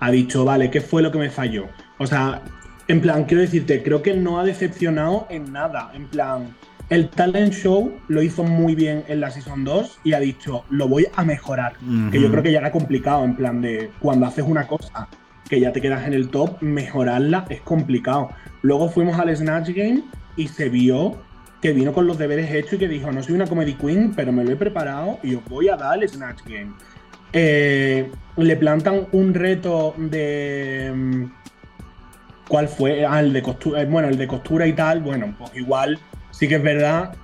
[0.00, 1.66] Ha dicho, vale, ¿qué fue lo que me falló?
[1.98, 2.42] O sea,
[2.88, 5.90] en plan, quiero decirte, creo que no ha decepcionado en nada.
[5.94, 6.54] En plan,
[6.90, 10.86] el talent show lo hizo muy bien en la Season 2 y ha dicho, lo
[10.86, 11.74] voy a mejorar.
[12.10, 15.08] Que yo creo que ya era complicado, en plan de cuando haces una cosa
[15.48, 18.30] que ya te quedas en el top, mejorarla es complicado.
[18.62, 20.02] Luego fuimos al Snatch Game
[20.36, 21.18] y se vio
[21.60, 24.32] que vino con los deberes hechos y que dijo, no soy una comedy queen, pero
[24.32, 26.72] me lo he preparado y os voy a dar el Snatch Game.
[27.34, 30.92] Eh, le plantan un reto de...
[30.94, 31.24] Mm,
[32.48, 33.04] ¿Cuál fue?
[33.04, 33.82] Ah, el de costura.
[33.82, 35.98] Eh, bueno, el de costura y tal, bueno, pues igual
[36.30, 37.14] sí que es verdad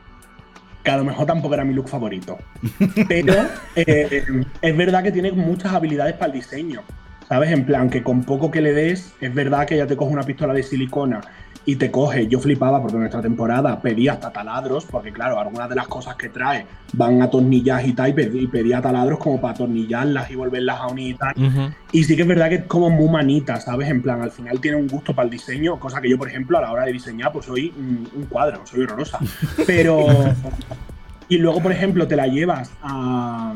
[0.82, 2.39] que a lo mejor tampoco era mi look favorito.
[3.09, 3.35] Pero
[3.77, 4.24] eh,
[4.61, 6.82] es verdad que tiene muchas habilidades para el diseño.
[7.28, 7.53] ¿Sabes?
[7.53, 10.24] En plan, que con poco que le des, es verdad que ya te coge una
[10.24, 11.20] pistola de silicona
[11.66, 12.27] y te coge.
[12.27, 16.16] Yo flipaba porque en nuestra temporada pedía hasta taladros, porque claro, algunas de las cosas
[16.16, 20.81] que trae van a tornillas y tal, y pedía taladros como para atornillarlas y volverlas
[20.81, 21.74] a unir y tal.
[21.93, 23.89] Y sí que es verdad que es como muy manita, ¿sabes?
[23.89, 26.59] En plan, al final tiene un gusto para el diseño, cosa que yo, por ejemplo,
[26.59, 29.19] a la hora de diseñar, pues soy un cuadro, soy horrorosa.
[29.66, 30.07] Pero.
[31.28, 33.55] y luego, por ejemplo, te la llevas a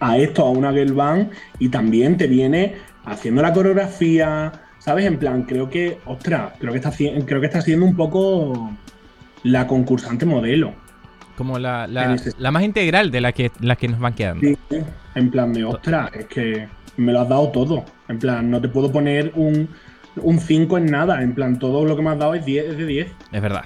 [0.00, 2.74] a esto, a una girl band, y también te viene
[3.04, 4.52] haciendo la coreografía,
[4.82, 5.06] ¿sabes?
[5.06, 8.72] En plan, creo que, ostras, creo que está, creo que está siendo un poco
[9.44, 10.74] la concursante modelo.
[11.36, 14.46] Como la, la, más integral de la que, las que nos van quedando.
[14.46, 14.58] Sí,
[15.14, 17.84] en plan de, ostras, es que me lo has dado todo.
[18.08, 19.68] En plan, no te puedo poner un,
[20.16, 21.22] 5 en nada.
[21.22, 23.12] En plan, todo lo que me has dado es, 10, es de 10.
[23.32, 23.64] Es verdad.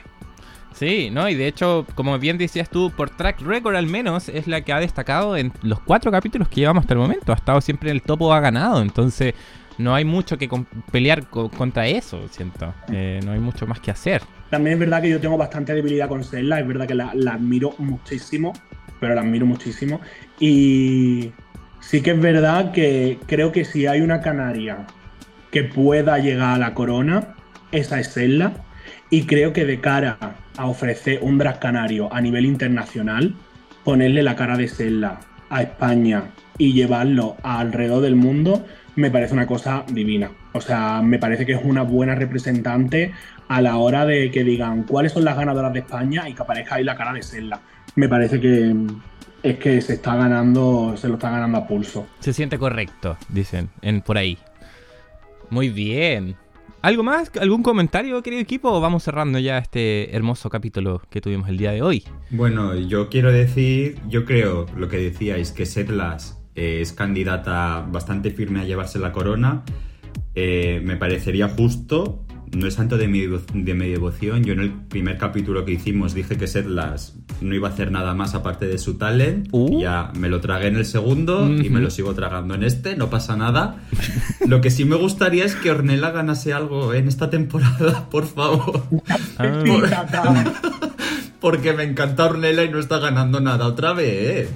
[0.75, 1.31] Sí, ¿no?
[1.31, 4.75] Y de hecho, como bien decías tú, por track record al menos, es la que
[4.75, 7.33] ha destacado en los cuatro capítulos que llevamos hasta el momento.
[7.33, 8.83] Ha estado siempre en el topo, ha ganado.
[8.83, 9.35] Entonces,
[9.79, 10.49] no hay mucho que
[10.91, 12.75] pelear contra eso, siento.
[12.91, 14.23] Eh, no hay mucho más que hacer.
[14.51, 16.61] También es verdad que yo tengo bastante debilidad con Zelda.
[16.61, 18.53] Es verdad que la, la admiro muchísimo,
[19.01, 20.01] pero la admiro muchísimo.
[20.41, 21.33] Y
[21.81, 24.87] sí que es verdad que creo que si hay una canaria
[25.51, 27.35] que pueda llegar a la corona,
[27.73, 28.65] esa es Zelda.
[29.11, 30.19] Y creo que de cara
[30.57, 33.35] a ofrecer un drag canario a nivel internacional,
[33.85, 35.21] ponerle la cara de Zelda
[35.51, 36.25] a España
[36.59, 38.65] y llevarlo alrededor del mundo,
[38.97, 40.31] me parece una cosa divina.
[40.53, 43.13] O sea, me parece que es una buena representante
[43.49, 46.77] a la hora de que digan cuáles son las ganadoras de España y que aparezca
[46.77, 47.61] ahí la cara de Zelda.
[47.95, 48.75] Me parece que
[49.43, 52.07] es que se está ganando, se lo está ganando a pulso.
[52.19, 54.39] Se siente correcto, dicen, en por ahí.
[55.51, 56.37] Muy bien.
[56.83, 57.31] ¿Algo más?
[57.41, 58.71] ¿Algún comentario, querido equipo?
[58.71, 62.05] ¿O vamos cerrando ya este hermoso capítulo que tuvimos el día de hoy?
[62.31, 68.31] Bueno, yo quiero decir, yo creo lo que decíais, que Setlas eh, es candidata bastante
[68.31, 69.63] firme a llevarse la corona.
[70.35, 74.45] Eh, me parecería justo no es santo de mi, de mi devoción.
[74.45, 78.15] Yo en el primer capítulo que hicimos dije que Sedlas no iba a hacer nada
[78.15, 79.49] más aparte de su talent.
[79.53, 79.81] Uh.
[79.81, 83.11] Ya me lo tragué en el segundo y me lo sigo tragando en este, no
[83.11, 83.77] pasa nada.
[84.47, 88.83] lo que sí me gustaría es que Ornella ganase algo en esta temporada, por favor.
[89.39, 90.45] Ah.
[91.41, 94.51] Porque me encanta Ornella y no está ganando nada otra vez.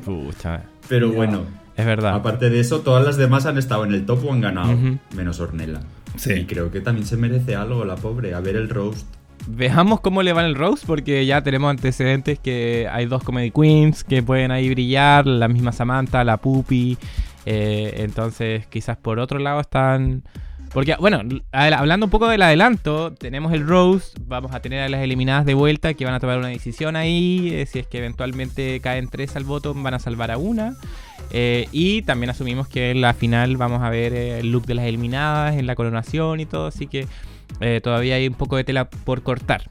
[0.88, 1.59] Pero bueno.
[1.80, 2.14] Es verdad.
[2.14, 4.76] Aparte de eso, todas las demás han estado en el top o han ganado,
[5.14, 5.80] menos Ornella.
[6.16, 6.32] Sí.
[6.32, 9.06] Y creo que también se merece algo, la pobre, a ver el roast.
[9.46, 14.04] Veamos cómo le va el roast, porque ya tenemos antecedentes que hay dos comedy queens
[14.04, 16.98] que pueden ahí brillar, la misma Samantha, la Pupi.
[17.46, 20.22] Eh, entonces, quizás por otro lado están.
[20.72, 25.02] Porque, bueno, hablando un poco del adelanto, tenemos el roast, vamos a tener a las
[25.02, 27.50] eliminadas de vuelta que van a tomar una decisión ahí.
[27.52, 30.76] Eh, si es que eventualmente caen tres al voto, van a salvar a una.
[31.32, 34.74] Eh, y también asumimos que en la final vamos a ver eh, el look de
[34.74, 37.06] las eliminadas, en la coronación y todo, así que
[37.60, 39.70] eh, todavía hay un poco de tela por cortar.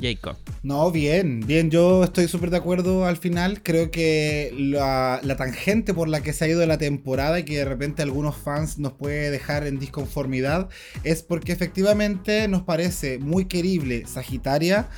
[0.00, 0.36] Jacob.
[0.64, 3.62] No, bien, bien, yo estoy súper de acuerdo al final.
[3.62, 7.58] Creo que la, la, tangente por la que se ha ido la temporada y que
[7.58, 10.68] de repente algunos fans nos puede dejar en disconformidad
[11.04, 14.88] es porque efectivamente nos parece muy querible Sagitaria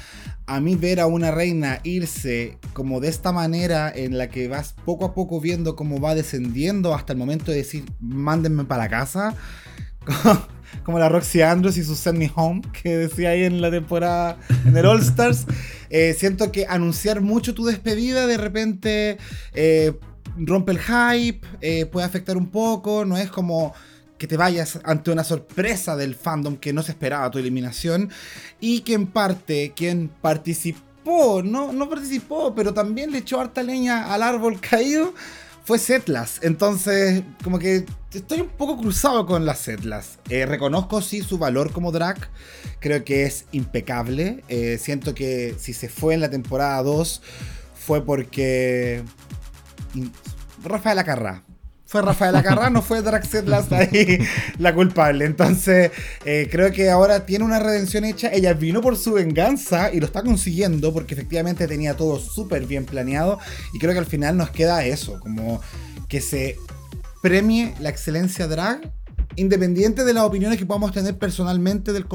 [0.46, 4.74] a mí ver a una reina irse como de esta manera en la que vas
[4.84, 9.34] poco a poco viendo cómo va descendiendo hasta el momento de decir mándenme para casa,
[10.84, 14.38] como, la Roxy Andrews y su Send Me Home que decía ahí en la temporada
[14.64, 15.46] en el All Stars,
[15.90, 19.18] eh, siento que anunciar mucho tu despedida de repente...
[19.54, 19.92] Eh,
[20.38, 23.74] rompe el hype, eh, puede afectar un poco, no es como
[24.18, 28.10] que te vayas ante una sorpresa del fandom que no se esperaba tu eliminación
[28.60, 34.12] y que en parte quien participó, no, no participó, pero también le echó harta leña
[34.12, 35.12] al árbol caído
[35.66, 36.38] fue Setlas.
[36.42, 40.20] Entonces, como que estoy un poco cruzado con las Setlas.
[40.28, 42.16] Eh, reconozco sí su valor como drag.
[42.78, 44.44] Creo que es impecable.
[44.46, 47.20] Eh, siento que si se fue en la temporada 2
[47.74, 49.02] fue porque...
[50.62, 51.42] Rafael Acarra
[51.86, 54.18] fue Rafael Acarra, no fue Draxetlas ahí
[54.58, 55.24] la culpable.
[55.24, 55.92] Entonces,
[56.24, 58.32] eh, creo que ahora tiene una redención hecha.
[58.32, 62.84] Ella vino por su venganza y lo está consiguiendo porque efectivamente tenía todo súper bien
[62.84, 63.38] planeado.
[63.72, 65.60] Y creo que al final nos queda eso, como
[66.08, 66.56] que se
[67.22, 68.92] premie la excelencia drag
[69.34, 72.06] independiente de las opiniones que podamos tener personalmente del,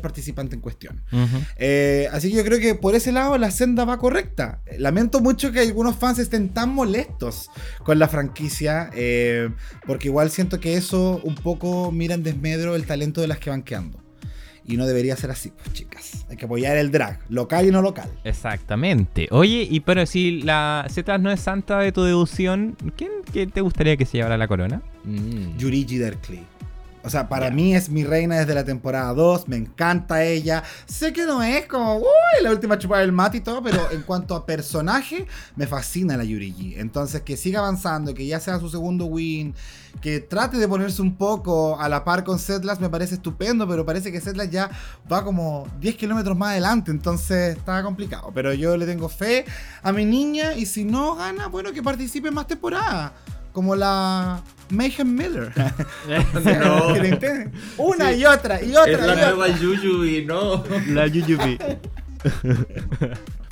[0.00, 1.02] participante en cuestión.
[1.56, 4.60] Eh, así que yo creo que por ese lado la senda va correcta.
[4.78, 7.50] Lamento mucho que algunos fans estén tan molestos
[7.84, 9.50] con la franquicia, eh,
[9.86, 13.50] porque igual siento que eso un poco mira en desmedro el talento de las que
[13.50, 14.05] van quedando.
[14.68, 16.26] Y no debería ser así, pues chicas.
[16.28, 18.10] Hay que apoyar el drag, local y no local.
[18.24, 19.28] Exactamente.
[19.30, 23.96] Oye, y pero si la Z no es santa de tu devoción, ¿quién, te gustaría
[23.96, 24.82] que se llevara la corona?
[25.04, 25.56] Mm.
[25.56, 26.44] Yurigi Derkley.
[27.06, 30.64] O sea, para mí es mi reina desde la temporada 2, me encanta ella.
[30.86, 34.02] Sé que no es como, uy, la última chupada del mate y todo, pero en
[34.06, 35.24] cuanto a personaje,
[35.54, 36.74] me fascina la Yurigi.
[36.76, 39.54] Entonces, que siga avanzando, que ya sea su segundo win,
[40.00, 43.86] que trate de ponerse un poco a la par con Setlas, me parece estupendo, pero
[43.86, 44.68] parece que Setlas ya
[45.10, 48.32] va como 10 kilómetros más adelante, entonces está complicado.
[48.34, 49.44] Pero yo le tengo fe
[49.84, 53.12] a mi niña y si no gana, bueno, que participe en más temporadas
[53.56, 55.50] como la Mayhem Miller.
[56.60, 56.88] no.
[57.78, 58.92] Una y otra y otra.
[58.92, 60.62] Es la nueva y no.
[60.88, 61.56] La Yuyubi.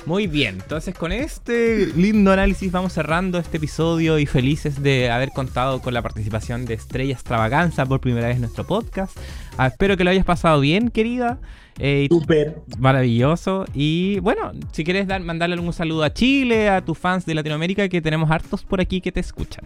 [0.05, 5.31] Muy bien, entonces con este lindo análisis vamos cerrando este episodio y felices de haber
[5.31, 9.17] contado con la participación de Estrella Extravaganza por primera vez en nuestro podcast.
[9.57, 11.39] Ah, espero que lo hayas pasado bien, querida.
[11.79, 12.61] Eh, Súper.
[12.77, 13.65] Maravilloso.
[13.73, 17.89] Y bueno, si quieres dar, mandarle algún saludo a Chile, a tus fans de Latinoamérica,
[17.89, 19.65] que tenemos hartos por aquí que te escuchan.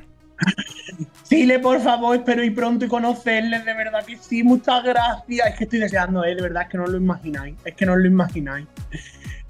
[1.24, 5.48] Chile, por favor, espero ir pronto y conocerles, de verdad que sí, muchas gracias.
[5.48, 6.36] Es que estoy deseando, ¿eh?
[6.36, 8.68] de verdad es que no lo imagináis, es que no lo imagináis.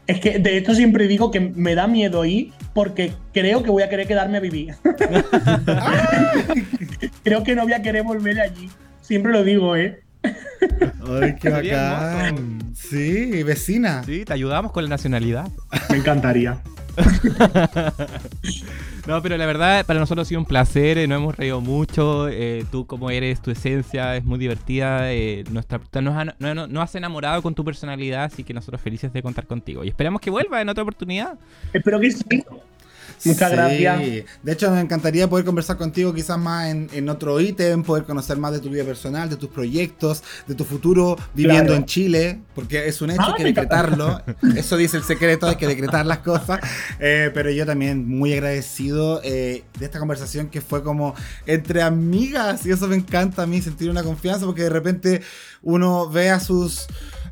[0.06, 3.84] Es que de hecho siempre digo que me da miedo ir porque creo que voy
[3.84, 4.76] a querer quedarme a vivir.
[7.24, 8.70] creo que no voy a querer volver allí.
[9.02, 10.02] Siempre lo digo, ¿eh?
[10.24, 12.74] Ay, qué bacán.
[12.76, 14.04] Sí, vecina.
[14.04, 15.48] Sí, te ayudamos con la nacionalidad.
[15.90, 16.60] Me encantaría.
[19.10, 22.30] no, pero la verdad, para nosotros ha sido un placer, eh, nos hemos reído mucho.
[22.30, 25.12] Eh, tú, como eres, tu esencia es muy divertida.
[25.12, 29.84] Eh, nuestra, nos, has enamorado con tu personalidad, así que nosotros felices de contar contigo.
[29.84, 31.40] Y esperamos que vuelva en otra oportunidad.
[31.74, 32.24] Espero que sí.
[33.26, 34.26] Muchas gracias.
[34.44, 38.52] De hecho, me encantaría poder conversar contigo quizás más en, otro ítem, poder conocer más
[38.52, 43.02] de tu vida personal, de tus proyectos, de tu futuro viviendo en Chile, porque es
[43.02, 44.22] un hecho, hay que decretarlo.
[44.56, 46.60] Eso dice el secreto, hay que decretar las cosas.
[47.00, 51.16] Eh, pero yo también muy agradecido eh, de esta conversación que fue como
[51.46, 55.22] entre amigas, y eso me encanta a mí, sentir una confianza, porque de repente
[55.62, 56.88] uno ve a sus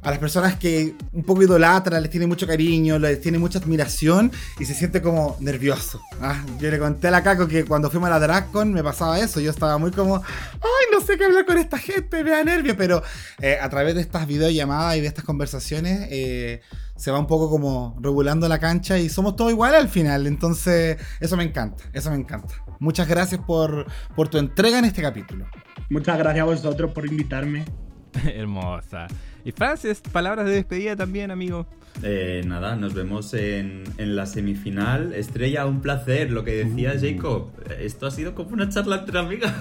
[0.07, 4.31] a las personas que un poco idolatra, les tiene mucho cariño, les tiene mucha admiración
[4.57, 5.99] y se siente como nervioso.
[6.21, 9.19] Ah, yo le conté a la Caco que cuando fuimos a la DragCon me pasaba
[9.19, 12.41] eso, yo estaba muy como, ay, no sé qué hablar con esta gente, me da
[12.41, 13.03] nervio, pero
[13.41, 16.61] eh, a través de estas videollamadas y de estas conversaciones eh,
[16.95, 20.95] se va un poco como regulando la cancha y somos todos iguales al final, entonces
[21.19, 22.53] eso me encanta, eso me encanta.
[22.79, 23.85] Muchas gracias por,
[24.15, 25.47] por tu entrega en este capítulo.
[25.89, 27.65] Muchas gracias a vosotros por invitarme.
[28.23, 29.07] Hermosa.
[29.47, 31.65] Y Francis, palabras de despedida también, amigo.
[32.03, 35.13] Eh, nada, nos vemos en, la semifinal.
[35.13, 36.31] Estrella, un placer.
[36.31, 36.99] Lo que decía uh.
[36.99, 37.49] Jacob,
[37.79, 39.53] esto ha sido como una charla entre amigas.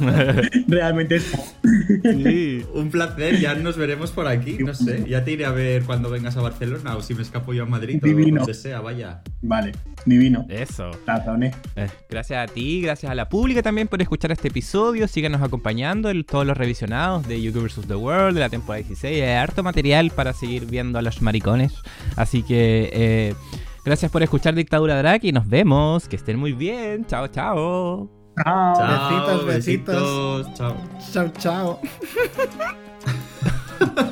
[0.68, 1.32] Realmente es.
[2.02, 2.64] Sí.
[2.74, 4.58] Un placer, ya nos veremos por aquí.
[4.58, 7.52] No sé, ya te iré a ver cuando vengas a Barcelona o si me escapo
[7.52, 8.36] yo a Madrid Divino.
[8.36, 9.22] o donde sea, vaya.
[9.42, 9.72] Vale,
[10.06, 10.46] divino.
[10.48, 10.90] Eso.
[11.76, 15.08] Eh, gracias a ti, gracias a la pública también por escuchar este episodio.
[15.08, 17.86] Síganos acompañando en todos los revisionados de You vs.
[17.86, 19.22] The World de la temporada 16.
[19.22, 21.74] Hay harto material para seguir viendo a los maricones.
[22.16, 23.34] Así que eh,
[23.84, 26.08] gracias por escuchar Dictadura Drag y nos vemos.
[26.08, 27.06] Que estén muy bien.
[27.06, 28.10] Chao, chao.
[28.44, 29.46] Chao.
[29.46, 30.54] Besitos, besitos.
[30.54, 30.76] Chao.
[31.12, 31.80] Chao, chao.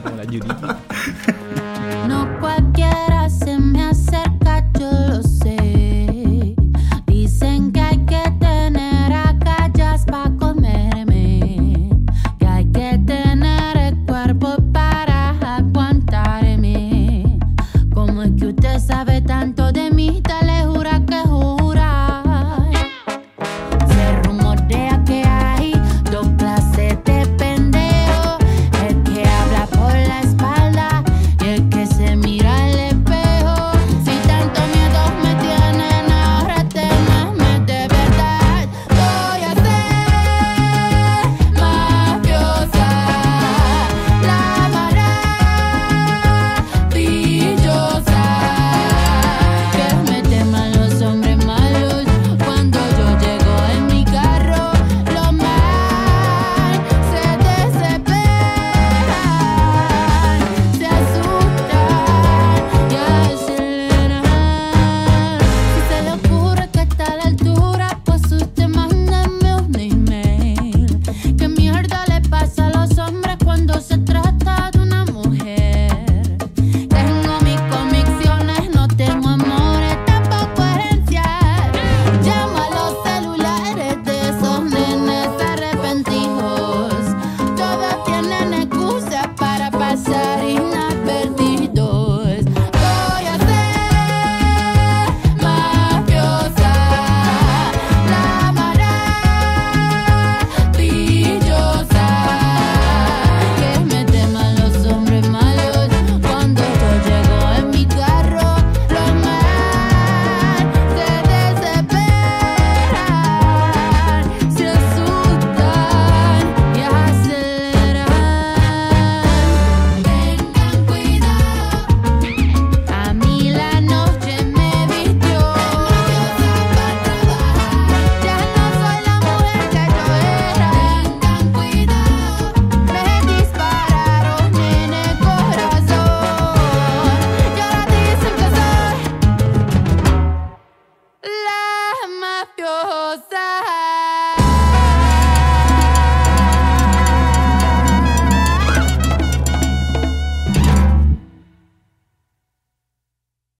[0.04, 0.24] Hola,